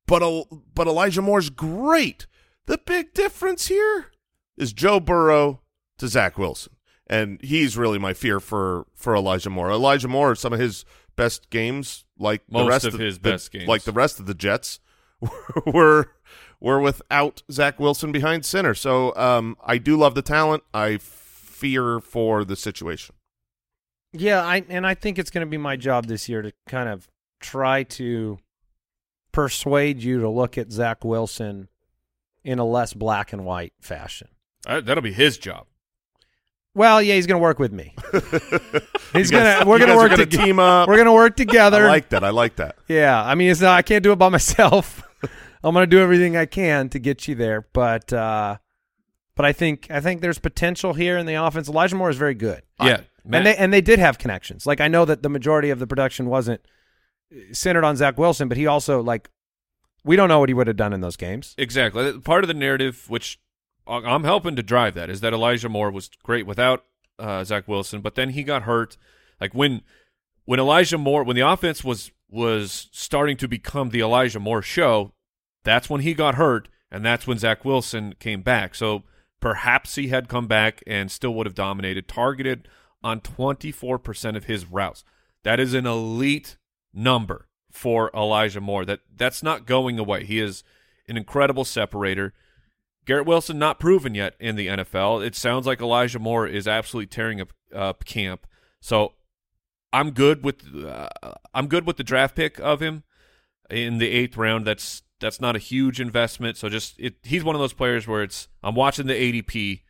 But, 0.07 0.47
but 0.75 0.87
Elijah 0.87 1.23
Moore's 1.23 1.51
great. 1.51 2.27
The 2.67 2.79
big 2.79 3.15
difference 3.15 3.67
here 3.69 4.13
is 4.57 4.73
Joe 4.73 5.01
Burrow 5.01 5.63
to 5.99 6.09
Zach 6.09 6.39
Wilson. 6.39 6.75
And 7.07 7.41
he's 7.43 7.77
really 7.77 7.99
my 7.99 8.15
fear 8.15 8.39
for, 8.39 8.87
for 8.95 9.17
Elijah 9.17 9.51
Moore. 9.51 9.71
Elijah 9.71 10.09
Moore, 10.09 10.35
some 10.35 10.53
of 10.53 10.61
his 10.61 10.85
best 11.17 11.51
games, 11.51 12.04
like 12.19 12.43
the 12.47 12.53
Most 12.59 12.69
rest 12.69 12.85
of 12.87 12.95
his 12.95 13.19
the- 13.19 13.31
best 13.31 13.51
games. 13.53 13.69
like 13.69 13.83
the 13.83 13.93
rest 13.93 14.21
of 14.21 14.27
the 14.27 14.35
Jets, 14.35 14.81
were 15.67 16.13
were 16.61 16.81
without 16.81 17.43
Zach 17.51 17.79
Wilson 17.81 18.13
behind 18.13 18.45
center. 18.45 18.75
So 18.75 19.15
um, 19.17 19.57
I 19.65 19.79
do 19.79 19.97
love 19.97 20.15
the 20.15 20.23
talent. 20.23 20.63
I 20.73 20.99
fear 20.99 22.01
for 22.01 22.45
the 22.45 22.57
situation. 22.57 23.15
Yeah, 24.13 24.45
I 24.45 24.65
and 24.69 24.87
I 24.87 24.95
think 24.95 25.19
it's 25.19 25.31
going 25.31 25.45
to 25.47 25.51
be 25.51 25.59
my 25.59 25.77
job 25.77 26.07
this 26.07 26.29
year 26.29 26.43
to 26.43 26.53
kind 26.67 26.89
of 26.89 27.09
try 27.41 27.83
to 27.83 28.39
persuade 29.33 30.03
you 30.03 30.21
to 30.21 30.29
look 30.29 30.57
at 30.57 30.71
Zach 30.71 31.05
Wilson 31.05 31.69
in 32.45 32.59
a 32.59 32.65
less 32.65 32.93
black 32.95 33.33
and 33.33 33.45
white 33.45 33.73
fashion. 33.81 34.29
Uh, 34.67 34.81
that'll 34.81 35.03
be 35.03 35.13
his 35.13 35.37
job. 35.39 35.67
Well, 36.75 37.01
yeah, 37.03 37.15
he's 37.15 37.27
going 37.27 37.39
to 37.39 37.43
work 37.43 37.59
with 37.59 37.73
me. 37.73 37.95
He's 39.13 39.31
You 39.31 39.37
guys- 39.39 39.59
gonna. 39.59 39.69
We're 39.69 39.79
you 39.79 39.87
gonna 39.87 39.87
guys 39.87 39.89
are 39.91 39.97
work 39.97 40.11
gonna 40.11 40.27
toge- 40.27 40.45
team 40.45 40.59
up. 40.59 40.89
We're 40.89 40.97
gonna 40.97 41.13
work 41.13 41.37
together. 41.37 41.85
I 41.87 41.89
like 41.89 42.09
that. 42.09 42.25
I 42.25 42.31
like 42.31 42.57
that. 42.57 42.77
Yeah, 42.89 43.23
I 43.23 43.37
mean, 43.37 43.49
it's 43.51 43.61
not. 43.61 43.77
I 43.79 43.83
can't 43.83 44.03
do 44.03 44.11
it 44.13 44.17
by 44.17 44.29
myself. 44.41 45.03
I'm 45.63 45.73
gonna 45.73 45.87
do 45.87 46.01
everything 46.01 46.37
I 46.37 46.47
can 46.47 46.89
to 46.91 46.99
get 46.99 47.29
you 47.29 47.37
there, 47.37 47.67
but 47.73 48.13
uh, 48.13 48.57
but 49.37 49.47
I 49.47 49.53
think 49.53 49.87
I 49.91 50.01
think 50.01 50.21
there's 50.21 50.39
potential 50.41 50.95
here 50.95 51.17
in 51.17 51.27
the 51.27 51.35
offense. 51.35 51.69
Elijah 51.69 51.95
Moore 51.95 52.11
is 52.11 52.17
very 52.17 52.35
good. 52.35 52.63
Yeah, 52.83 53.03
Matt- 53.25 53.39
and 53.39 53.47
they 53.47 53.57
and 53.57 53.73
they 53.73 53.81
did 53.81 54.01
have 54.01 54.19
connections. 54.19 54.67
Like 54.67 54.81
I 54.81 54.89
know 54.89 55.05
that 55.05 55.23
the 55.23 55.29
majority 55.31 55.71
of 55.71 55.79
the 55.79 55.87
production 55.87 56.27
wasn't 56.27 56.61
centered 57.53 57.85
on 57.85 57.95
Zach 57.97 58.19
Wilson, 58.19 58.49
but 58.49 58.57
he 58.59 58.67
also 58.67 59.01
like 59.01 59.31
we 60.05 60.17
don't 60.17 60.29
know 60.29 60.41
what 60.41 60.49
he 60.51 60.55
would 60.55 60.67
have 60.67 60.77
done 60.77 60.93
in 60.93 61.01
those 61.03 61.17
games. 61.17 61.55
Exactly. 61.57 62.19
Part 62.19 62.43
of 62.43 62.49
the 62.49 62.55
narrative, 62.55 63.05
which 63.09 63.39
I- 63.39 63.44
I'm 63.87 64.25
helping 64.25 64.57
to 64.57 64.63
drive 64.63 64.95
that, 64.95 65.11
is 65.11 65.21
that 65.21 65.33
Elijah 65.33 65.69
Moore 65.69 65.91
was 65.91 66.09
great 66.23 66.47
without 66.47 66.85
uh, 67.19 67.45
Zach 67.45 67.69
Wilson, 67.69 68.01
but 68.01 68.15
then 68.15 68.31
he 68.31 68.43
got 68.43 68.63
hurt. 68.63 68.97
Like 69.41 69.55
when 69.55 69.83
when 70.45 70.61
Elijah 70.61 70.99
Moore, 70.99 71.25
when 71.25 71.37
the 71.37 71.47
offense 71.47 71.85
was 71.85 72.11
was 72.31 72.89
starting 72.93 73.37
to 73.37 73.49
become 73.49 73.91
the 73.91 74.01
Elijah 74.01 74.41
Moore 74.41 74.63
show, 74.63 75.13
that's 75.63 75.89
when 75.89 76.01
he 76.01 76.15
got 76.15 76.35
hurt, 76.35 76.69
and 76.91 77.05
that's 77.05 77.27
when 77.27 77.39
Zach 77.39 77.65
Wilson 77.65 78.15
came 78.19 78.43
back. 78.43 78.75
So 78.75 79.05
perhaps 79.41 79.95
he 79.95 80.09
had 80.09 80.29
come 80.29 80.47
back 80.47 80.83
and 80.87 81.11
still 81.11 81.35
would 81.35 81.47
have 81.47 81.55
dominated, 81.55 82.09
targeted 82.09 82.69
on 83.03 83.21
24% 83.21 84.37
of 84.37 84.45
his 84.45 84.65
routes. 84.67 85.05
That 85.43 85.61
is 85.61 85.75
an 85.75 85.87
elite 85.87 86.57
number 86.93 87.49
for 87.71 88.11
Elijah 88.15 88.61
Moore. 88.61 88.85
That 88.85 89.01
that's 89.15 89.43
not 89.43 89.67
going 89.67 89.99
away. 89.99 90.25
He 90.25 90.41
is 90.41 90.65
an 91.09 91.17
incredible 91.17 91.65
separator. 91.65 92.33
Garrett 93.05 93.27
Wilson 93.27 93.59
not 93.59 93.79
proven 93.79 94.15
yet 94.15 94.35
in 94.41 94.57
the 94.57 94.69
NFL. 94.69 95.25
It 95.25 95.35
sounds 95.35 95.67
like 95.67 95.81
Elijah 95.81 96.19
Moore 96.19 96.47
is 96.47 96.67
absolutely 96.67 97.07
tearing 97.07 97.41
up, 97.41 97.53
up 97.75 98.05
camp. 98.05 98.47
So 98.81 99.13
I'm 99.93 100.11
good 100.11 100.45
with 100.45 100.65
uh, 100.75 101.09
I'm 101.53 101.69
good 101.69 101.87
with 101.87 101.97
the 101.97 102.05
draft 102.05 102.35
pick 102.35 102.59
of 102.59 102.81
him 102.81 103.05
in 103.71 103.99
the 103.99 104.11
eighth 104.11 104.37
round. 104.37 104.67
That's 104.67 105.03
that's 105.21 105.41
not 105.41 105.57
a 105.57 105.61
huge 105.61 106.01
investment. 106.01 106.57
So 106.57 106.69
just 106.69 106.99
it, 106.99 107.15
he's 107.23 107.45
one 107.45 107.55
of 107.55 107.61
those 107.61 107.73
players 107.73 108.07
where 108.07 108.23
it's 108.23 108.49
I'm 108.63 108.75
watching 108.75 109.07
the 109.07 109.15
ADP. 109.15 109.83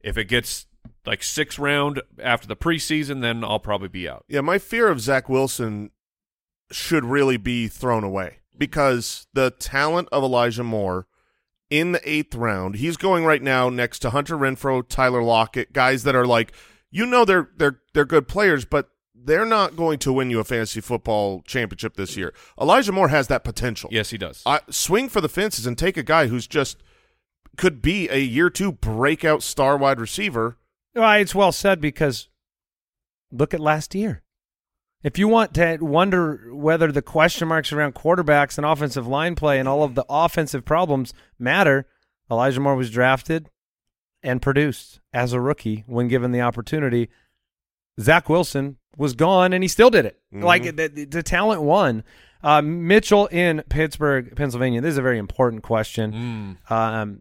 If 0.00 0.18
it 0.18 0.24
gets 0.24 0.66
like 1.06 1.22
sixth 1.22 1.58
round 1.58 2.02
after 2.18 2.46
the 2.46 2.56
preseason, 2.56 3.20
then 3.20 3.44
I'll 3.44 3.60
probably 3.60 3.88
be 3.88 4.08
out. 4.08 4.24
Yeah, 4.28 4.40
my 4.40 4.58
fear 4.58 4.88
of 4.88 5.00
Zach 5.00 5.28
Wilson 5.28 5.90
should 6.70 7.04
really 7.04 7.36
be 7.36 7.68
thrown 7.68 8.04
away 8.04 8.38
because 8.56 9.26
the 9.34 9.50
talent 9.50 10.08
of 10.10 10.22
Elijah 10.22 10.64
Moore 10.64 11.06
in 11.74 11.90
the 11.90 12.08
eighth 12.08 12.36
round, 12.36 12.76
he's 12.76 12.96
going 12.96 13.24
right 13.24 13.42
now 13.42 13.68
next 13.68 13.98
to 14.00 14.10
Hunter 14.10 14.36
Renfrow, 14.36 14.88
Tyler 14.88 15.24
Lockett, 15.24 15.72
guys 15.72 16.04
that 16.04 16.14
are 16.14 16.24
like, 16.24 16.52
you 16.92 17.04
know, 17.04 17.24
they're 17.24 17.50
they're 17.56 17.80
they're 17.94 18.04
good 18.04 18.28
players, 18.28 18.64
but 18.64 18.90
they're 19.12 19.44
not 19.44 19.74
going 19.74 19.98
to 19.98 20.12
win 20.12 20.30
you 20.30 20.38
a 20.38 20.44
fantasy 20.44 20.80
football 20.80 21.42
championship 21.42 21.96
this 21.96 22.16
year. 22.16 22.32
Elijah 22.60 22.92
Moore 22.92 23.08
has 23.08 23.26
that 23.26 23.42
potential. 23.42 23.90
Yes, 23.92 24.10
he 24.10 24.18
does. 24.18 24.40
I, 24.46 24.60
swing 24.70 25.08
for 25.08 25.20
the 25.20 25.28
fences 25.28 25.66
and 25.66 25.76
take 25.76 25.96
a 25.96 26.04
guy 26.04 26.28
who's 26.28 26.46
just 26.46 26.80
could 27.56 27.82
be 27.82 28.08
a 28.08 28.18
year 28.20 28.50
two 28.50 28.70
breakout 28.70 29.42
star 29.42 29.76
wide 29.76 29.98
receiver. 29.98 30.58
Well, 30.94 31.20
it's 31.20 31.34
well 31.34 31.50
said 31.50 31.80
because 31.80 32.28
look 33.32 33.52
at 33.52 33.58
last 33.58 33.96
year. 33.96 34.22
If 35.04 35.18
you 35.18 35.28
want 35.28 35.52
to 35.54 35.76
wonder 35.82 36.48
whether 36.54 36.90
the 36.90 37.02
question 37.02 37.46
marks 37.46 37.72
around 37.72 37.94
quarterbacks 37.94 38.56
and 38.56 38.64
offensive 38.64 39.06
line 39.06 39.34
play 39.34 39.58
and 39.58 39.68
all 39.68 39.82
of 39.82 39.94
the 39.94 40.06
offensive 40.08 40.64
problems 40.64 41.12
matter, 41.38 41.86
Elijah 42.30 42.58
Moore 42.58 42.74
was 42.74 42.90
drafted 42.90 43.50
and 44.22 44.40
produced 44.40 45.00
as 45.12 45.34
a 45.34 45.40
rookie 45.40 45.84
when 45.86 46.08
given 46.08 46.32
the 46.32 46.40
opportunity. 46.40 47.10
Zach 48.00 48.30
Wilson 48.30 48.78
was 48.96 49.14
gone 49.14 49.52
and 49.52 49.62
he 49.62 49.68
still 49.68 49.90
did 49.90 50.06
it. 50.06 50.18
Mhm. 50.32 50.42
Like 50.42 50.74
the, 50.74 50.88
the 50.88 51.22
talent 51.22 51.60
won. 51.60 52.02
Uh, 52.42 52.62
Mitchell 52.62 53.26
in 53.26 53.62
Pittsburgh, 53.68 54.34
Pennsylvania. 54.34 54.80
This 54.80 54.92
is 54.92 54.98
a 54.98 55.02
very 55.02 55.18
important 55.18 55.62
question. 55.62 56.58
Mm. 56.66 56.70
Um, 56.70 57.20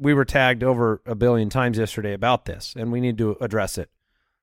we 0.00 0.14
were 0.14 0.24
tagged 0.24 0.62
over 0.62 1.02
a 1.04 1.16
billion 1.16 1.48
times 1.50 1.78
yesterday 1.78 2.12
about 2.12 2.44
this, 2.44 2.74
and 2.76 2.92
we 2.92 3.00
need 3.00 3.18
to 3.18 3.36
address 3.40 3.76
it 3.76 3.90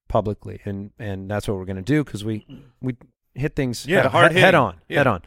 publicly, 0.07 0.61
and 0.65 0.91
and 0.99 1.29
that's 1.29 1.47
what 1.47 1.57
we're 1.57 1.65
going 1.65 1.75
to 1.77 1.81
do 1.81 2.03
because 2.03 2.23
we 2.23 2.45
we 2.81 2.95
hit 3.33 3.55
things 3.55 3.85
Yeah, 3.85 4.03
head, 4.03 4.11
hard 4.11 4.31
head, 4.31 4.41
head 4.41 4.55
on 4.55 4.77
Yeah. 4.87 4.97
head 4.99 5.07
on. 5.07 5.21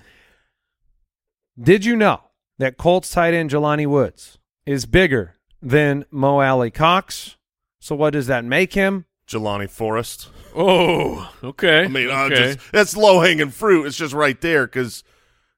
Did 1.61 1.85
you 1.85 1.97
know 1.97 2.21
that 2.59 2.77
Colts 2.77 3.11
tight 3.11 3.35
end 3.35 3.51
Jelani 3.51 3.87
Woods 3.87 4.39
is 4.67 4.87
bigger 4.87 5.35
than 5.61 6.05
Mo 6.11 6.41
Alie-Cox? 6.41 7.37
So 7.81 7.95
what 7.97 8.13
does 8.13 8.27
that 8.29 8.45
make 8.45 8.75
him? 8.75 9.07
Jelani 9.29 9.69
Forrest. 9.69 10.31
Oh, 10.55 11.31
okay. 11.45 11.85
I 11.85 11.89
mean, 11.89 12.11
uh, 12.11 12.25
okay. 12.25 12.55
just, 12.55 12.73
that's 12.73 12.97
low 12.97 13.21
hanging 13.21 13.51
fruit. 13.51 13.87
It's 13.87 13.97
just 13.97 14.15
right 14.15 14.41
there 14.41 14.67
because, 14.67 15.05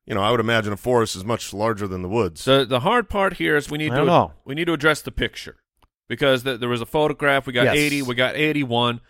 you 0.07 0.15
know, 0.15 0.21
I 0.23 0.31
would 0.31 0.41
imagine 0.41 0.73
a 0.73 0.77
forest 0.77 1.15
is 1.17 1.25
much 1.25 1.55
larger 1.55 1.87
than 1.87 2.03
the 2.03 2.09
woods. 2.09 2.41
So 2.41 2.65
the 2.65 2.81
hard 2.81 3.09
part 3.09 3.35
here 3.35 3.57
is 3.57 3.71
we 3.71 3.79
need 3.79 3.93
I 3.93 3.99
to 3.99 4.05
know. 4.05 4.33
we 4.45 4.55
need 4.55 4.65
to 4.67 4.73
address 4.73 5.03
the 5.03 5.13
picture 5.13 5.57
because 6.09 6.43
th- 6.43 6.59
there 6.61 6.69
was 6.69 6.81
a 6.81 6.87
photograph. 6.87 7.47
We 7.47 7.53
got 7.53 7.65
Yes. 7.67 7.77
eighty. 7.77 8.03
We 8.03 8.15
got 8.17 8.35
eighty 8.37 8.65
one. 8.65 9.01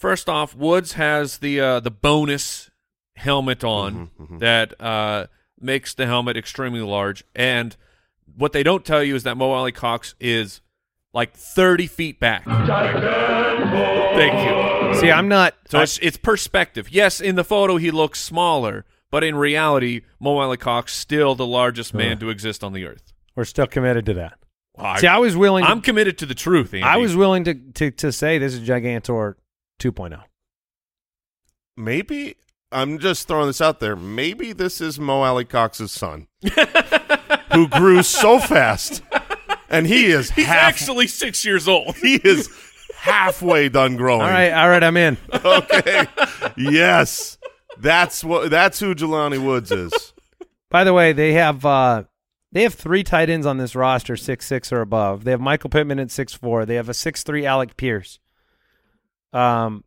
First 0.00 0.28
off, 0.30 0.54
Woods 0.56 0.94
has 0.94 1.38
the 1.38 1.60
uh, 1.60 1.80
the 1.80 1.90
bonus 1.90 2.70
helmet 3.16 3.62
on 3.62 4.08
Mhm, 4.18 4.26
mhm. 4.28 4.38
that 4.40 4.80
uh, 4.80 5.26
makes 5.60 5.92
the 5.92 6.06
helmet 6.06 6.38
extremely 6.38 6.80
large. 6.80 7.22
And 7.36 7.76
what 8.34 8.52
they 8.52 8.62
don't 8.62 8.82
tell 8.84 9.02
you 9.04 9.14
is 9.14 9.24
that 9.24 9.36
Mo 9.36 9.52
Alie-Cox 9.52 10.14
is 10.18 10.62
like 11.12 11.34
thirty 11.34 11.86
feet 11.86 12.18
back. 12.18 12.44
Thank 14.14 14.32
you. 14.94 15.00
See, 15.00 15.10
I'm 15.10 15.28
not. 15.28 15.54
So 15.68 15.78
I- 15.78 15.82
it's 15.82 15.98
it's 15.98 16.16
perspective. 16.16 16.88
Yes, 16.90 17.20
in 17.20 17.36
the 17.36 17.44
photo 17.44 17.76
he 17.76 17.90
looks 17.90 18.20
smaller, 18.20 18.84
but 19.10 19.22
in 19.22 19.34
reality, 19.36 20.00
Mo 20.18 20.38
Alie-Cox 20.38 20.94
still 20.94 21.34
the 21.34 21.46
largest 21.46 21.92
man 21.94 22.18
to 22.20 22.30
exist 22.30 22.64
on 22.64 22.72
the 22.72 22.86
earth. 22.86 23.12
we're 23.36 23.44
still 23.44 23.66
committed 23.66 24.04
to 24.06 24.14
that. 24.14 24.38
I, 24.78 24.98
See, 25.00 25.06
I 25.06 25.18
was 25.18 25.36
willing. 25.36 25.64
I'm 25.64 25.80
committed 25.82 26.16
to 26.18 26.26
the 26.26 26.34
truth. 26.34 26.72
Andy. 26.74 26.84
I 26.84 26.96
was 26.96 27.14
willing 27.14 27.44
to, 27.44 27.54
to 27.54 27.90
to 27.90 28.12
say 28.12 28.38
this 28.38 28.54
is 28.54 28.60
Gigantor. 28.66 29.34
2.0. 29.80 30.22
Maybe, 31.76 32.36
I'm 32.70 32.98
just 32.98 33.26
throwing 33.26 33.46
this 33.46 33.60
out 33.60 33.80
there. 33.80 33.96
Maybe 33.96 34.52
this 34.52 34.80
is 34.80 34.98
Mo 35.00 35.22
Alie-Cox's 35.22 35.90
son 35.92 36.26
who 37.52 37.68
grew 37.68 38.02
so 38.02 38.38
fast. 38.38 39.02
And 39.68 39.86
he 39.86 40.06
is 40.06 40.30
He's 40.30 40.46
half, 40.46 40.56
actually 40.74 41.06
six 41.06 41.44
years 41.44 41.68
old. 41.68 41.96
he 41.96 42.16
is 42.16 42.48
halfway 42.96 43.68
done 43.68 43.96
growing. 43.96 44.22
All 44.22 44.28
right, 44.28 44.50
all 44.52 44.68
right, 44.68 44.82
I'm 44.84 44.96
in. 44.96 45.16
Okay. 45.44 46.06
yes. 46.56 47.38
That's 47.78 48.22
what 48.22 48.50
that's 48.50 48.78
who 48.80 48.94
Jelani 48.94 49.42
Woods 49.42 49.70
is. 49.72 50.12
By 50.70 50.84
the 50.84 50.92
way, 50.92 51.12
they 51.12 51.32
have 51.32 51.64
uh, 51.64 52.02
they 52.52 52.62
have 52.64 52.74
three 52.74 53.02
tight 53.02 53.30
ends 53.30 53.46
on 53.46 53.56
this 53.56 53.74
roster, 53.74 54.16
six 54.16 54.44
six 54.46 54.70
or 54.72 54.80
above. 54.82 55.24
They 55.24 55.30
have 55.30 55.40
Michael 55.40 55.70
Pittman 55.70 55.98
at 55.98 56.10
six 56.10 56.34
four. 56.34 56.66
They 56.66 56.74
have 56.74 56.88
a 56.90 56.94
six 56.94 57.22
three 57.22 57.46
Alec 57.46 57.76
Pierce. 57.78 58.18
Um, 59.32 59.84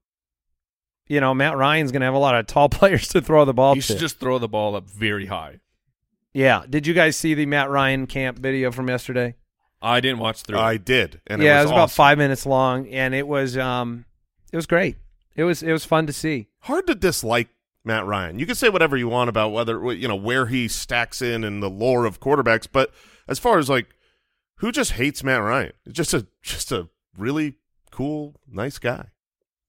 you 1.07 1.19
know 1.19 1.33
Matt 1.33 1.57
Ryan's 1.57 1.91
going 1.91 1.99
to 2.01 2.05
have 2.05 2.13
a 2.13 2.19
lot 2.19 2.35
of 2.35 2.47
tall 2.47 2.69
players 2.79 3.07
to 3.09 3.21
throw 3.21 3.45
the 3.45 3.53
ball 3.53 3.75
You 3.75 3.81
to. 3.81 3.87
should 3.87 3.99
just 3.99 4.19
throw 4.19 4.39
the 4.39 4.47
ball 4.47 4.75
up 4.75 4.89
very 4.89 5.25
high. 5.25 5.59
yeah. 6.33 6.63
Did 6.69 6.87
you 6.87 6.93
guys 6.93 7.15
see 7.17 7.33
the 7.33 7.45
Matt 7.45 7.69
Ryan 7.69 8.07
camp 8.07 8.39
video 8.39 8.71
from 8.71 8.87
yesterday? 8.89 9.35
I 9.81 9.99
didn't 9.99 10.19
watch 10.19 10.43
through. 10.43 10.57
I 10.59 10.77
did. 10.77 11.19
And 11.27 11.41
yeah, 11.41 11.55
it 11.55 11.55
was, 11.55 11.61
it 11.61 11.65
was 11.65 11.71
about 11.71 11.83
awesome. 11.83 11.95
five 11.95 12.17
minutes 12.17 12.45
long, 12.45 12.87
and 12.87 13.13
it 13.13 13.27
was 13.27 13.57
um, 13.57 14.05
it 14.51 14.55
was 14.55 14.65
great. 14.65 14.95
It 15.35 15.43
was 15.43 15.61
it 15.61 15.73
was 15.73 15.83
fun 15.83 16.07
to 16.07 16.13
see. 16.13 16.47
Hard 16.61 16.87
to 16.87 16.95
dislike 16.95 17.49
Matt 17.83 18.05
Ryan. 18.05 18.39
You 18.39 18.45
can 18.45 18.55
say 18.55 18.69
whatever 18.69 18.95
you 18.95 19.09
want 19.09 19.29
about 19.29 19.49
whether 19.51 19.91
you 19.91 20.07
know 20.07 20.15
where 20.15 20.45
he 20.45 20.69
stacks 20.69 21.21
in 21.21 21.43
in 21.43 21.59
the 21.59 21.69
lore 21.69 22.05
of 22.05 22.21
quarterbacks, 22.21 22.65
but 22.71 22.93
as 23.27 23.39
far 23.39 23.59
as 23.59 23.69
like 23.69 23.87
who 24.59 24.71
just 24.71 24.91
hates 24.93 25.21
Matt 25.21 25.41
Ryan? 25.41 25.73
It's 25.85 25.97
just 25.97 26.13
a 26.13 26.27
just 26.41 26.71
a 26.71 26.87
really 27.17 27.55
cool, 27.91 28.35
nice 28.49 28.79
guy. 28.79 29.07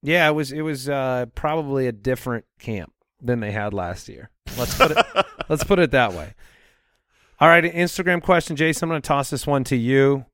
Yeah, 0.05 0.29
it 0.29 0.33
was 0.33 0.53
it 0.53 0.61
was 0.61 0.89
uh, 0.89 1.27
probably 1.35 1.87
a 1.87 1.93
different 1.93 2.45
camp 2.61 2.93
than 3.21 3.41
they 3.41 3.51
had 3.51 3.73
last 3.73 4.09
year. 4.09 4.31
Let's 4.59 4.77
put 4.77 4.91
it 4.93 5.07
let's 5.49 5.65
put 5.65 5.79
it 5.79 5.91
that 5.93 6.13
way. 6.13 6.35
All 7.41 7.49
right, 7.49 7.65
Instagram 7.65 8.23
question, 8.23 8.55
Jason. 8.55 8.87
I'm 8.87 8.91
going 8.91 9.03
to 9.03 9.09
toss 9.09 9.31
this 9.31 9.47
one 9.47 9.65
to 9.65 9.77
you. 9.77 10.27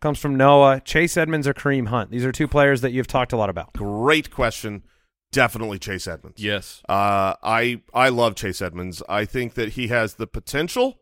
Comes 0.00 0.18
from 0.20 0.36
Noah. 0.36 0.80
Chase 0.80 1.16
Edmonds 1.16 1.48
or 1.48 1.54
Kareem 1.54 1.88
Hunt? 1.88 2.10
These 2.12 2.24
are 2.24 2.30
two 2.30 2.46
players 2.46 2.82
that 2.82 2.92
you've 2.92 3.08
talked 3.08 3.32
a 3.32 3.36
lot 3.36 3.50
about. 3.50 3.72
Great 3.72 4.30
question. 4.30 4.84
Definitely 5.32 5.78
Chase 5.78 6.06
Edmonds. 6.06 6.40
Yes. 6.40 6.82
Uh, 6.88 7.34
I 7.42 7.82
I 7.92 8.10
love 8.10 8.34
Chase 8.34 8.62
Edmonds. 8.62 9.02
I 9.08 9.24
think 9.24 9.54
that 9.54 9.70
he 9.70 9.88
has 9.88 10.14
the 10.14 10.26
potential 10.26 11.00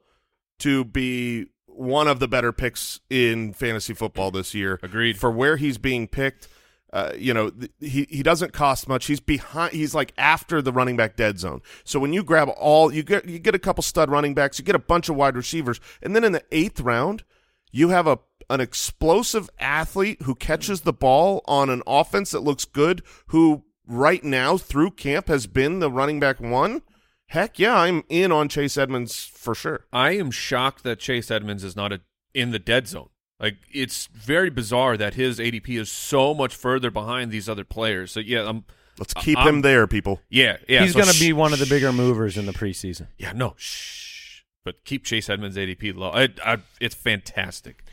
to 0.60 0.84
be 0.84 1.46
one 1.66 2.08
of 2.08 2.20
the 2.20 2.28
better 2.28 2.52
picks 2.52 3.00
in 3.10 3.52
fantasy 3.52 3.94
football 3.94 4.30
this 4.30 4.54
year. 4.54 4.80
Agreed. 4.82 5.18
For 5.18 5.30
where 5.30 5.56
he's 5.56 5.76
being 5.76 6.08
picked, 6.08 6.48
uh, 6.96 7.12
you 7.18 7.34
know, 7.34 7.50
th- 7.50 7.70
he 7.78 8.06
he 8.08 8.22
doesn't 8.22 8.54
cost 8.54 8.88
much. 8.88 9.04
He's 9.04 9.20
behind. 9.20 9.74
He's 9.74 9.94
like 9.94 10.14
after 10.16 10.62
the 10.62 10.72
running 10.72 10.96
back 10.96 11.14
dead 11.14 11.38
zone. 11.38 11.60
So 11.84 12.00
when 12.00 12.14
you 12.14 12.24
grab 12.24 12.48
all, 12.56 12.90
you 12.90 13.02
get 13.02 13.26
you 13.26 13.38
get 13.38 13.54
a 13.54 13.58
couple 13.58 13.82
stud 13.82 14.10
running 14.10 14.32
backs, 14.32 14.58
you 14.58 14.64
get 14.64 14.74
a 14.74 14.78
bunch 14.78 15.10
of 15.10 15.16
wide 15.16 15.36
receivers, 15.36 15.78
and 16.02 16.16
then 16.16 16.24
in 16.24 16.32
the 16.32 16.42
eighth 16.52 16.80
round, 16.80 17.22
you 17.70 17.90
have 17.90 18.06
a 18.06 18.18
an 18.48 18.62
explosive 18.62 19.50
athlete 19.58 20.22
who 20.22 20.34
catches 20.34 20.82
the 20.82 20.92
ball 20.92 21.42
on 21.46 21.68
an 21.68 21.82
offense 21.86 22.30
that 22.30 22.40
looks 22.40 22.64
good, 22.64 23.02
who 23.26 23.64
right 23.86 24.24
now 24.24 24.56
through 24.56 24.92
camp 24.92 25.28
has 25.28 25.46
been 25.46 25.80
the 25.80 25.90
running 25.90 26.18
back 26.18 26.40
one. 26.40 26.80
Heck 27.26 27.58
yeah, 27.58 27.76
I'm 27.76 28.04
in 28.08 28.32
on 28.32 28.48
Chase 28.48 28.78
Edmonds 28.78 29.26
for 29.34 29.54
sure. 29.54 29.84
I 29.92 30.12
am 30.12 30.30
shocked 30.30 30.82
that 30.84 30.98
Chase 30.98 31.30
Edmonds 31.30 31.62
is 31.62 31.76
not 31.76 31.92
a, 31.92 32.00
in 32.32 32.52
the 32.52 32.58
dead 32.58 32.88
zone. 32.88 33.10
Like 33.38 33.56
it's 33.72 34.06
very 34.06 34.50
bizarre 34.50 34.96
that 34.96 35.14
his 35.14 35.38
ADP 35.38 35.78
is 35.78 35.90
so 35.90 36.32
much 36.34 36.54
further 36.54 36.90
behind 36.90 37.30
these 37.30 37.48
other 37.48 37.64
players. 37.64 38.12
So 38.12 38.20
yeah, 38.20 38.48
I'm. 38.48 38.64
Let's 38.98 39.12
keep 39.12 39.36
I'm- 39.36 39.46
him 39.48 39.60
there, 39.62 39.86
people. 39.86 40.22
Yeah, 40.30 40.56
yeah. 40.68 40.82
He's 40.82 40.92
so 40.92 41.00
going 41.00 41.08
to 41.08 41.14
shh, 41.14 41.20
be 41.20 41.32
one 41.34 41.52
of 41.52 41.58
the 41.58 41.66
shh. 41.66 41.70
bigger 41.70 41.92
movers 41.92 42.38
in 42.38 42.46
the 42.46 42.52
preseason. 42.52 43.08
Yeah, 43.18 43.32
no, 43.32 43.54
shh. 43.58 44.40
But 44.64 44.84
keep 44.84 45.04
Chase 45.04 45.28
Edmonds 45.28 45.56
ADP 45.56 45.94
low. 45.94 46.10
I, 46.10 46.28
I, 46.44 46.58
it's 46.80 46.94
fantastic. 46.94 47.84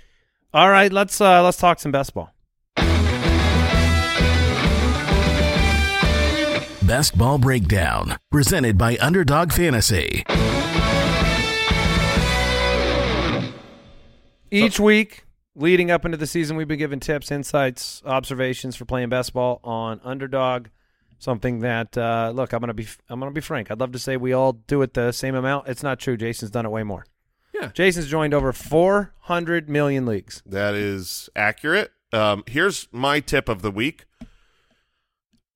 All 0.54 0.70
right, 0.70 0.94
let's 0.94 1.20
uh, 1.20 1.44
let's 1.44 1.58
talk 1.58 1.80
some 1.80 1.92
best 1.92 2.14
ball. 2.14 2.34
Best 6.84 7.18
Ball 7.18 7.38
Breakdown, 7.38 8.18
presented 8.32 8.78
by 8.78 8.98
Underdog 8.98 9.52
Fantasy. 9.52 10.24
Each 14.52 14.80
week 14.80 15.23
leading 15.56 15.92
up 15.92 16.06
into 16.06 16.18
the 16.18 16.28
season, 16.28 16.58
we've 16.58 16.68
been 16.68 16.80
giving 16.80 17.00
tips, 17.00 17.32
insights, 17.32 18.02
observations 18.06 18.76
for 18.76 18.86
playing 18.86 19.10
best 19.10 19.34
ball 19.34 19.60
on 19.64 20.00
Underdog. 20.04 20.68
Something 21.20 21.60
that 21.60 21.98
uh, 21.98 22.32
look, 22.36 22.52
I'm 22.52 22.60
gonna 22.60 22.74
be 22.74 22.88
I'm 23.08 23.20
gonna 23.20 23.32
be 23.32 23.40
frank. 23.40 23.72
I'd 23.72 23.80
love 23.80 23.94
to 23.94 24.00
say 24.00 24.18
we 24.18 24.34
all 24.34 24.54
do 24.54 24.82
it 24.82 24.94
the 24.94 25.14
same 25.14 25.36
amount. 25.36 25.70
It's 25.70 25.82
not 25.84 25.98
true. 26.00 26.18
Jason's 26.18 26.52
done 26.52 26.66
it 26.66 26.70
way 26.70 26.84
more. 26.84 27.06
Yeah. 27.54 27.68
Jason's 27.74 28.08
joined 28.08 28.34
over 28.34 28.52
400 28.52 29.70
million 29.70 30.06
leagues. 30.06 30.44
That 30.46 30.74
is 30.74 31.30
accurate. 31.36 31.92
Um, 32.12 32.44
here's 32.48 32.88
my 32.92 33.22
tip 33.22 33.48
of 33.48 33.62
the 33.62 33.72
week. 33.72 34.06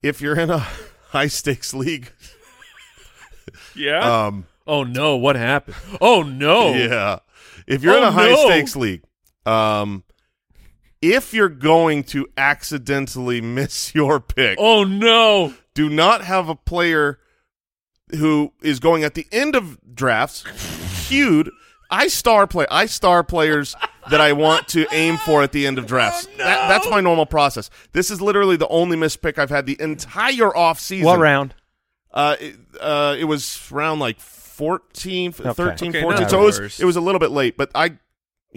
If 0.01 0.21
you're 0.21 0.39
in 0.39 0.49
a 0.49 0.59
high 1.09 1.27
stakes 1.27 1.73
league, 1.73 2.13
Yeah. 3.75 4.25
um, 4.27 4.45
oh 4.65 4.83
no, 4.83 5.17
what 5.17 5.35
happened? 5.35 5.75
Oh 5.99 6.23
no. 6.23 6.73
yeah, 6.75 7.19
if 7.65 7.83
you're 7.83 7.97
in 7.97 8.03
Oh, 8.03 8.07
a 8.07 8.11
high 8.11 8.29
no. 8.31 8.45
stakes 8.45 8.75
league, 8.75 9.03
um, 9.47 10.03
if 11.01 11.33
you're 11.33 11.49
going 11.49 12.03
to 12.05 12.27
accidentally 12.37 13.41
miss 13.57 13.93
your 13.95 14.19
pick, 14.19 14.57
Oh 14.59 14.83
no. 14.83 15.53
do 15.73 15.89
not 15.89 16.23
have 16.23 16.49
a 16.49 16.55
player 16.55 17.19
who 18.11 18.53
is 18.61 18.79
going 18.79 19.03
at 19.03 19.13
the 19.13 19.27
end 19.31 19.55
of 19.55 19.77
drafts 19.93 20.43
queued. 21.07 21.49
I 21.89 22.07
star 22.09 22.47
play. 22.47 22.65
I 22.69 22.85
star 22.85 23.23
players 23.23 23.75
that 24.09 24.19
I 24.19 24.33
want 24.33 24.67
to 24.69 24.85
aim 24.91 25.17
for 25.17 25.41
at 25.43 25.51
the 25.53 25.65
end 25.65 25.77
of 25.77 25.85
drafts. 25.93 26.25
That, 26.37 26.67
that's 26.67 26.89
my 26.89 26.99
normal 26.99 27.25
process. 27.25 27.69
This 27.93 28.11
is 28.11 28.21
literally 28.21 28.57
the 28.57 28.67
only 28.67 28.97
missed 28.97 29.21
pick 29.21 29.37
I've 29.39 29.49
had 29.49 29.65
the 29.65 29.77
entire 29.79 30.55
off 30.55 30.79
season. 30.79 31.05
What 31.05 31.19
round? 31.19 31.53
Uh, 32.13 32.35
it, 32.39 32.55
uh, 32.81 33.15
it 33.17 33.25
was 33.25 33.59
around 33.71 33.99
like 33.99 34.19
14, 34.19 35.31
13, 35.31 35.89
Okay, 35.89 36.01
14. 36.01 36.21
not 36.21 36.29
So 36.31 36.41
it 36.41 36.45
was, 36.45 36.79
it 36.79 36.85
was 36.85 36.95
a 36.95 37.01
little 37.01 37.19
bit 37.19 37.31
late, 37.31 37.55
but 37.57 37.69
I, 37.75 37.97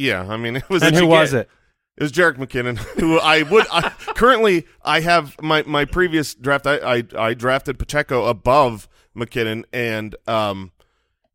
yeah, 0.00 0.26
I 0.28 0.36
mean, 0.36 0.56
it 0.56 0.68
was. 0.68 0.82
And 0.82 0.96
who 0.96 1.06
was 1.06 1.32
get. 1.32 1.40
it? 1.42 1.50
It 1.96 2.02
was 2.04 2.12
Jerick 2.12 2.36
McKinnon, 2.36 2.78
who 3.00 3.18
I 3.18 3.42
would 3.42 3.66
I, 3.70 3.90
currently 4.14 4.66
I 4.82 5.00
have 5.00 5.40
my 5.42 5.62
my 5.64 5.84
previous 5.84 6.34
draft. 6.34 6.66
I, 6.66 6.76
I 6.98 7.04
I 7.16 7.34
drafted 7.34 7.78
Pacheco 7.78 8.24
above 8.26 8.88
McKinnon, 9.14 9.64
and 9.72 10.16
um, 10.26 10.72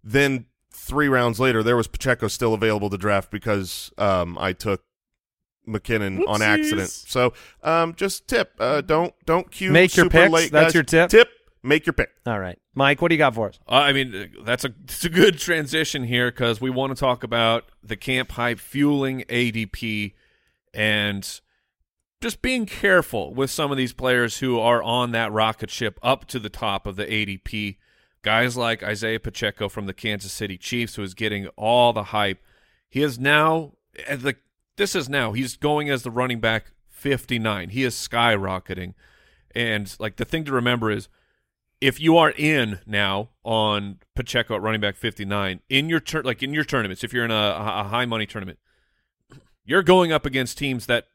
then 0.04 0.46
three 0.72 1.08
rounds 1.08 1.40
later 1.40 1.62
there 1.64 1.78
was 1.78 1.88
Pacheco 1.88 2.28
still 2.28 2.54
available 2.54 2.90
to 2.90 2.98
draft 2.98 3.30
because 3.32 3.92
um 3.98 4.38
I 4.40 4.54
took 4.54 4.84
McKinnon 5.68 6.28
on 6.28 6.42
accident. 6.42 6.90
So 6.90 7.34
um, 7.64 7.94
just 7.96 8.28
tip, 8.28 8.54
uh, 8.60 8.82
don't 8.82 9.14
don't 9.26 9.50
queue 9.52 9.72
Make 9.72 9.96
your 9.96 10.10
picks? 10.10 10.32
late. 10.32 10.52
That's 10.52 10.68
guys. 10.68 10.74
your 10.74 10.84
tip? 10.84 11.10
Tip, 11.10 11.30
make 11.66 11.86
your 11.86 11.94
pick. 11.94 12.12
All 12.26 12.40
right, 12.40 12.58
Mike. 12.74 13.02
What 13.02 13.10
do 13.10 13.16
you 13.16 13.20
got 13.20 13.36
for 13.36 13.50
us? 13.50 13.60
Uh, 13.68 13.74
I 13.74 13.94
mean, 13.94 14.16
uh, 14.16 14.44
that's 14.44 14.64
a 14.64 14.74
it's 14.84 15.04
a 15.04 15.10
good 15.10 15.38
transition 15.38 16.04
here 16.04 16.32
because 16.32 16.62
we 16.62 16.70
want 16.70 16.96
to 16.96 17.00
talk 17.00 17.24
about 17.24 17.66
the 17.84 17.96
camp 17.96 18.32
hype 18.32 18.60
fueling 18.60 19.24
ADP 19.30 20.14
and 20.74 21.42
just 22.22 22.42
being 22.42 22.66
careful 22.66 23.34
with 23.34 23.52
some 23.52 23.72
of 23.72 23.78
these 23.78 23.94
players 23.94 24.40
who 24.40 24.60
are 24.60 24.82
on 24.82 25.12
that 25.12 25.32
rocket 25.32 25.70
ship 25.70 26.00
up 26.02 26.26
to 26.26 26.40
the 26.40 26.50
top 26.50 26.88
of 26.88 26.96
the 26.96 27.06
ADP. 27.06 27.78
Guys 28.22 28.58
like 28.58 28.82
Isaiah 28.82 29.20
Pacheco 29.20 29.70
from 29.70 29.86
the 29.86 29.94
Kansas 29.94 30.32
City 30.32 30.58
Chiefs, 30.58 30.96
who 30.96 31.04
is 31.04 31.14
getting 31.14 31.48
all 31.50 31.94
the 31.94 32.06
hype. 32.06 32.42
He 32.90 33.02
is 33.02 33.20
now 33.20 33.74
at 34.08 34.22
the 34.22 34.36
this 34.78 34.96
is 34.96 35.08
now 35.08 35.34
he's 35.34 35.56
going 35.56 35.90
as 35.90 36.04
the 36.04 36.12
running 36.12 36.40
back 36.40 36.72
59. 36.90 37.70
He 37.70 37.84
is 37.84 37.94
skyrocketing. 37.94 38.94
And 39.54 39.96
like 40.00 40.18
the 40.18 40.26
thing 40.26 40.44
to 40.46 40.52
remember 40.52 40.92
is 40.92 41.08
if 41.82 42.00
you 42.00 42.18
are 42.18 42.32
in 42.32 42.80
now 42.86 43.30
on 43.44 44.00
Pacheco 44.16 44.56
at 44.56 44.62
running 44.62 44.82
back 44.82 44.96
59 44.96 45.60
in 45.70 45.90
your 45.90 46.00
tur- 46.00 46.24
like 46.24 46.42
in 46.42 46.54
your 46.54 46.64
tournaments, 46.64 47.04
if 47.04 47.14
you're 47.14 47.26
in 47.26 47.32
a, 47.32 47.56
a 47.58 47.84
high 47.84 48.06
money 48.06 48.26
tournament, 48.26 48.60
you're 49.66 49.84
going 49.84 50.12
up 50.12 50.26
against 50.26 50.58
teams 50.58 50.86
that 50.86 51.06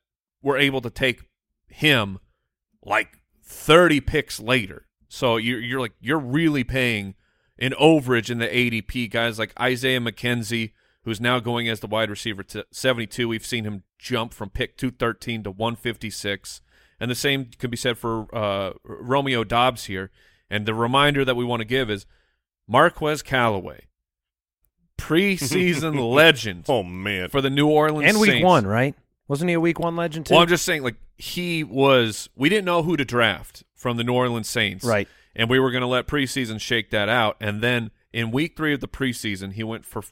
were 0.42 0.58
able 0.58 0.80
to 0.80 0.90
take 0.90 1.22
him 1.68 2.18
like 2.82 3.18
30 3.42 4.00
picks 4.00 4.40
later. 4.40 4.86
So 5.08 5.36
you're 5.36 5.60
you're 5.60 5.80
like 5.80 5.94
you're 6.00 6.18
really 6.18 6.64
paying 6.64 7.14
an 7.58 7.72
overage 7.72 8.30
in 8.30 8.38
the 8.38 8.46
ADP 8.46 9.10
guys 9.10 9.38
like 9.38 9.58
Isaiah 9.60 10.00
McKenzie, 10.00 10.72
who's 11.04 11.20
now 11.20 11.40
going 11.40 11.68
as 11.68 11.80
the 11.80 11.86
wide 11.86 12.10
receiver 12.10 12.42
to 12.44 12.66
72. 12.70 13.28
We've 13.28 13.44
seen 13.44 13.64
him 13.64 13.82
jump 13.98 14.32
from 14.32 14.50
pick 14.50 14.76
213 14.76 15.44
to 15.44 15.50
156, 15.50 16.62
and 16.98 17.10
the 17.10 17.14
same 17.14 17.50
could 17.58 17.70
be 17.70 17.76
said 17.76 17.98
for 17.98 18.34
uh, 18.34 18.72
Romeo 18.84 19.44
Doubs 19.44 19.86
here. 19.86 20.10
And 20.50 20.66
the 20.66 20.74
reminder 20.74 21.24
that 21.24 21.36
we 21.36 21.44
want 21.44 21.60
to 21.60 21.64
give 21.64 21.88
is 21.90 22.06
Marquez 22.66 23.22
Callaway, 23.22 23.86
preseason 24.98 26.12
legend 26.14 26.64
Oh 26.68 26.82
man, 26.82 27.28
for 27.28 27.40
the 27.40 27.50
New 27.50 27.68
Orleans 27.68 28.04
Saints. 28.04 28.14
And 28.14 28.20
week 28.20 28.30
Saints. 28.30 28.44
one, 28.44 28.66
right? 28.66 28.94
Wasn't 29.28 29.48
he 29.48 29.54
a 29.54 29.60
week 29.60 29.78
one 29.78 29.96
legend 29.96 30.26
too? 30.26 30.34
Well, 30.34 30.42
I'm 30.42 30.48
just 30.48 30.64
saying, 30.64 30.82
like 30.82 30.96
he 31.16 31.62
was. 31.62 32.28
We 32.34 32.48
didn't 32.48 32.64
know 32.64 32.82
who 32.82 32.96
to 32.96 33.04
draft 33.04 33.62
from 33.74 33.96
the 33.96 34.04
New 34.04 34.12
Orleans 34.14 34.48
Saints, 34.48 34.84
Right. 34.84 35.08
And 35.36 35.48
we 35.48 35.60
were 35.60 35.70
going 35.70 35.82
to 35.82 35.86
let 35.86 36.08
preseason 36.08 36.60
shake 36.60 36.90
that 36.90 37.08
out. 37.08 37.36
And 37.40 37.62
then 37.62 37.92
in 38.12 38.32
week 38.32 38.56
three 38.56 38.74
of 38.74 38.80
the 38.80 38.88
preseason, 38.88 39.52
he 39.52 39.62
went 39.62 39.86
for 39.86 40.02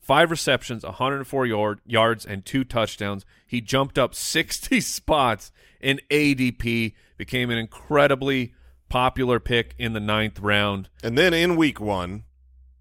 five 0.00 0.30
receptions, 0.30 0.84
104 0.84 1.46
yard, 1.46 1.80
yards, 1.86 2.26
and 2.26 2.44
two 2.44 2.64
touchdowns. 2.64 3.24
He 3.46 3.60
jumped 3.60 3.96
up 3.96 4.12
60 4.14 4.80
spots 4.82 5.52
in 5.80 6.00
ADP, 6.10 6.94
became 7.16 7.50
an 7.50 7.58
incredibly 7.58 8.54
popular 8.88 9.40
pick 9.40 9.74
in 9.78 9.92
the 9.92 10.00
ninth 10.00 10.38
round. 10.40 10.88
and 11.02 11.16
then 11.18 11.34
in 11.34 11.56
week 11.56 11.80
one, 11.80 12.24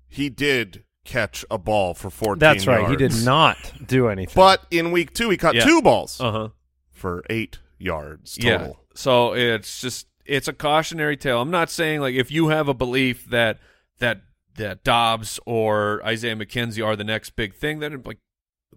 he 0.07 0.29
did 0.29 0.83
catch 1.03 1.45
a 1.51 1.57
ball 1.57 1.93
for 1.93 2.09
14 2.09 2.39
That's 2.39 2.65
right. 2.67 2.89
He 2.89 2.95
did 2.95 3.23
not 3.23 3.57
do 3.85 4.07
anything. 4.07 4.33
But 4.35 4.65
in 4.71 4.91
week 4.91 5.13
two, 5.13 5.29
he 5.29 5.37
caught 5.37 5.55
Yeah. 5.55 5.63
two 5.65 5.81
balls 5.81 6.19
Uh 6.19 6.31
huh. 6.31 6.49
for 6.91 7.23
eight 7.29 7.59
yards 7.77 8.35
total. 8.37 8.67
Yeah. 8.67 8.73
So 8.95 9.33
it's 9.35 9.81
just 9.81 10.07
it's 10.25 10.47
a 10.47 10.53
cautionary 10.53 11.15
tale. 11.17 11.41
I'm 11.41 11.51
not 11.51 11.69
saying 11.69 12.01
like 12.01 12.15
if 12.15 12.31
you 12.31 12.47
have 12.47 12.67
a 12.67 12.73
belief 12.73 13.25
that 13.29 13.59
that 13.99 14.21
that 14.55 14.83
Doubs 14.83 15.39
or 15.45 16.01
Isaiah 16.05 16.35
McKenzie 16.35 16.83
are 16.83 16.95
the 16.95 17.03
next 17.03 17.31
big 17.35 17.53
thing, 17.53 17.79
then 17.79 18.01
like 18.05 18.17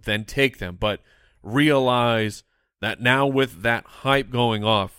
then 0.04 0.24
take 0.24 0.58
them. 0.58 0.76
But 0.78 1.00
realize 1.42 2.44
that 2.80 3.00
now 3.00 3.26
with 3.26 3.62
that 3.62 3.84
hype 3.86 4.30
going 4.30 4.62
off, 4.64 4.97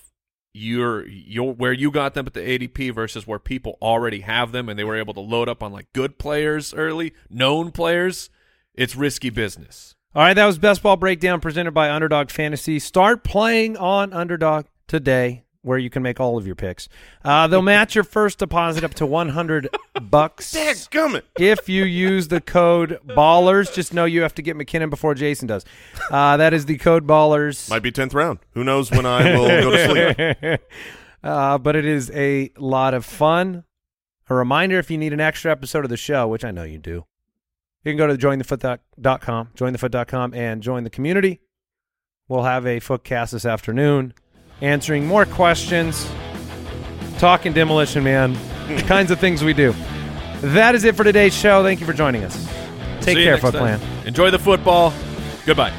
you're 0.54 1.08
you're 1.08 1.54
where 1.54 1.74
you 1.74 1.91
got 1.91 2.14
them 2.14 2.26
at 2.26 2.34
the 2.34 2.39
ADP 2.39 2.93
versus 2.93 3.28
where 3.28 3.39
people 3.39 3.78
already 3.82 4.22
have 4.22 4.52
them 4.52 4.68
and 4.68 4.78
they 4.78 4.84
were 4.84 4.97
able 4.97 5.14
to 5.14 5.20
load 5.20 5.47
up 5.47 5.62
on 5.62 5.72
like 5.72 5.91
good 5.93 6.18
players 6.18 6.74
early, 6.74 7.14
known 7.30 7.72
players, 7.72 8.30
it's 8.74 8.95
risky 8.95 9.30
business. 9.30 9.95
All 10.16 10.24
right, 10.24 10.34
that 10.34 10.45
was 10.45 10.58
Best 10.58 10.82
Ball 10.82 10.97
Breakdown 10.97 11.39
presented 11.39 11.72
by 11.72 11.91
Underdog 11.91 12.32
Fantasy. 12.32 12.80
Start 12.80 13.24
playing 13.24 13.78
on 13.78 14.12
Underdog 14.12 14.66
today, 14.88 15.43
where 15.62 15.78
you 15.78 15.89
can 15.89 16.01
make 16.01 16.20
all 16.20 16.38
of 16.38 16.45
your 16.45 16.55
picks. 16.55 16.88
Uh, 17.24 17.47
they'll 17.47 17.62
match 17.62 17.95
your 17.95 18.03
first 18.03 18.39
deposit 18.39 18.84
up 18.84 18.93
to 18.95 19.05
100 19.05 19.70
bucks. 20.01 20.53
Dadgummit. 20.53 21.24
If 21.38 21.68
you 21.68 21.84
use 21.84 22.30
the 22.30 22.41
code 22.41 22.99
BALLERS, 23.05 23.72
just 23.72 23.93
know 23.93 24.05
you 24.05 24.22
have 24.22 24.36
to 24.36 24.41
get 24.41 24.55
McKinnon 24.55 24.89
before 24.89 25.16
Jason 25.16 25.47
does. 25.47 25.66
Uh, 26.10 26.38
that 26.38 26.53
is 26.53 26.66
the 26.66 26.78
code 26.78 27.05
BALLERS. 27.05 27.70
Might 27.70 27.84
be 27.84 27.91
10th 27.91 28.14
round. 28.14 28.39
Who 28.53 28.64
knows 28.64 28.89
when 28.91 29.05
I 29.05 29.38
will 29.38 29.47
go 29.47 29.72
to 29.72 30.38
sleep. 30.38 30.62
uh, 31.24 31.57
but 31.57 31.76
it 31.76 31.86
is 31.86 32.10
a 32.12 32.51
lot 32.57 32.93
of 32.93 33.05
fun. 33.05 33.66
A 34.30 34.36
reminder 34.36 34.78
if 34.78 34.91
you 34.91 34.97
need 34.97 35.12
an 35.12 35.20
extra 35.20 35.51
episode 35.51 35.84
of 35.84 35.89
the 35.89 35.97
show, 35.97 36.28
which 36.28 36.45
I 36.45 36.51
know 36.51 36.64
you 36.64 36.78
do, 36.78 37.05
you 37.84 37.91
can 37.91 37.97
go 37.97 38.07
to 38.07 38.16
jointhefoot.com, 38.16 39.49
jointhefoot.com, 39.55 40.34
and 40.34 40.62
join 40.62 40.84
the 40.84 40.89
community. 40.89 41.41
We'll 42.28 42.43
have 42.43 42.68
a 42.68 42.80
footcast 42.80 43.32
this 43.32 43.45
afternoon 43.45 44.14
answering 44.62 45.05
more 45.05 45.26
questions, 45.26 46.10
talking 47.18 47.53
demolition 47.53 48.03
man, 48.03 48.34
the 48.68 48.84
kinds 48.88 49.12
of 49.12 49.20
things 49.20 49.43
we 49.43 49.53
do. 49.53 49.74
That 50.41 50.76
is 50.76 50.84
it 50.84 50.95
for 50.95 51.03
today's 51.03 51.34
show. 51.36 51.64
Thank 51.64 51.80
you 51.80 51.86
for 51.86 51.93
joining 51.93 52.24
us. 52.24 52.47
Take 53.01 53.18
See 53.18 53.24
care, 53.24 53.34
next 53.34 53.41
Foot. 53.41 53.55
Clan. 53.55 53.80
Enjoy 54.05 54.32
the 54.32 54.39
football. 54.39 54.93
Goodbye. 55.45 55.74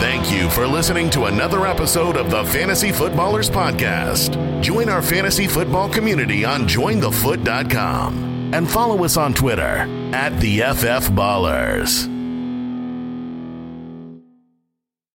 Thank 0.00 0.32
you 0.32 0.48
for 0.50 0.66
listening 0.66 1.10
to 1.10 1.24
another 1.24 1.66
episode 1.66 2.16
of 2.16 2.30
the 2.30 2.44
Fantasy 2.44 2.92
Footballers 2.92 3.50
Podcast. 3.50 4.62
Join 4.62 4.88
our 4.88 5.02
fantasy 5.02 5.46
football 5.46 5.88
community 5.88 6.44
on 6.44 6.62
jointhefoot.com 6.62 8.54
and 8.54 8.68
follow 8.70 9.04
us 9.04 9.16
on 9.16 9.34
Twitter 9.34 9.86
at 10.14 10.38
the 10.40 10.58
FF 10.60 11.10
Ballers. 11.10 12.19